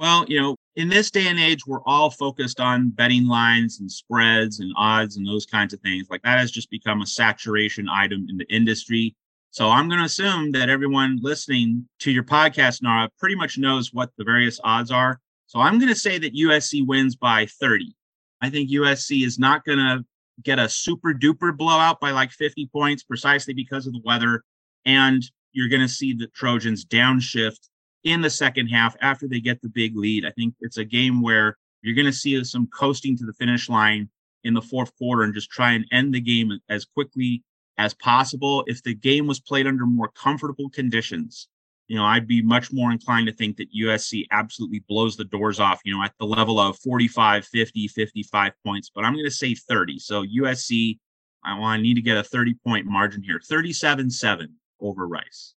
Well, 0.00 0.24
you 0.28 0.40
know, 0.40 0.56
in 0.76 0.88
this 0.88 1.10
day 1.10 1.26
and 1.26 1.38
age, 1.38 1.66
we're 1.66 1.84
all 1.84 2.08
focused 2.08 2.58
on 2.58 2.88
betting 2.88 3.26
lines 3.26 3.80
and 3.80 3.92
spreads 3.92 4.58
and 4.58 4.72
odds 4.74 5.18
and 5.18 5.28
those 5.28 5.44
kinds 5.44 5.74
of 5.74 5.80
things. 5.80 6.06
Like 6.08 6.22
that 6.22 6.38
has 6.38 6.50
just 6.50 6.70
become 6.70 7.02
a 7.02 7.06
saturation 7.06 7.86
item 7.86 8.26
in 8.30 8.38
the 8.38 8.46
industry. 8.48 9.14
So 9.50 9.68
I'm 9.68 9.88
going 9.88 9.98
to 9.98 10.06
assume 10.06 10.52
that 10.52 10.70
everyone 10.70 11.18
listening 11.20 11.86
to 11.98 12.10
your 12.10 12.22
podcast, 12.22 12.82
Nara, 12.82 13.10
pretty 13.18 13.34
much 13.34 13.58
knows 13.58 13.92
what 13.92 14.08
the 14.16 14.24
various 14.24 14.58
odds 14.64 14.90
are. 14.90 15.20
So 15.48 15.60
I'm 15.60 15.78
going 15.78 15.92
to 15.92 16.00
say 16.00 16.16
that 16.16 16.34
USC 16.34 16.86
wins 16.86 17.14
by 17.14 17.44
30. 17.60 17.94
I 18.40 18.48
think 18.48 18.70
USC 18.70 19.26
is 19.26 19.38
not 19.38 19.66
going 19.66 19.80
to 19.80 20.02
get 20.42 20.58
a 20.58 20.70
super 20.70 21.12
duper 21.12 21.54
blowout 21.54 22.00
by 22.00 22.12
like 22.12 22.30
50 22.30 22.70
points 22.72 23.02
precisely 23.02 23.52
because 23.52 23.86
of 23.86 23.92
the 23.92 24.00
weather. 24.02 24.44
And 24.86 25.22
you're 25.52 25.68
going 25.68 25.82
to 25.82 25.88
see 25.88 26.14
the 26.14 26.28
Trojans 26.28 26.86
downshift 26.86 27.68
in 28.04 28.20
the 28.20 28.30
second 28.30 28.68
half 28.68 28.96
after 29.00 29.28
they 29.28 29.40
get 29.40 29.60
the 29.62 29.68
big 29.68 29.96
lead. 29.96 30.24
I 30.24 30.30
think 30.30 30.54
it's 30.60 30.78
a 30.78 30.84
game 30.84 31.22
where 31.22 31.56
you're 31.82 31.94
going 31.94 32.06
to 32.06 32.12
see 32.12 32.42
some 32.44 32.66
coasting 32.68 33.16
to 33.18 33.24
the 33.24 33.32
finish 33.32 33.68
line 33.68 34.08
in 34.44 34.54
the 34.54 34.62
fourth 34.62 34.96
quarter 34.96 35.22
and 35.22 35.34
just 35.34 35.50
try 35.50 35.72
and 35.72 35.84
end 35.92 36.14
the 36.14 36.20
game 36.20 36.58
as 36.68 36.84
quickly 36.84 37.42
as 37.78 37.94
possible. 37.94 38.64
If 38.66 38.82
the 38.82 38.94
game 38.94 39.26
was 39.26 39.40
played 39.40 39.66
under 39.66 39.86
more 39.86 40.08
comfortable 40.08 40.70
conditions, 40.70 41.48
you 41.88 41.96
know, 41.96 42.04
I'd 42.04 42.26
be 42.26 42.40
much 42.40 42.72
more 42.72 42.92
inclined 42.92 43.26
to 43.26 43.32
think 43.32 43.56
that 43.56 43.74
USC 43.74 44.26
absolutely 44.30 44.82
blows 44.88 45.16
the 45.16 45.24
doors 45.24 45.58
off, 45.58 45.80
you 45.84 45.96
know, 45.96 46.02
at 46.02 46.14
the 46.18 46.26
level 46.26 46.60
of 46.60 46.78
45, 46.78 47.44
50, 47.44 47.88
55 47.88 48.52
points, 48.64 48.90
but 48.94 49.04
I'm 49.04 49.14
going 49.14 49.24
to 49.24 49.30
say 49.30 49.54
30. 49.54 49.98
So 49.98 50.24
USC 50.24 50.98
I 51.44 51.58
want 51.58 51.80
I 51.80 51.82
need 51.82 51.94
to 51.94 52.02
get 52.02 52.16
a 52.16 52.22
30 52.22 52.54
point 52.66 52.86
margin 52.86 53.22
here. 53.22 53.38
37-7 53.38 54.48
over 54.80 55.06
Rice. 55.06 55.54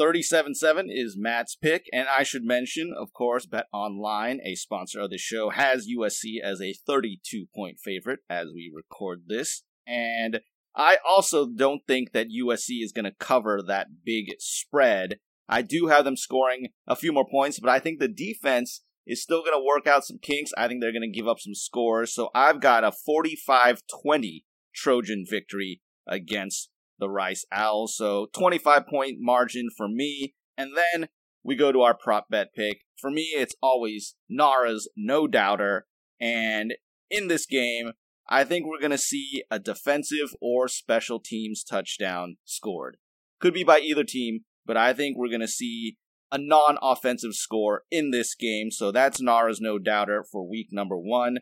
37 0.00 0.54
7 0.54 0.86
is 0.88 1.18
Matt's 1.18 1.54
pick. 1.54 1.84
And 1.92 2.08
I 2.08 2.22
should 2.22 2.42
mention, 2.42 2.90
of 2.98 3.12
course, 3.12 3.44
Bet 3.44 3.66
Online, 3.70 4.40
a 4.42 4.54
sponsor 4.54 5.00
of 5.00 5.10
the 5.10 5.18
show, 5.18 5.50
has 5.50 5.86
USC 5.86 6.40
as 6.42 6.58
a 6.62 6.72
32 6.72 7.44
point 7.54 7.78
favorite 7.78 8.20
as 8.30 8.46
we 8.46 8.72
record 8.74 9.24
this. 9.26 9.62
And 9.86 10.40
I 10.74 10.96
also 11.06 11.46
don't 11.46 11.82
think 11.86 12.12
that 12.12 12.28
USC 12.28 12.82
is 12.82 12.92
going 12.92 13.04
to 13.04 13.14
cover 13.20 13.60
that 13.66 13.88
big 14.02 14.28
spread. 14.38 15.18
I 15.50 15.60
do 15.60 15.88
have 15.88 16.06
them 16.06 16.16
scoring 16.16 16.68
a 16.86 16.96
few 16.96 17.12
more 17.12 17.26
points, 17.30 17.60
but 17.60 17.68
I 17.68 17.78
think 17.78 17.98
the 17.98 18.08
defense 18.08 18.82
is 19.06 19.22
still 19.22 19.42
going 19.42 19.52
to 19.52 19.62
work 19.62 19.86
out 19.86 20.06
some 20.06 20.18
kinks. 20.22 20.52
I 20.56 20.66
think 20.66 20.80
they're 20.80 20.92
going 20.92 21.02
to 21.02 21.18
give 21.18 21.28
up 21.28 21.40
some 21.40 21.54
scores. 21.54 22.14
So 22.14 22.30
I've 22.34 22.62
got 22.62 22.84
a 22.84 22.92
45 22.92 23.82
20 24.02 24.46
Trojan 24.74 25.26
victory 25.28 25.82
against 26.06 26.70
the 27.00 27.10
Rice 27.10 27.44
Owls. 27.50 27.96
So 27.96 28.28
25 28.32 28.86
point 28.86 29.16
margin 29.18 29.68
for 29.76 29.88
me. 29.88 30.34
And 30.56 30.72
then 30.76 31.08
we 31.42 31.56
go 31.56 31.72
to 31.72 31.80
our 31.82 31.96
prop 31.96 32.28
bet 32.30 32.54
pick. 32.54 32.82
For 33.00 33.10
me, 33.10 33.32
it's 33.34 33.54
always 33.62 34.14
Nara's 34.28 34.88
no 34.96 35.26
doubter. 35.26 35.86
And 36.20 36.74
in 37.10 37.28
this 37.28 37.46
game, 37.46 37.92
I 38.28 38.44
think 38.44 38.66
we're 38.66 38.78
going 38.78 38.90
to 38.90 38.98
see 38.98 39.42
a 39.50 39.58
defensive 39.58 40.34
or 40.40 40.68
special 40.68 41.18
teams 41.18 41.64
touchdown 41.64 42.36
scored. 42.44 42.98
Could 43.40 43.54
be 43.54 43.64
by 43.64 43.80
either 43.80 44.04
team, 44.04 44.40
but 44.66 44.76
I 44.76 44.92
think 44.92 45.16
we're 45.16 45.28
going 45.28 45.40
to 45.40 45.48
see 45.48 45.96
a 46.30 46.38
non 46.38 46.78
offensive 46.82 47.34
score 47.34 47.82
in 47.90 48.10
this 48.10 48.34
game. 48.34 48.70
So 48.70 48.92
that's 48.92 49.20
Nara's 49.20 49.60
no 49.60 49.78
doubter 49.78 50.24
for 50.30 50.48
week 50.48 50.68
number 50.70 50.96
one. 50.96 51.38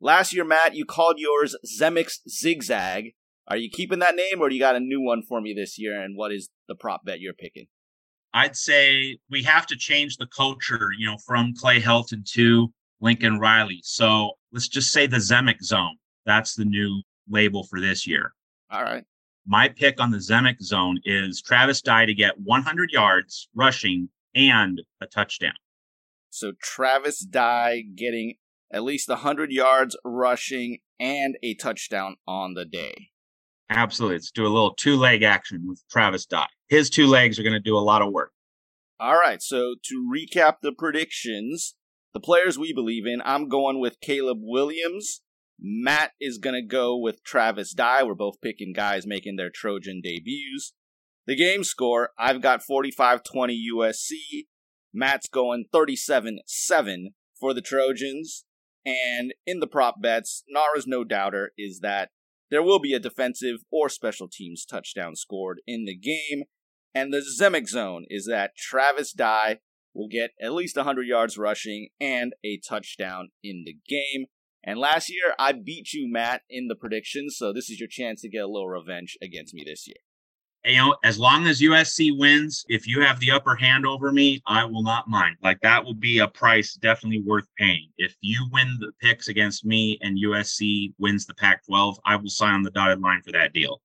Last 0.00 0.34
year, 0.34 0.44
Matt, 0.44 0.74
you 0.74 0.84
called 0.84 1.16
yours 1.18 1.54
Zemek's 1.64 2.22
Zigzag. 2.28 3.12
Are 3.48 3.56
you 3.56 3.68
keeping 3.70 3.98
that 3.98 4.14
name 4.14 4.40
or 4.40 4.48
do 4.48 4.54
you 4.54 4.60
got 4.60 4.76
a 4.76 4.80
new 4.80 5.00
one 5.00 5.22
for 5.22 5.40
me 5.40 5.52
this 5.54 5.78
year? 5.78 6.00
And 6.00 6.16
what 6.16 6.32
is 6.32 6.48
the 6.68 6.74
prop 6.74 7.04
bet 7.04 7.20
you're 7.20 7.34
picking? 7.34 7.66
I'd 8.34 8.56
say 8.56 9.18
we 9.30 9.42
have 9.42 9.66
to 9.66 9.76
change 9.76 10.16
the 10.16 10.26
culture, 10.26 10.88
you 10.96 11.06
know, 11.06 11.18
from 11.26 11.52
Clay 11.54 11.80
Helton 11.80 12.24
to 12.32 12.72
Lincoln 13.00 13.38
Riley. 13.38 13.80
So 13.82 14.32
let's 14.52 14.68
just 14.68 14.92
say 14.92 15.06
the 15.06 15.18
Zemek 15.18 15.62
zone. 15.62 15.96
That's 16.24 16.54
the 16.54 16.64
new 16.64 17.02
label 17.28 17.64
for 17.64 17.80
this 17.80 18.06
year. 18.06 18.32
All 18.70 18.82
right. 18.82 19.04
My 19.46 19.68
pick 19.68 20.00
on 20.00 20.12
the 20.12 20.18
Zemek 20.18 20.62
zone 20.62 21.00
is 21.04 21.42
Travis 21.42 21.82
Dye 21.82 22.06
to 22.06 22.14
get 22.14 22.40
100 22.42 22.90
yards 22.90 23.48
rushing 23.54 24.08
and 24.34 24.80
a 25.00 25.06
touchdown. 25.06 25.54
So 26.30 26.52
Travis 26.62 27.18
Dye 27.20 27.82
getting 27.94 28.36
at 28.72 28.84
least 28.84 29.08
100 29.08 29.50
yards 29.50 29.96
rushing 30.04 30.78
and 30.98 31.36
a 31.42 31.54
touchdown 31.54 32.16
on 32.26 32.54
the 32.54 32.64
day. 32.64 33.10
Absolutely. 33.74 34.16
Let's 34.16 34.30
do 34.30 34.46
a 34.46 34.48
little 34.48 34.74
two 34.74 34.96
leg 34.96 35.22
action 35.22 35.64
with 35.66 35.82
Travis 35.90 36.26
Dye. 36.26 36.46
His 36.68 36.90
two 36.90 37.06
legs 37.06 37.38
are 37.38 37.42
going 37.42 37.52
to 37.52 37.60
do 37.60 37.76
a 37.76 37.80
lot 37.80 38.02
of 38.02 38.12
work. 38.12 38.32
All 38.98 39.14
right. 39.14 39.42
So 39.42 39.74
to 39.84 40.10
recap 40.14 40.56
the 40.62 40.72
predictions, 40.72 41.74
the 42.14 42.20
players 42.20 42.58
we 42.58 42.72
believe 42.72 43.06
in, 43.06 43.20
I'm 43.24 43.48
going 43.48 43.80
with 43.80 44.00
Caleb 44.00 44.38
Williams. 44.40 45.22
Matt 45.58 46.12
is 46.20 46.38
going 46.38 46.54
to 46.54 46.66
go 46.66 46.96
with 46.98 47.22
Travis 47.24 47.72
Dye. 47.72 48.02
We're 48.02 48.14
both 48.14 48.40
picking 48.40 48.72
guys 48.72 49.06
making 49.06 49.36
their 49.36 49.50
Trojan 49.50 50.00
debuts. 50.02 50.72
The 51.26 51.36
game 51.36 51.62
score, 51.62 52.10
I've 52.18 52.42
got 52.42 52.62
45 52.62 53.22
20 53.22 53.68
USC. 53.74 54.46
Matt's 54.92 55.28
going 55.28 55.66
37 55.72 56.40
7 56.46 57.10
for 57.38 57.54
the 57.54 57.60
Trojans. 57.60 58.44
And 58.84 59.32
in 59.46 59.60
the 59.60 59.68
prop 59.68 60.02
bets, 60.02 60.42
Nara's 60.48 60.86
no 60.86 61.04
doubter 61.04 61.52
is 61.56 61.80
that 61.80 62.10
there 62.52 62.62
will 62.62 62.78
be 62.78 62.92
a 62.92 63.00
defensive 63.00 63.64
or 63.72 63.88
special 63.88 64.28
teams 64.30 64.66
touchdown 64.66 65.16
scored 65.16 65.62
in 65.66 65.86
the 65.86 65.96
game. 65.96 66.44
And 66.94 67.10
the 67.10 67.24
Zemek 67.40 67.66
zone 67.66 68.04
is 68.10 68.26
that 68.26 68.54
Travis 68.58 69.14
Dye 69.14 69.60
will 69.94 70.06
get 70.06 70.32
at 70.38 70.52
least 70.52 70.76
100 70.76 71.06
yards 71.06 71.38
rushing 71.38 71.88
and 71.98 72.34
a 72.44 72.60
touchdown 72.68 73.30
in 73.42 73.64
the 73.64 73.74
game. 73.88 74.26
And 74.62 74.78
last 74.78 75.08
year, 75.08 75.34
I 75.38 75.52
beat 75.52 75.94
you, 75.94 76.06
Matt, 76.12 76.42
in 76.50 76.68
the 76.68 76.76
predictions, 76.76 77.36
so 77.38 77.54
this 77.54 77.70
is 77.70 77.80
your 77.80 77.88
chance 77.90 78.20
to 78.20 78.28
get 78.28 78.44
a 78.44 78.46
little 78.46 78.68
revenge 78.68 79.16
against 79.22 79.54
me 79.54 79.64
this 79.66 79.88
year 79.88 79.96
you 80.64 80.76
know, 80.76 80.96
as 81.02 81.18
long 81.18 81.46
as 81.46 81.60
USC 81.60 82.16
wins, 82.16 82.64
if 82.68 82.86
you 82.86 83.00
have 83.00 83.18
the 83.18 83.32
upper 83.32 83.56
hand 83.56 83.84
over 83.84 84.12
me, 84.12 84.40
I 84.46 84.64
will 84.64 84.82
not 84.82 85.08
mind. 85.08 85.36
Like 85.42 85.60
that 85.62 85.84
will 85.84 85.94
be 85.94 86.18
a 86.18 86.28
price 86.28 86.74
definitely 86.74 87.22
worth 87.22 87.48
paying. 87.58 87.88
If 87.98 88.14
you 88.20 88.46
win 88.52 88.78
the 88.78 88.92
picks 89.00 89.28
against 89.28 89.64
me 89.64 89.98
and 90.02 90.18
USC 90.24 90.94
wins 90.98 91.26
the 91.26 91.34
Pac 91.34 91.66
12, 91.66 91.98
I 92.06 92.16
will 92.16 92.30
sign 92.30 92.54
on 92.54 92.62
the 92.62 92.70
dotted 92.70 93.00
line 93.00 93.22
for 93.22 93.32
that 93.32 93.52
deal. 93.52 93.80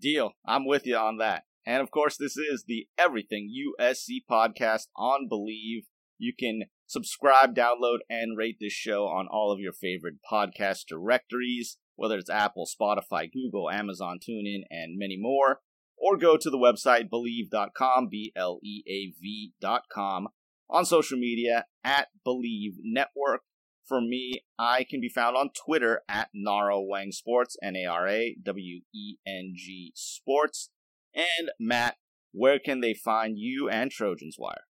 Deal. 0.00 0.32
I'm 0.46 0.66
with 0.66 0.86
you 0.86 0.96
on 0.96 1.18
that. 1.18 1.44
And 1.66 1.82
of 1.82 1.90
course, 1.90 2.16
this 2.16 2.36
is 2.36 2.64
the 2.66 2.86
Everything 2.96 3.50
USC 3.80 4.18
podcast 4.30 4.86
on 4.96 5.28
Bleav. 5.30 5.84
You 6.18 6.32
can 6.38 6.64
subscribe, 6.86 7.56
download, 7.56 7.98
and 8.08 8.36
rate 8.36 8.58
this 8.60 8.72
show 8.72 9.06
on 9.06 9.26
all 9.26 9.50
of 9.50 9.58
your 9.58 9.72
favorite 9.72 10.16
podcast 10.30 10.86
directories, 10.88 11.78
whether 11.96 12.18
it's 12.18 12.30
Apple, 12.30 12.66
Spotify, 12.66 13.28
Google, 13.32 13.68
Amazon, 13.70 14.18
TuneIn, 14.18 14.60
and 14.70 14.96
many 14.96 15.16
more 15.18 15.60
or 15.96 16.16
go 16.16 16.36
to 16.36 16.50
the 16.50 16.58
website 16.58 17.08
bleav.com, 17.10 18.08
B 18.10 18.32
L 18.36 18.58
E 18.62 18.82
A 18.88 19.12
V.com, 19.20 20.28
on 20.68 20.84
social 20.84 21.18
media 21.18 21.64
at 21.82 22.08
Bleav 22.26 22.74
Network. 22.82 23.42
For 23.86 24.00
me, 24.00 24.44
I 24.58 24.84
can 24.88 24.98
be 25.00 25.10
found 25.10 25.36
on 25.36 25.50
Twitter 25.50 26.02
at 26.08 26.30
Nara 26.32 26.76
Weng 26.76 27.12
Sports, 27.12 27.56
N 27.62 27.76
A 27.76 27.84
R 27.86 28.08
A 28.08 28.34
W 28.42 28.80
E 28.94 29.16
N 29.26 29.52
G 29.56 29.92
Sports. 29.94 30.70
And 31.14 31.50
Matt, 31.60 31.96
where 32.32 32.58
can 32.58 32.80
they 32.80 32.94
find 32.94 33.38
you 33.38 33.68
and 33.68 33.90
Trojans 33.90 34.36
Wire? 34.38 34.64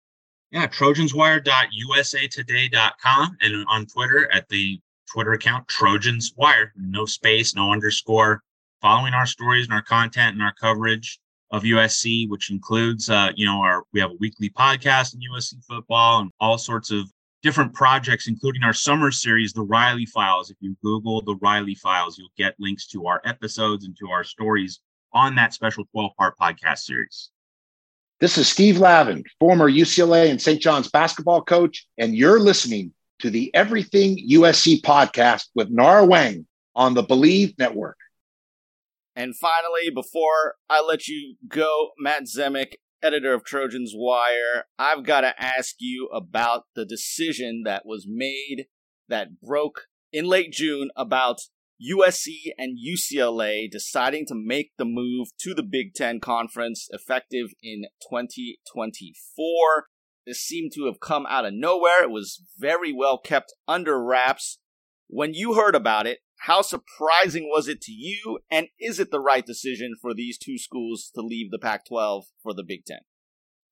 Yeah, 0.50 0.66
trojanswire.usatoday.com 0.66 3.36
and 3.40 3.66
on 3.68 3.86
Twitter 3.86 4.28
at 4.32 4.48
the 4.48 4.80
Twitter 5.12 5.32
account 5.32 5.68
Trojans 5.68 6.32
Wire. 6.36 6.72
No 6.76 7.04
space, 7.04 7.54
no 7.54 7.72
underscore 7.72 8.42
following 8.80 9.14
our 9.14 9.26
stories 9.26 9.66
and 9.66 9.74
our 9.74 9.82
content 9.82 10.34
and 10.34 10.42
our 10.42 10.54
coverage 10.54 11.18
of 11.50 11.62
USC, 11.64 12.28
which 12.28 12.50
includes, 12.50 13.10
uh, 13.10 13.30
you 13.34 13.46
know, 13.46 13.60
our 13.62 13.84
we 13.92 14.00
have 14.00 14.10
a 14.10 14.16
weekly 14.20 14.50
podcast 14.50 15.14
in 15.14 15.20
USC 15.32 15.64
football 15.64 16.20
and 16.20 16.30
all 16.40 16.58
sorts 16.58 16.90
of 16.90 17.10
different 17.42 17.72
projects, 17.72 18.28
including 18.28 18.62
our 18.62 18.72
summer 18.72 19.10
series, 19.10 19.52
the 19.52 19.62
Riley 19.62 20.06
Files. 20.06 20.50
If 20.50 20.56
you 20.60 20.76
Google 20.82 21.22
the 21.22 21.36
Riley 21.36 21.74
Files, 21.74 22.18
you'll 22.18 22.28
get 22.36 22.54
links 22.58 22.86
to 22.88 23.06
our 23.06 23.20
episodes 23.24 23.84
and 23.84 23.96
to 23.98 24.10
our 24.10 24.24
stories 24.24 24.80
on 25.12 25.34
that 25.36 25.54
special 25.54 25.84
12 25.92 26.12
part 26.16 26.38
podcast 26.38 26.78
series. 26.78 27.30
This 28.20 28.36
is 28.36 28.48
Steve 28.48 28.76
Lavin, 28.76 29.24
former 29.38 29.70
UCLA 29.70 30.30
and 30.30 30.40
St. 30.40 30.60
John's 30.60 30.90
basketball 30.90 31.42
coach, 31.42 31.86
and 31.96 32.14
you're 32.14 32.38
listening 32.38 32.92
to 33.20 33.30
the 33.30 33.50
Everything 33.54 34.18
USC 34.28 34.82
podcast 34.82 35.46
with 35.54 35.70
Nara 35.70 36.04
Wang 36.04 36.46
on 36.74 36.94
the 36.94 37.02
Bleav 37.02 37.58
Network. 37.58 37.96
And 39.20 39.36
finally, 39.36 39.90
before 39.94 40.54
I 40.70 40.80
let 40.80 41.06
you 41.06 41.36
go, 41.46 41.90
Matt 41.98 42.22
Zemek, 42.22 42.76
editor 43.02 43.34
of 43.34 43.44
Trojans 43.44 43.92
Wire, 43.94 44.64
I've 44.78 45.04
got 45.04 45.20
to 45.20 45.34
ask 45.38 45.74
you 45.78 46.08
about 46.10 46.62
the 46.74 46.86
decision 46.86 47.64
that 47.66 47.82
was 47.84 48.06
made 48.08 48.68
that 49.10 49.38
broke 49.42 49.82
in 50.10 50.24
late 50.24 50.52
June 50.52 50.88
about 50.96 51.40
USC 51.86 52.28
and 52.56 52.78
UCLA 52.78 53.70
deciding 53.70 54.24
to 54.28 54.34
make 54.34 54.70
the 54.78 54.86
move 54.86 55.28
to 55.40 55.52
the 55.52 55.62
Big 55.70 55.92
Ten 55.92 56.18
Conference 56.18 56.88
effective 56.90 57.48
in 57.62 57.82
2024. 58.10 59.84
This 60.26 60.40
seemed 60.40 60.72
to 60.76 60.86
have 60.86 60.98
come 60.98 61.26
out 61.28 61.44
of 61.44 61.52
nowhere. 61.52 62.02
It 62.04 62.10
was 62.10 62.42
very 62.58 62.90
well 62.90 63.18
kept 63.18 63.52
under 63.68 64.02
wraps. 64.02 64.60
When 65.08 65.34
you 65.34 65.56
heard 65.56 65.74
about 65.74 66.06
it, 66.06 66.20
how 66.40 66.62
surprising 66.62 67.48
was 67.50 67.68
it 67.68 67.80
to 67.82 67.92
you? 67.92 68.38
And 68.50 68.68
is 68.78 68.98
it 68.98 69.10
the 69.10 69.20
right 69.20 69.44
decision 69.44 69.94
for 70.00 70.14
these 70.14 70.38
two 70.38 70.56
schools 70.56 71.10
to 71.14 71.20
leave 71.20 71.50
the 71.50 71.58
Pac 71.58 71.86
12 71.86 72.24
for 72.42 72.54
the 72.54 72.62
Big 72.62 72.84
Ten? 72.86 73.00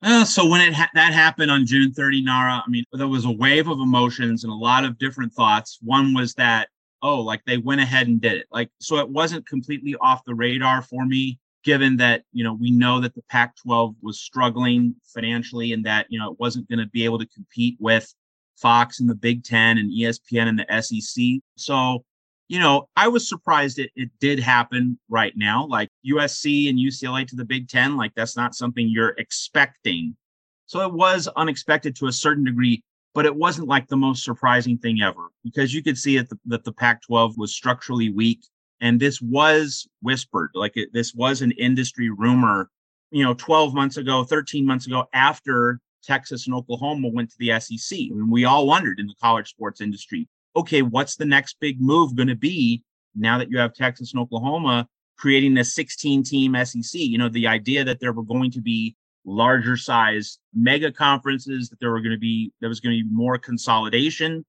Uh, 0.02 0.24
so 0.24 0.46
when 0.46 0.60
it 0.60 0.74
ha- 0.74 0.90
that 0.94 1.12
happened 1.12 1.50
on 1.50 1.66
June 1.66 1.92
30, 1.92 2.22
Nara, 2.22 2.62
I 2.64 2.68
mean, 2.68 2.84
there 2.92 3.08
was 3.08 3.24
a 3.24 3.30
wave 3.30 3.68
of 3.68 3.80
emotions 3.80 4.44
and 4.44 4.52
a 4.52 4.56
lot 4.56 4.84
of 4.84 4.98
different 4.98 5.32
thoughts. 5.32 5.78
One 5.82 6.14
was 6.14 6.34
that, 6.34 6.68
oh, 7.02 7.20
like 7.20 7.40
they 7.46 7.56
went 7.56 7.80
ahead 7.80 8.06
and 8.06 8.20
did 8.20 8.34
it. 8.34 8.46
Like, 8.52 8.70
so 8.80 8.98
it 8.98 9.08
wasn't 9.08 9.48
completely 9.48 9.96
off 10.02 10.24
the 10.26 10.34
radar 10.34 10.82
for 10.82 11.06
me, 11.06 11.40
given 11.64 11.96
that, 11.96 12.24
you 12.32 12.44
know, 12.44 12.52
we 12.52 12.70
know 12.70 13.00
that 13.00 13.14
the 13.14 13.22
Pac 13.30 13.56
12 13.56 13.94
was 14.02 14.20
struggling 14.20 14.94
financially 15.14 15.72
and 15.72 15.84
that, 15.86 16.06
you 16.10 16.18
know, 16.18 16.30
it 16.32 16.38
wasn't 16.38 16.68
going 16.68 16.80
to 16.80 16.86
be 16.86 17.04
able 17.06 17.18
to 17.18 17.26
compete 17.26 17.76
with 17.80 18.14
Fox 18.56 19.00
and 19.00 19.08
the 19.08 19.14
Big 19.14 19.42
Ten 19.42 19.78
and 19.78 19.90
ESPN 19.90 20.48
and 20.48 20.58
the 20.58 20.82
SEC. 20.82 21.40
So 21.56 22.04
you 22.48 22.58
know, 22.58 22.88
I 22.96 23.08
was 23.08 23.28
surprised 23.28 23.78
it, 23.78 23.90
it 23.94 24.10
did 24.20 24.40
happen 24.40 24.98
right 25.08 25.34
now. 25.36 25.66
Like 25.66 25.90
USC 26.06 26.68
and 26.70 26.78
UCLA 26.78 27.26
to 27.28 27.36
the 27.36 27.44
Big 27.44 27.68
Ten, 27.68 27.96
like 27.96 28.12
that's 28.16 28.36
not 28.36 28.54
something 28.54 28.88
you're 28.88 29.14
expecting. 29.18 30.16
So 30.66 30.80
it 30.80 30.92
was 30.92 31.28
unexpected 31.36 31.94
to 31.96 32.06
a 32.06 32.12
certain 32.12 32.44
degree, 32.44 32.82
but 33.14 33.26
it 33.26 33.36
wasn't 33.36 33.68
like 33.68 33.86
the 33.86 33.96
most 33.96 34.24
surprising 34.24 34.78
thing 34.78 35.02
ever 35.02 35.28
because 35.44 35.74
you 35.74 35.82
could 35.82 35.98
see 35.98 36.16
it, 36.16 36.28
that 36.46 36.64
the 36.64 36.72
Pac 36.72 37.02
12 37.02 37.36
was 37.36 37.54
structurally 37.54 38.10
weak. 38.10 38.40
And 38.80 38.98
this 38.98 39.20
was 39.20 39.86
whispered, 40.02 40.50
like 40.54 40.76
it, 40.76 40.90
this 40.92 41.12
was 41.12 41.42
an 41.42 41.50
industry 41.52 42.10
rumor, 42.10 42.70
you 43.10 43.24
know, 43.24 43.34
12 43.34 43.74
months 43.74 43.96
ago, 43.96 44.24
13 44.24 44.64
months 44.64 44.86
ago, 44.86 45.04
after 45.12 45.80
Texas 46.04 46.46
and 46.46 46.54
Oklahoma 46.54 47.08
went 47.08 47.30
to 47.30 47.36
the 47.38 47.58
SEC. 47.60 47.98
I 47.98 48.14
mean, 48.14 48.30
we 48.30 48.44
all 48.44 48.66
wondered 48.66 49.00
in 49.00 49.08
the 49.08 49.16
college 49.20 49.50
sports 49.50 49.80
industry, 49.80 50.28
okay, 50.56 50.82
what's 50.82 51.16
the 51.16 51.24
next 51.24 51.56
big 51.60 51.80
move 51.80 52.16
going 52.16 52.28
to 52.28 52.36
be 52.36 52.82
now 53.14 53.38
that 53.38 53.50
you 53.50 53.58
have 53.58 53.74
Texas 53.74 54.12
and 54.12 54.20
Oklahoma 54.20 54.88
creating 55.18 55.56
a 55.58 55.64
16 55.64 56.22
team 56.24 56.56
SEC? 56.64 57.00
You 57.00 57.18
know, 57.18 57.28
the 57.28 57.46
idea 57.46 57.84
that 57.84 58.00
there 58.00 58.12
were 58.12 58.24
going 58.24 58.50
to 58.52 58.60
be 58.60 58.96
larger 59.24 59.76
size 59.76 60.38
mega 60.54 60.90
conferences, 60.90 61.68
that 61.68 61.80
there 61.80 61.90
were 61.90 62.00
going 62.00 62.12
to 62.12 62.18
be, 62.18 62.52
there 62.60 62.68
was 62.68 62.80
going 62.80 62.96
to 62.96 63.04
be 63.04 63.10
more 63.10 63.38
consolidation 63.38 64.44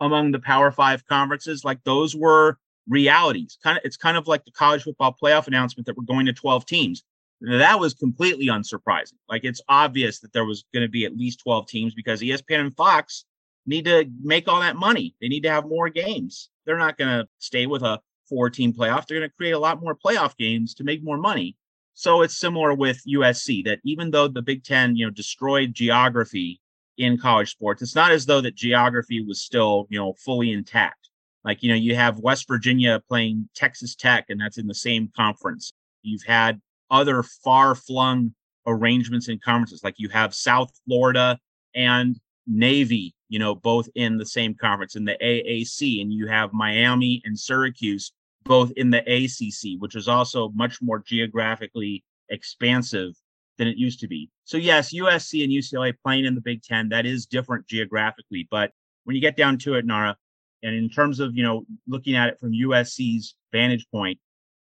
among 0.00 0.32
the 0.32 0.40
Power 0.40 0.70
Five 0.70 1.06
conferences. 1.06 1.64
Like 1.64 1.82
those 1.84 2.16
were 2.16 2.58
realities. 2.88 3.58
Kind 3.62 3.78
of, 3.78 3.84
it's 3.84 3.96
kind 3.96 4.16
of 4.16 4.26
like 4.26 4.44
the 4.44 4.50
college 4.52 4.82
football 4.82 5.14
playoff 5.20 5.46
announcement 5.46 5.86
that 5.86 5.96
we're 5.96 6.04
going 6.04 6.26
to 6.26 6.32
12 6.32 6.66
teams. 6.66 7.02
That 7.40 7.80
was 7.80 7.94
completely 7.94 8.46
unsurprising. 8.46 9.14
Like 9.28 9.44
it's 9.44 9.60
obvious 9.68 10.20
that 10.20 10.32
there 10.32 10.44
was 10.44 10.64
going 10.72 10.84
to 10.84 10.90
be 10.90 11.04
at 11.04 11.16
least 11.16 11.40
12 11.40 11.66
teams 11.66 11.94
because 11.94 12.20
ESPN 12.20 12.60
and 12.60 12.76
Fox 12.76 13.24
need 13.66 13.84
to 13.84 14.06
make 14.20 14.48
all 14.48 14.60
that 14.60 14.76
money. 14.76 15.14
They 15.20 15.28
need 15.28 15.42
to 15.42 15.50
have 15.50 15.66
more 15.66 15.88
games. 15.88 16.50
They're 16.66 16.78
not 16.78 16.98
going 16.98 17.10
to 17.10 17.28
stay 17.38 17.66
with 17.66 17.82
a 17.82 18.00
four 18.28 18.50
team 18.50 18.72
playoff. 18.72 19.06
They're 19.06 19.18
going 19.18 19.28
to 19.28 19.36
create 19.36 19.52
a 19.52 19.58
lot 19.58 19.82
more 19.82 19.96
playoff 19.96 20.36
games 20.36 20.74
to 20.74 20.84
make 20.84 21.02
more 21.02 21.18
money. 21.18 21.56
So 21.94 22.22
it's 22.22 22.38
similar 22.38 22.74
with 22.74 23.02
USC 23.06 23.64
that 23.66 23.80
even 23.84 24.10
though 24.10 24.28
the 24.28 24.42
Big 24.42 24.64
Ten, 24.64 24.96
you 24.96 25.06
know, 25.06 25.10
destroyed 25.10 25.74
geography 25.74 26.60
in 26.96 27.18
college 27.18 27.50
sports, 27.50 27.82
it's 27.82 27.94
not 27.94 28.12
as 28.12 28.26
though 28.26 28.40
that 28.40 28.54
geography 28.54 29.24
was 29.24 29.42
still, 29.42 29.86
you 29.90 29.98
know, 29.98 30.14
fully 30.14 30.52
intact. 30.52 31.10
Like, 31.44 31.62
you 31.62 31.68
know, 31.68 31.74
you 31.74 31.94
have 31.96 32.20
West 32.20 32.46
Virginia 32.48 33.02
playing 33.08 33.48
Texas 33.54 33.94
Tech, 33.94 34.26
and 34.28 34.40
that's 34.40 34.58
in 34.58 34.66
the 34.66 34.74
same 34.74 35.10
conference. 35.14 35.72
You've 36.02 36.22
had 36.22 36.60
other 36.90 37.22
far 37.22 37.74
flung 37.74 38.34
arrangements 38.66 39.28
in 39.28 39.38
conferences, 39.38 39.82
like 39.82 39.96
you 39.98 40.08
have 40.08 40.34
South 40.34 40.70
Florida 40.86 41.38
and 41.74 42.18
Navy, 42.46 43.14
you 43.32 43.38
know, 43.38 43.54
both 43.54 43.88
in 43.94 44.18
the 44.18 44.26
same 44.26 44.54
conference 44.54 44.94
in 44.94 45.06
the 45.06 45.16
AAC, 45.22 46.02
and 46.02 46.12
you 46.12 46.26
have 46.26 46.52
Miami 46.52 47.22
and 47.24 47.38
Syracuse 47.38 48.12
both 48.44 48.70
in 48.76 48.90
the 48.90 48.98
ACC, 48.98 49.80
which 49.80 49.96
is 49.96 50.06
also 50.06 50.50
much 50.50 50.82
more 50.82 50.98
geographically 50.98 52.04
expansive 52.28 53.14
than 53.56 53.68
it 53.68 53.78
used 53.78 54.00
to 54.00 54.06
be. 54.06 54.28
So 54.44 54.58
yes, 54.58 54.92
USC 54.92 55.44
and 55.44 55.50
UCLA 55.50 55.94
playing 56.04 56.26
in 56.26 56.34
the 56.34 56.42
Big 56.42 56.62
Ten, 56.62 56.90
that 56.90 57.06
is 57.06 57.24
different 57.24 57.66
geographically. 57.66 58.46
But 58.50 58.72
when 59.04 59.16
you 59.16 59.22
get 59.22 59.38
down 59.38 59.56
to 59.60 59.76
it, 59.76 59.86
Nara, 59.86 60.14
and 60.62 60.74
in 60.74 60.90
terms 60.90 61.18
of, 61.18 61.34
you 61.34 61.42
know, 61.42 61.64
looking 61.88 62.14
at 62.14 62.28
it 62.28 62.38
from 62.38 62.52
USC's 62.52 63.34
vantage 63.50 63.86
point, 63.90 64.18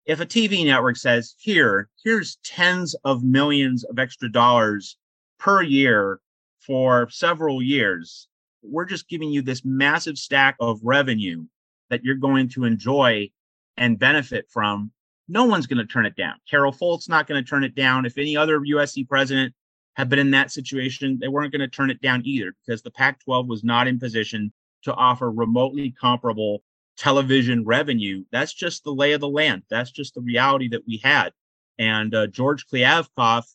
if 0.05 0.21
a 0.21 0.25
TV 0.25 0.65
network 0.65 0.95
says, 0.95 1.35
here, 1.37 1.89
here's 2.01 2.37
tens 2.45 2.95
of 3.03 3.25
millions 3.25 3.83
of 3.83 3.99
extra 3.99 4.31
dollars 4.31 4.95
per 5.37 5.61
year 5.61 6.21
for 6.65 7.09
several 7.09 7.61
years, 7.61 8.29
we're 8.63 8.85
just 8.85 9.09
giving 9.09 9.29
you 9.29 9.41
this 9.41 9.63
massive 9.65 10.17
stack 10.17 10.55
of 10.59 10.79
revenue 10.83 11.45
that 11.89 12.03
you're 12.03 12.15
going 12.15 12.49
to 12.49 12.63
enjoy 12.63 13.29
and 13.77 13.99
benefit 13.99 14.45
from. 14.49 14.91
No 15.27 15.45
one's 15.45 15.67
going 15.67 15.77
to 15.77 15.91
turn 15.91 16.05
it 16.05 16.15
down. 16.15 16.35
Carol 16.49 16.71
Folt's 16.71 17.09
not 17.09 17.27
going 17.27 17.43
to 17.43 17.49
turn 17.49 17.63
it 17.63 17.75
down. 17.75 18.05
If 18.05 18.17
any 18.17 18.35
other 18.35 18.59
USC 18.59 19.07
president 19.07 19.53
had 19.95 20.09
been 20.09 20.19
in 20.19 20.31
that 20.31 20.51
situation, 20.51 21.17
they 21.21 21.27
weren't 21.27 21.51
going 21.51 21.61
to 21.61 21.67
turn 21.67 21.89
it 21.89 22.01
down 22.01 22.21
either 22.25 22.53
because 22.65 22.81
the 22.81 22.91
Pac 22.91 23.23
12 23.23 23.47
was 23.47 23.63
not 23.63 23.87
in 23.87 23.99
position 23.99 24.51
to 24.83 24.93
offer 24.93 25.31
remotely 25.31 25.91
comparable 25.91 26.63
television 26.97 27.63
revenue. 27.63 28.23
That's 28.31 28.53
just 28.53 28.83
the 28.83 28.93
lay 28.93 29.13
of 29.13 29.21
the 29.21 29.29
land. 29.29 29.63
That's 29.69 29.91
just 29.91 30.13
the 30.13 30.21
reality 30.21 30.67
that 30.69 30.85
we 30.87 30.99
had. 31.03 31.31
And 31.79 32.13
uh, 32.13 32.27
George 32.27 32.67
Kliavkoff, 32.67 33.45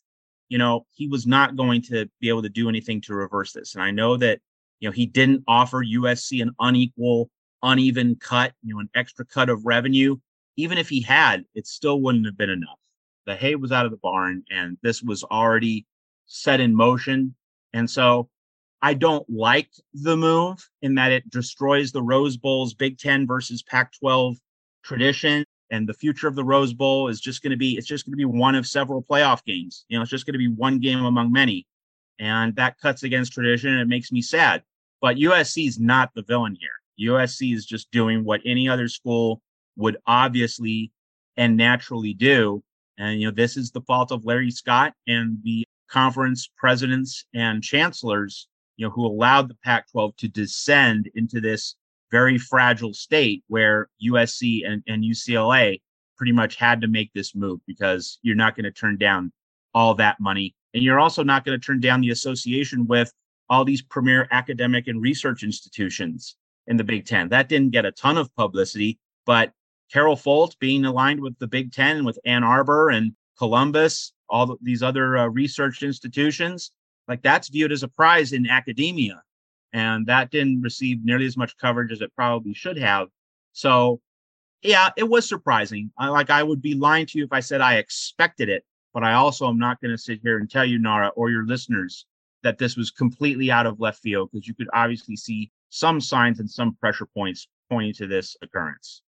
you 0.49 0.57
know, 0.57 0.85
he 0.91 1.07
was 1.07 1.27
not 1.27 1.55
going 1.55 1.81
to 1.83 2.09
be 2.19 2.29
able 2.29 2.41
to 2.41 2.49
do 2.49 2.67
anything 2.67 3.01
to 3.01 3.13
reverse 3.13 3.53
this. 3.53 3.75
And 3.75 3.83
I 3.83 3.91
know 3.91 4.17
that, 4.17 4.39
you 4.79 4.89
know, 4.89 4.93
he 4.93 5.05
didn't 5.05 5.43
offer 5.47 5.83
USC 5.83 6.41
an 6.41 6.51
unequal, 6.59 7.29
uneven 7.63 8.15
cut, 8.15 8.53
you 8.63 8.73
know, 8.73 8.79
an 8.79 8.89
extra 8.95 9.25
cut 9.25 9.49
of 9.49 9.65
revenue. 9.65 10.17
Even 10.57 10.77
if 10.77 10.89
he 10.89 11.01
had, 11.01 11.45
it 11.55 11.67
still 11.67 12.01
wouldn't 12.01 12.25
have 12.25 12.37
been 12.37 12.49
enough. 12.49 12.79
The 13.25 13.35
hay 13.35 13.55
was 13.55 13.71
out 13.71 13.85
of 13.85 13.91
the 13.91 13.97
barn 13.97 14.43
and 14.49 14.77
this 14.81 15.01
was 15.01 15.23
already 15.23 15.85
set 16.25 16.59
in 16.59 16.75
motion. 16.75 17.35
And 17.73 17.89
so 17.89 18.29
I 18.81 18.93
don't 18.93 19.29
like 19.29 19.69
the 19.93 20.15
move 20.15 20.67
in 20.81 20.95
that 20.95 21.11
it 21.11 21.29
destroys 21.29 21.91
the 21.91 22.01
Rose 22.01 22.37
Bowl's 22.37 22.73
Big 22.73 22.97
Ten 22.97 23.27
versus 23.27 23.61
Pac 23.61 23.93
12 23.99 24.37
tradition. 24.83 25.45
And 25.71 25.87
the 25.87 25.93
future 25.93 26.27
of 26.27 26.35
the 26.35 26.43
Rose 26.43 26.73
Bowl 26.73 27.09
is 27.09 27.19
just 27.19 27.43
going 27.43 27.51
to 27.51 27.57
be, 27.57 27.77
it's 27.77 27.87
just 27.87 28.05
going 28.05 28.13
to 28.13 28.17
be 28.17 28.25
one 28.25 28.55
of 28.55 28.65
several 28.65 29.03
playoff 29.03 29.43
games. 29.43 29.85
You 29.87 29.97
know, 29.97 30.01
it's 30.01 30.11
just 30.11 30.25
going 30.25 30.33
to 30.33 30.39
be 30.39 30.47
one 30.47 30.79
game 30.79 31.03
among 31.03 31.31
many. 31.31 31.67
And 32.19 32.55
that 32.55 32.79
cuts 32.79 33.03
against 33.03 33.33
tradition 33.33 33.71
and 33.71 33.81
it 33.81 33.87
makes 33.87 34.11
me 34.11 34.21
sad. 34.21 34.63
But 35.01 35.17
USC 35.17 35.67
is 35.67 35.79
not 35.79 36.11
the 36.13 36.23
villain 36.23 36.57
here. 36.59 37.09
USC 37.13 37.53
is 37.53 37.65
just 37.65 37.89
doing 37.91 38.23
what 38.23 38.41
any 38.45 38.67
other 38.67 38.87
school 38.87 39.41
would 39.77 39.97
obviously 40.05 40.91
and 41.37 41.55
naturally 41.55 42.13
do. 42.13 42.61
And, 42.97 43.21
you 43.21 43.27
know, 43.27 43.33
this 43.33 43.55
is 43.55 43.71
the 43.71 43.81
fault 43.81 44.11
of 44.11 44.25
Larry 44.25 44.51
Scott 44.51 44.93
and 45.07 45.37
the 45.43 45.65
conference 45.89 46.49
presidents 46.57 47.25
and 47.33 47.63
chancellors 47.63 48.47
you 48.79 48.85
know, 48.85 48.91
who 48.91 49.05
allowed 49.05 49.49
the 49.49 49.57
Pac 49.63 49.91
12 49.91 50.15
to 50.17 50.27
descend 50.29 51.09
into 51.13 51.41
this 51.41 51.75
very 52.11 52.37
fragile 52.37 52.93
state 52.93 53.43
where 53.47 53.89
USC 54.01 54.65
and, 54.65 54.81
and 54.87 55.03
UCLA 55.03 55.81
pretty 56.17 56.31
much 56.31 56.55
had 56.55 56.79
to 56.81 56.87
make 56.87 57.11
this 57.13 57.35
move 57.35 57.59
because 57.67 58.19
you're 58.21 58.37
not 58.37 58.55
going 58.55 58.63
to 58.63 58.71
turn 58.71 58.97
down 58.97 59.33
all 59.73 59.95
that 59.95 60.19
money. 60.21 60.55
And 60.73 60.81
you're 60.81 60.99
also 60.99 61.23
not 61.23 61.43
going 61.43 61.59
to 61.59 61.65
turn 61.65 61.81
down 61.81 61.99
the 61.99 62.11
association 62.11 62.87
with 62.87 63.11
all 63.49 63.65
these 63.65 63.81
premier 63.81 64.27
academic 64.31 64.87
and 64.87 65.01
research 65.01 65.43
institutions 65.43 66.35
in 66.67 66.77
the 66.77 66.83
Big 66.83 67.05
Ten. 67.05 67.29
That 67.29 67.49
didn't 67.49 67.71
get 67.71 67.85
a 67.85 67.91
ton 67.91 68.17
of 68.17 68.33
publicity, 68.35 68.99
but 69.25 69.51
Carol 69.91 70.15
Folt 70.15 70.57
being 70.59 70.85
aligned 70.85 71.19
with 71.19 71.37
the 71.39 71.47
Big 71.47 71.71
Ten, 71.71 72.05
with 72.05 72.19
Ann 72.25 72.43
Arbor 72.43 72.89
and 72.89 73.13
Columbus, 73.37 74.13
all 74.29 74.57
these 74.61 74.83
other 74.83 75.17
uh, 75.17 75.27
research 75.27 75.81
institutions, 75.81 76.71
like 77.07 77.23
that's 77.23 77.49
viewed 77.49 77.71
as 77.71 77.83
a 77.83 77.87
prize 77.87 78.33
in 78.33 78.47
academia. 78.47 79.21
And 79.73 80.05
that 80.07 80.31
didn't 80.31 80.61
receive 80.61 81.03
nearly 81.03 81.25
as 81.25 81.37
much 81.37 81.57
coverage 81.57 81.91
as 81.91 82.01
it 82.01 82.15
probably 82.15 82.53
should 82.53 82.77
have. 82.77 83.07
So, 83.53 84.01
yeah, 84.61 84.89
it 84.97 85.07
was 85.07 85.27
surprising. 85.27 85.91
I, 85.97 86.09
like 86.09 86.29
I 86.29 86.43
would 86.43 86.61
be 86.61 86.75
lying 86.75 87.05
to 87.07 87.17
you 87.17 87.23
if 87.23 87.33
I 87.33 87.39
said 87.39 87.61
I 87.61 87.77
expected 87.77 88.49
it, 88.49 88.63
but 88.93 89.03
I 89.03 89.13
also 89.13 89.47
am 89.47 89.57
not 89.57 89.79
going 89.81 89.91
to 89.91 89.97
sit 89.97 90.19
here 90.21 90.37
and 90.37 90.49
tell 90.49 90.65
you, 90.65 90.79
Nara, 90.79 91.09
or 91.09 91.29
your 91.29 91.45
listeners, 91.45 92.05
that 92.43 92.57
this 92.57 92.75
was 92.77 92.91
completely 92.91 93.51
out 93.51 93.65
of 93.65 93.79
left 93.79 93.99
field 94.01 94.29
because 94.31 94.47
you 94.47 94.55
could 94.55 94.69
obviously 94.73 95.15
see 95.15 95.51
some 95.69 96.01
signs 96.01 96.39
and 96.39 96.49
some 96.49 96.75
pressure 96.75 97.05
points 97.05 97.47
pointing 97.69 97.93
to 97.93 98.07
this 98.07 98.35
occurrence. 98.41 99.01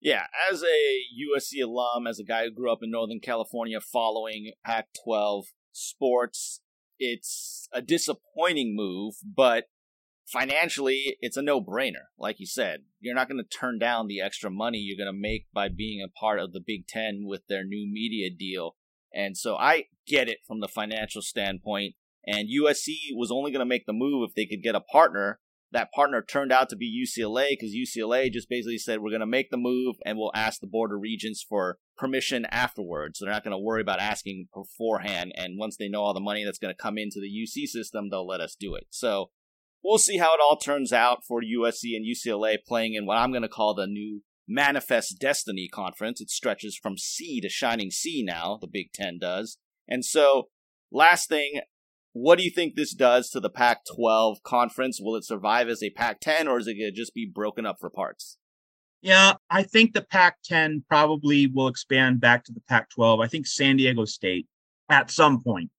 Yeah, 0.00 0.26
as 0.50 0.62
a 0.62 0.66
USC 0.66 1.64
alum, 1.64 2.06
as 2.06 2.18
a 2.18 2.24
guy 2.24 2.44
who 2.44 2.50
grew 2.50 2.70
up 2.70 2.80
in 2.82 2.90
Northern 2.90 3.20
California 3.20 3.80
following 3.80 4.52
Pac 4.64 4.88
12 5.02 5.46
sports, 5.72 6.60
it's 6.98 7.68
a 7.72 7.80
disappointing 7.80 8.76
move, 8.76 9.14
but 9.24 9.64
financially, 10.26 11.16
it's 11.20 11.36
a 11.36 11.42
no 11.42 11.60
brainer. 11.60 12.08
Like 12.18 12.38
you 12.38 12.46
said, 12.46 12.80
you're 13.00 13.14
not 13.14 13.28
going 13.28 13.42
to 13.42 13.58
turn 13.58 13.78
down 13.78 14.06
the 14.06 14.20
extra 14.20 14.50
money 14.50 14.78
you're 14.78 15.02
going 15.02 15.14
to 15.14 15.18
make 15.18 15.46
by 15.52 15.68
being 15.68 16.02
a 16.02 16.08
part 16.08 16.38
of 16.38 16.52
the 16.52 16.62
Big 16.64 16.86
Ten 16.86 17.22
with 17.24 17.42
their 17.48 17.64
new 17.64 17.90
media 17.90 18.28
deal. 18.30 18.76
And 19.14 19.36
so 19.36 19.56
I 19.56 19.84
get 20.06 20.28
it 20.28 20.38
from 20.46 20.60
the 20.60 20.68
financial 20.68 21.22
standpoint. 21.22 21.94
And 22.26 22.48
USC 22.48 22.94
was 23.14 23.30
only 23.30 23.50
going 23.50 23.60
to 23.60 23.66
make 23.66 23.86
the 23.86 23.92
move 23.92 24.28
if 24.28 24.34
they 24.34 24.46
could 24.46 24.62
get 24.62 24.74
a 24.74 24.80
partner 24.80 25.40
that 25.74 25.92
partner 25.92 26.22
turned 26.22 26.52
out 26.52 26.70
to 26.70 26.76
be 26.76 27.04
UCLA 27.04 27.48
because 27.50 27.74
UCLA 27.74 28.32
just 28.32 28.48
basically 28.48 28.78
said 28.78 29.00
we're 29.00 29.10
going 29.10 29.20
to 29.20 29.26
make 29.26 29.50
the 29.50 29.56
move 29.56 29.96
and 30.06 30.16
we'll 30.16 30.30
ask 30.32 30.60
the 30.60 30.68
Board 30.68 30.92
of 30.92 31.00
Regents 31.00 31.44
for 31.46 31.78
permission 31.98 32.46
afterwards. 32.46 33.18
So 33.18 33.24
they're 33.24 33.34
not 33.34 33.42
going 33.42 33.52
to 33.52 33.58
worry 33.58 33.82
about 33.82 34.00
asking 34.00 34.46
beforehand. 34.54 35.32
And 35.36 35.58
once 35.58 35.76
they 35.76 35.88
know 35.88 36.02
all 36.02 36.14
the 36.14 36.20
money 36.20 36.44
that's 36.44 36.60
going 36.60 36.72
to 36.72 36.82
come 36.82 36.96
into 36.96 37.20
the 37.20 37.28
UC 37.28 37.66
system, 37.66 38.08
they'll 38.08 38.26
let 38.26 38.40
us 38.40 38.56
do 38.58 38.76
it. 38.76 38.84
So 38.90 39.30
we'll 39.82 39.98
see 39.98 40.18
how 40.18 40.32
it 40.34 40.40
all 40.40 40.56
turns 40.56 40.92
out 40.92 41.24
for 41.26 41.42
USC 41.42 41.96
and 41.96 42.06
UCLA 42.06 42.56
playing 42.64 42.94
in 42.94 43.04
what 43.04 43.18
I'm 43.18 43.32
going 43.32 43.42
to 43.42 43.48
call 43.48 43.74
the 43.74 43.88
new 43.88 44.22
Manifest 44.46 45.18
Destiny 45.20 45.68
Conference. 45.68 46.20
It 46.20 46.30
stretches 46.30 46.78
from 46.80 46.98
sea 46.98 47.40
to 47.40 47.48
shining 47.48 47.90
sea 47.90 48.22
now, 48.24 48.58
the 48.60 48.68
Big 48.68 48.92
Ten 48.92 49.18
does. 49.20 49.58
And 49.88 50.04
so, 50.04 50.48
last 50.92 51.28
thing, 51.28 51.60
what 52.14 52.38
do 52.38 52.44
you 52.44 52.50
think 52.50 52.74
this 52.74 52.94
does 52.94 53.28
to 53.30 53.40
the 53.40 53.50
Pac 53.50 53.80
12 53.94 54.42
conference? 54.44 55.00
Will 55.02 55.16
it 55.16 55.24
survive 55.24 55.68
as 55.68 55.82
a 55.82 55.90
Pac 55.90 56.20
10 56.20 56.46
or 56.48 56.58
is 56.58 56.68
it 56.68 56.74
going 56.74 56.90
to 56.90 56.96
just 56.96 57.12
be 57.12 57.26
broken 57.26 57.66
up 57.66 57.76
for 57.80 57.90
parts? 57.90 58.38
Yeah, 59.02 59.34
I 59.50 59.64
think 59.64 59.92
the 59.92 60.00
Pac 60.00 60.36
10 60.44 60.84
probably 60.88 61.48
will 61.48 61.68
expand 61.68 62.20
back 62.20 62.44
to 62.44 62.52
the 62.52 62.62
Pac 62.68 62.88
12. 62.90 63.20
I 63.20 63.26
think 63.26 63.46
San 63.46 63.76
Diego 63.76 64.04
State 64.04 64.46
at 64.88 65.10
some 65.10 65.42
point 65.42 65.70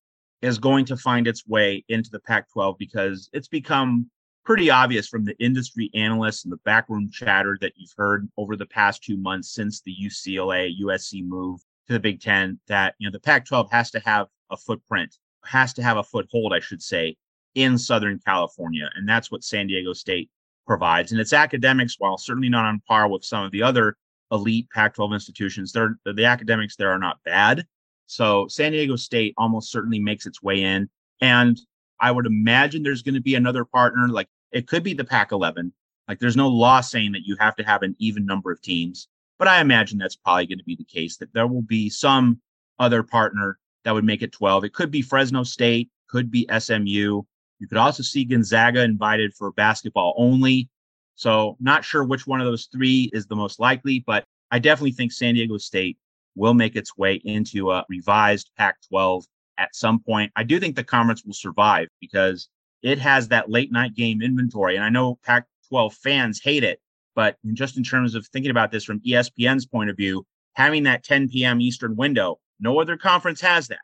is 0.41 0.59
going 0.59 0.85
to 0.85 0.97
find 0.97 1.25
its 1.25 1.47
way 1.47 1.83
into 1.87 2.09
the 2.11 2.19
Pac 2.19 2.51
12 2.51 2.75
because 2.77 3.29
it's 3.31 3.47
become 3.47 4.11
pretty 4.43 4.69
obvious 4.69 5.07
from 5.07 5.23
the 5.23 5.35
industry 5.39 5.89
analysts 5.95 6.43
and 6.43 6.51
the 6.51 6.59
backroom 6.65 7.09
chatter 7.11 7.57
that 7.61 7.73
you've 7.77 7.93
heard 7.97 8.29
over 8.37 8.55
the 8.55 8.65
past 8.65 9.03
two 9.03 9.17
months 9.17 9.53
since 9.53 9.81
the 9.81 9.95
UCLA 10.03 10.69
USC 10.83 11.25
move 11.25 11.61
to 11.87 11.93
the 11.93 11.99
Big 11.99 12.21
Ten 12.21 12.59
that 12.67 12.93
you 12.99 13.07
know 13.07 13.11
the 13.11 13.19
Pac-12 13.19 13.71
has 13.71 13.89
to 13.91 13.99
have 14.01 14.27
a 14.51 14.57
footprint, 14.57 15.15
has 15.47 15.73
to 15.73 15.83
have 15.83 15.97
a 15.97 16.03
foothold, 16.03 16.53
I 16.53 16.59
should 16.59 16.81
say, 16.81 17.15
in 17.55 17.77
Southern 17.77 18.19
California, 18.25 18.89
and 18.95 19.07
that's 19.07 19.31
what 19.31 19.43
San 19.43 19.67
Diego 19.67 19.93
State 19.93 20.29
provides. 20.67 21.11
And 21.11 21.21
its 21.21 21.33
academics, 21.33 21.95
while 21.97 22.17
certainly 22.17 22.49
not 22.49 22.65
on 22.65 22.81
par 22.87 23.07
with 23.07 23.23
some 23.23 23.43
of 23.43 23.51
the 23.51 23.63
other 23.63 23.95
elite 24.31 24.67
Pac-12 24.73 25.13
institutions, 25.13 25.71
they're 25.71 25.97
the 26.05 26.25
academics 26.25 26.75
there 26.75 26.91
are 26.91 26.99
not 26.99 27.23
bad. 27.23 27.65
So 28.07 28.47
San 28.47 28.73
Diego 28.73 28.95
State 28.95 29.33
almost 29.37 29.71
certainly 29.71 29.99
makes 29.99 30.25
its 30.25 30.43
way 30.43 30.63
in, 30.63 30.89
and 31.21 31.59
I 31.99 32.11
would 32.11 32.25
imagine 32.25 32.83
there's 32.83 33.01
going 33.01 33.15
to 33.15 33.21
be 33.21 33.35
another 33.35 33.65
partner. 33.65 34.07
Like 34.09 34.27
it 34.51 34.67
could 34.67 34.83
be 34.83 34.93
the 34.93 35.05
Pac 35.05 35.31
11. 35.31 35.71
Like 36.07 36.19
there's 36.19 36.37
no 36.37 36.49
law 36.49 36.81
saying 36.81 37.13
that 37.13 37.25
you 37.25 37.35
have 37.39 37.55
to 37.55 37.63
have 37.63 37.81
an 37.81 37.95
even 37.99 38.25
number 38.25 38.51
of 38.51 38.61
teams, 38.61 39.07
but 39.39 39.47
I 39.47 39.61
imagine 39.61 39.97
that's 39.97 40.15
probably 40.15 40.45
going 40.45 40.59
to 40.59 40.65
be 40.65 40.75
the 40.75 40.83
case 40.83 41.17
that 41.17 41.33
there 41.33 41.47
will 41.47 41.61
be 41.61 41.89
some 41.89 42.41
other 42.79 43.01
partner 43.01 43.57
that 43.85 43.93
would 43.93 44.03
make 44.03 44.21
it 44.21 44.33
12. 44.33 44.65
It 44.65 44.73
could 44.73 44.91
be 44.91 45.01
Fresno 45.01 45.43
State, 45.43 45.89
could 46.09 46.29
be 46.29 46.47
SMU. 46.59 47.21
You 47.59 47.67
could 47.67 47.77
also 47.77 48.03
see 48.03 48.25
Gonzaga 48.25 48.83
invited 48.83 49.33
for 49.33 49.51
basketball 49.53 50.13
only. 50.17 50.69
So, 51.15 51.55
not 51.61 51.85
sure 51.85 52.03
which 52.03 52.27
one 52.27 52.41
of 52.41 52.45
those 52.45 52.67
three 52.71 53.09
is 53.13 53.25
the 53.25 53.35
most 53.37 53.59
likely, 53.59 54.03
but 54.05 54.25
I 54.51 54.59
definitely 54.59 54.91
think 54.91 55.13
San 55.13 55.35
Diego 55.35 55.57
State 55.57 55.97
will 56.35 56.53
make 56.53 56.75
its 56.75 56.97
way 56.97 57.21
into 57.23 57.71
a 57.71 57.85
revised 57.87 58.51
Pac 58.57 58.75
12 58.89 59.23
at 59.57 59.73
some 59.73 59.99
point. 59.99 60.31
I 60.35 60.43
do 60.43 60.59
think 60.59 60.75
the 60.75 60.83
conference 60.83 61.23
will 61.23 61.33
survive 61.33 61.87
because 62.01 62.49
it 62.81 62.99
has 62.99 63.29
that 63.29 63.49
late 63.49 63.71
night 63.71 63.95
game 63.95 64.21
inventory. 64.21 64.75
And 64.75 64.83
I 64.83 64.89
know 64.89 65.17
Pac 65.23 65.45
12 65.69 65.93
fans 65.93 66.41
hate 66.43 66.63
it, 66.63 66.81
but 67.15 67.37
just 67.53 67.77
in 67.77 67.83
terms 67.83 68.15
of 68.15 68.27
thinking 68.27 68.51
about 68.51 68.71
this 68.71 68.83
from 68.83 68.99
ESPN's 68.99 69.65
point 69.65 69.89
of 69.89 69.95
view, 69.95 70.25
having 70.53 70.83
that 70.83 71.03
10 71.03 71.29
p.m. 71.29 71.61
Eastern 71.61 71.95
window, 71.95 72.39
no 72.59 72.79
other 72.79 72.97
conference 72.97 73.41
has 73.41 73.67
that. 73.67 73.79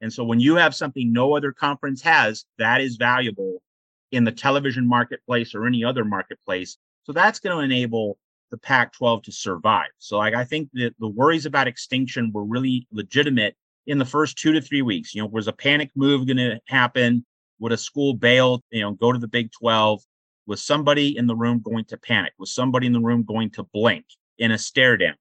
And 0.00 0.12
so 0.12 0.24
when 0.24 0.40
you 0.40 0.56
have 0.56 0.74
something 0.74 1.12
no 1.12 1.36
other 1.36 1.52
conference 1.52 2.02
has, 2.02 2.44
that 2.58 2.80
is 2.80 2.96
valuable 2.96 3.62
in 4.12 4.24
the 4.24 4.32
television 4.32 4.86
marketplace 4.86 5.54
or 5.54 5.66
any 5.66 5.84
other 5.84 6.04
marketplace. 6.04 6.76
So 7.04 7.12
that's 7.12 7.40
going 7.40 7.56
to 7.56 7.62
enable 7.62 8.18
the 8.50 8.58
Pac 8.58 8.92
12 8.92 9.24
to 9.24 9.32
survive. 9.32 9.88
So 9.98 10.18
like 10.18 10.34
I 10.34 10.44
think 10.44 10.70
that 10.74 10.94
the 10.98 11.08
worries 11.08 11.46
about 11.46 11.66
extinction 11.66 12.30
were 12.32 12.44
really 12.44 12.86
legitimate 12.92 13.56
in 13.86 13.98
the 13.98 14.04
first 14.04 14.36
two 14.38 14.52
to 14.52 14.60
three 14.60 14.82
weeks. 14.82 15.14
You 15.14 15.22
know, 15.22 15.28
was 15.28 15.48
a 15.48 15.52
panic 15.52 15.90
move 15.94 16.26
going 16.26 16.36
to 16.36 16.60
happen? 16.66 17.24
Would 17.58 17.72
a 17.72 17.76
school 17.76 18.14
bail, 18.14 18.62
you 18.70 18.82
know, 18.82 18.92
go 18.92 19.12
to 19.12 19.18
the 19.18 19.28
Big 19.28 19.50
12? 19.52 20.02
Was 20.46 20.62
somebody 20.62 21.16
in 21.16 21.26
the 21.26 21.34
room 21.34 21.60
going 21.60 21.84
to 21.86 21.96
panic? 21.96 22.32
Was 22.38 22.54
somebody 22.54 22.86
in 22.86 22.92
the 22.92 23.00
room 23.00 23.24
going 23.24 23.50
to 23.52 23.64
blink 23.72 24.04
in 24.38 24.52
a 24.52 24.58
stare 24.58 24.96
down? 24.96 25.16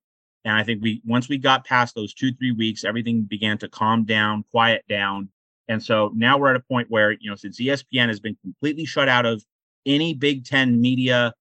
And 0.46 0.56
I 0.56 0.64
think 0.64 0.82
we, 0.82 1.02
once 1.06 1.28
we 1.28 1.38
got 1.38 1.66
past 1.66 1.96
those 1.96 2.14
two, 2.14 2.32
three 2.34 2.52
weeks, 2.52 2.86
everything 2.86 3.24
began 3.24 3.58
to 3.58 3.68
calm 3.68 4.06
down, 4.06 4.46
quiet 4.52 4.86
down. 4.88 5.30
And 5.68 5.84
so 5.84 6.12
now 6.16 6.38
we're 6.38 6.52
at 6.52 6.56
a 6.56 6.60
point 6.62 6.90
where, 6.90 7.12
you 7.12 7.30
know, 7.30 7.36
since 7.36 7.60
ESPN 7.60 8.08
has 8.08 8.20
been 8.20 8.38
completely 8.44 8.86
shut 8.86 9.10
out 9.10 9.26
of 9.26 9.44
any 9.86 10.14
Big 10.14 10.46
Ten 10.46 10.80
media 10.80 11.34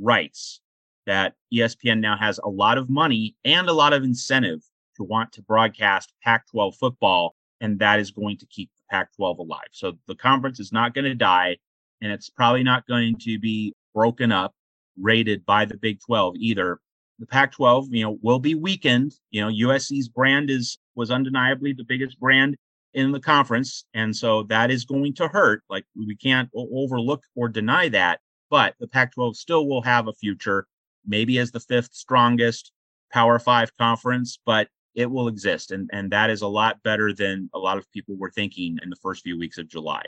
rights, 0.00 0.60
that 1.06 1.34
ESPN 1.52 2.00
now 2.00 2.16
has 2.16 2.38
a 2.44 2.48
lot 2.48 2.78
of 2.78 2.88
money 2.88 3.34
and 3.44 3.68
a 3.68 3.72
lot 3.72 3.92
of 3.92 4.04
incentive 4.04 4.60
to 4.96 5.02
want 5.02 5.32
to 5.32 5.42
broadcast 5.42 6.12
Pac 6.22 6.46
12 6.50 6.76
football, 6.76 7.34
and 7.60 7.78
that 7.78 7.98
is 7.98 8.10
going 8.10 8.36
to 8.38 8.46
keep 8.46 8.70
the 8.76 8.82
Pac 8.90 9.14
12 9.16 9.38
alive. 9.40 9.68
So 9.72 9.98
the 10.06 10.14
conference 10.14 10.60
is 10.60 10.72
not 10.72 10.94
going 10.94 11.06
to 11.06 11.14
die, 11.14 11.56
and 12.00 12.12
it's 12.12 12.30
probably 12.30 12.62
not 12.62 12.86
going 12.86 13.16
to 13.22 13.38
be 13.38 13.74
broken 13.94 14.32
up, 14.32 14.54
rated 15.00 15.44
by 15.44 15.64
the 15.64 15.76
Big 15.76 16.00
12 16.00 16.36
either. 16.38 16.78
The 17.22 17.26
Pac 17.26 17.52
12, 17.52 17.94
you 17.94 18.02
know, 18.02 18.18
will 18.20 18.40
be 18.40 18.56
weakened. 18.56 19.14
You 19.30 19.42
know, 19.42 19.68
USC's 19.68 20.08
brand 20.08 20.50
is 20.50 20.76
was 20.96 21.12
undeniably 21.12 21.72
the 21.72 21.84
biggest 21.84 22.18
brand 22.18 22.56
in 22.94 23.12
the 23.12 23.20
conference. 23.20 23.84
And 23.94 24.14
so 24.14 24.42
that 24.48 24.72
is 24.72 24.84
going 24.84 25.14
to 25.14 25.28
hurt. 25.28 25.62
Like 25.70 25.84
we 25.94 26.16
can't 26.16 26.50
overlook 26.52 27.22
or 27.36 27.48
deny 27.48 27.88
that. 27.90 28.18
But 28.50 28.74
the 28.80 28.88
Pac 28.88 29.14
12 29.14 29.36
still 29.36 29.68
will 29.68 29.82
have 29.82 30.08
a 30.08 30.12
future, 30.14 30.66
maybe 31.06 31.38
as 31.38 31.52
the 31.52 31.60
fifth 31.60 31.94
strongest 31.94 32.72
Power 33.12 33.38
Five 33.38 33.70
conference, 33.76 34.40
but 34.44 34.66
it 34.96 35.08
will 35.08 35.28
exist. 35.28 35.70
And, 35.70 35.88
and 35.92 36.10
that 36.10 36.28
is 36.28 36.42
a 36.42 36.48
lot 36.48 36.82
better 36.82 37.14
than 37.14 37.48
a 37.54 37.58
lot 37.60 37.78
of 37.78 37.88
people 37.92 38.16
were 38.18 38.32
thinking 38.32 38.80
in 38.82 38.90
the 38.90 38.96
first 38.96 39.22
few 39.22 39.38
weeks 39.38 39.58
of 39.58 39.68
July. 39.68 40.02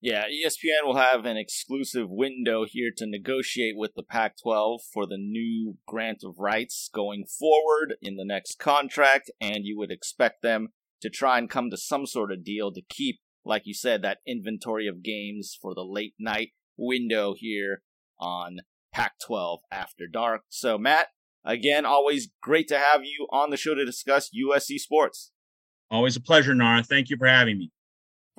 Yeah, 0.00 0.24
ESPN 0.24 0.86
will 0.86 0.96
have 0.96 1.26
an 1.26 1.36
exclusive 1.36 2.06
window 2.08 2.64
here 2.66 2.90
to 2.96 3.06
negotiate 3.06 3.74
with 3.76 3.92
the 3.94 4.02
Pac 4.02 4.36
12 4.42 4.80
for 4.92 5.06
the 5.06 5.18
new 5.18 5.76
grant 5.86 6.22
of 6.24 6.38
rights 6.38 6.88
going 6.92 7.26
forward 7.26 7.96
in 8.00 8.16
the 8.16 8.24
next 8.24 8.58
contract, 8.58 9.30
and 9.40 9.64
you 9.64 9.76
would 9.76 9.90
expect 9.90 10.42
them 10.42 10.68
to 11.02 11.10
try 11.10 11.36
and 11.36 11.50
come 11.50 11.68
to 11.70 11.76
some 11.76 12.06
sort 12.06 12.32
of 12.32 12.44
deal 12.44 12.72
to 12.72 12.82
keep, 12.88 13.20
like 13.44 13.62
you 13.66 13.74
said, 13.74 14.00
that 14.02 14.18
inventory 14.26 14.86
of 14.86 15.02
games 15.02 15.56
for 15.60 15.74
the 15.74 15.84
late 15.84 16.14
night 16.18 16.52
window 16.78 17.34
here 17.36 17.82
on 18.18 18.60
Pac 18.94 19.12
12 19.26 19.60
After 19.70 20.06
Dark. 20.06 20.42
So, 20.48 20.78
Matt, 20.78 21.08
Again, 21.44 21.86
always 21.86 22.28
great 22.42 22.68
to 22.68 22.78
have 22.78 23.02
you 23.04 23.26
on 23.30 23.50
the 23.50 23.56
show 23.56 23.74
to 23.74 23.84
discuss 23.84 24.30
USC 24.30 24.78
sports. 24.78 25.32
Always 25.90 26.16
a 26.16 26.20
pleasure, 26.20 26.54
Nara. 26.54 26.82
Thank 26.82 27.08
you 27.08 27.16
for 27.16 27.26
having 27.26 27.58
me. 27.58 27.72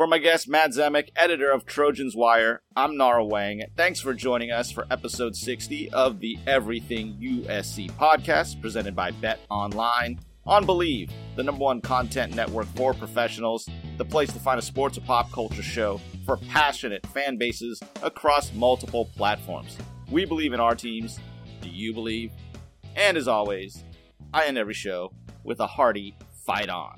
For 0.02 0.08
my 0.08 0.18
guest, 0.18 0.48
Matt 0.50 0.72
Zemek, 0.72 1.10
editor 1.16 1.52
of 1.52 1.68
Trojans 1.68 2.16
Wire, 2.16 2.64
I'm 2.76 2.98
Nara 2.98 3.24
Wang. 3.24 3.62
Thanks 3.78 4.00
for 4.00 4.16
joining 4.16 4.50
us 4.50 4.72
for 4.72 4.88
episode 4.90 5.36
60 5.36 5.92
of 5.92 6.20
the 6.20 6.40
Everything 6.48 7.20
USC 7.22 7.92
podcast 7.92 8.60
presented 8.62 8.96
by 8.96 9.12
Bet 9.12 9.38
Online 9.52 10.20
on 10.44 10.66
Bleav, 10.66 11.12
the 11.36 11.44
number 11.44 11.62
one 11.62 11.82
content 11.82 12.34
network 12.34 12.66
for 12.76 12.96
professionals, 12.96 13.70
the 14.00 14.04
place 14.04 14.34
to 14.34 14.40
find 14.40 14.58
a 14.58 14.64
sports 14.64 14.98
or 14.98 15.02
pop 15.02 15.32
culture 15.32 15.62
show 15.62 16.02
for 16.26 16.38
passionate 16.50 17.06
fan 17.06 17.38
bases 17.38 17.80
across 18.02 18.52
multiple 18.54 19.08
platforms. 19.16 19.78
We 20.10 20.26
believe 20.26 20.54
in 20.54 20.60
our 20.60 20.74
teams. 20.74 21.20
Do 21.62 21.70
you 21.70 21.94
believe? 21.94 22.32
And 22.96 23.18
as 23.18 23.28
always, 23.28 23.84
I 24.34 24.48
end 24.48 24.58
every 24.58 24.74
show 24.74 25.14
with 25.44 25.60
a 25.60 25.68
hearty 25.68 26.18
fight 26.44 26.70
on. 26.70 26.98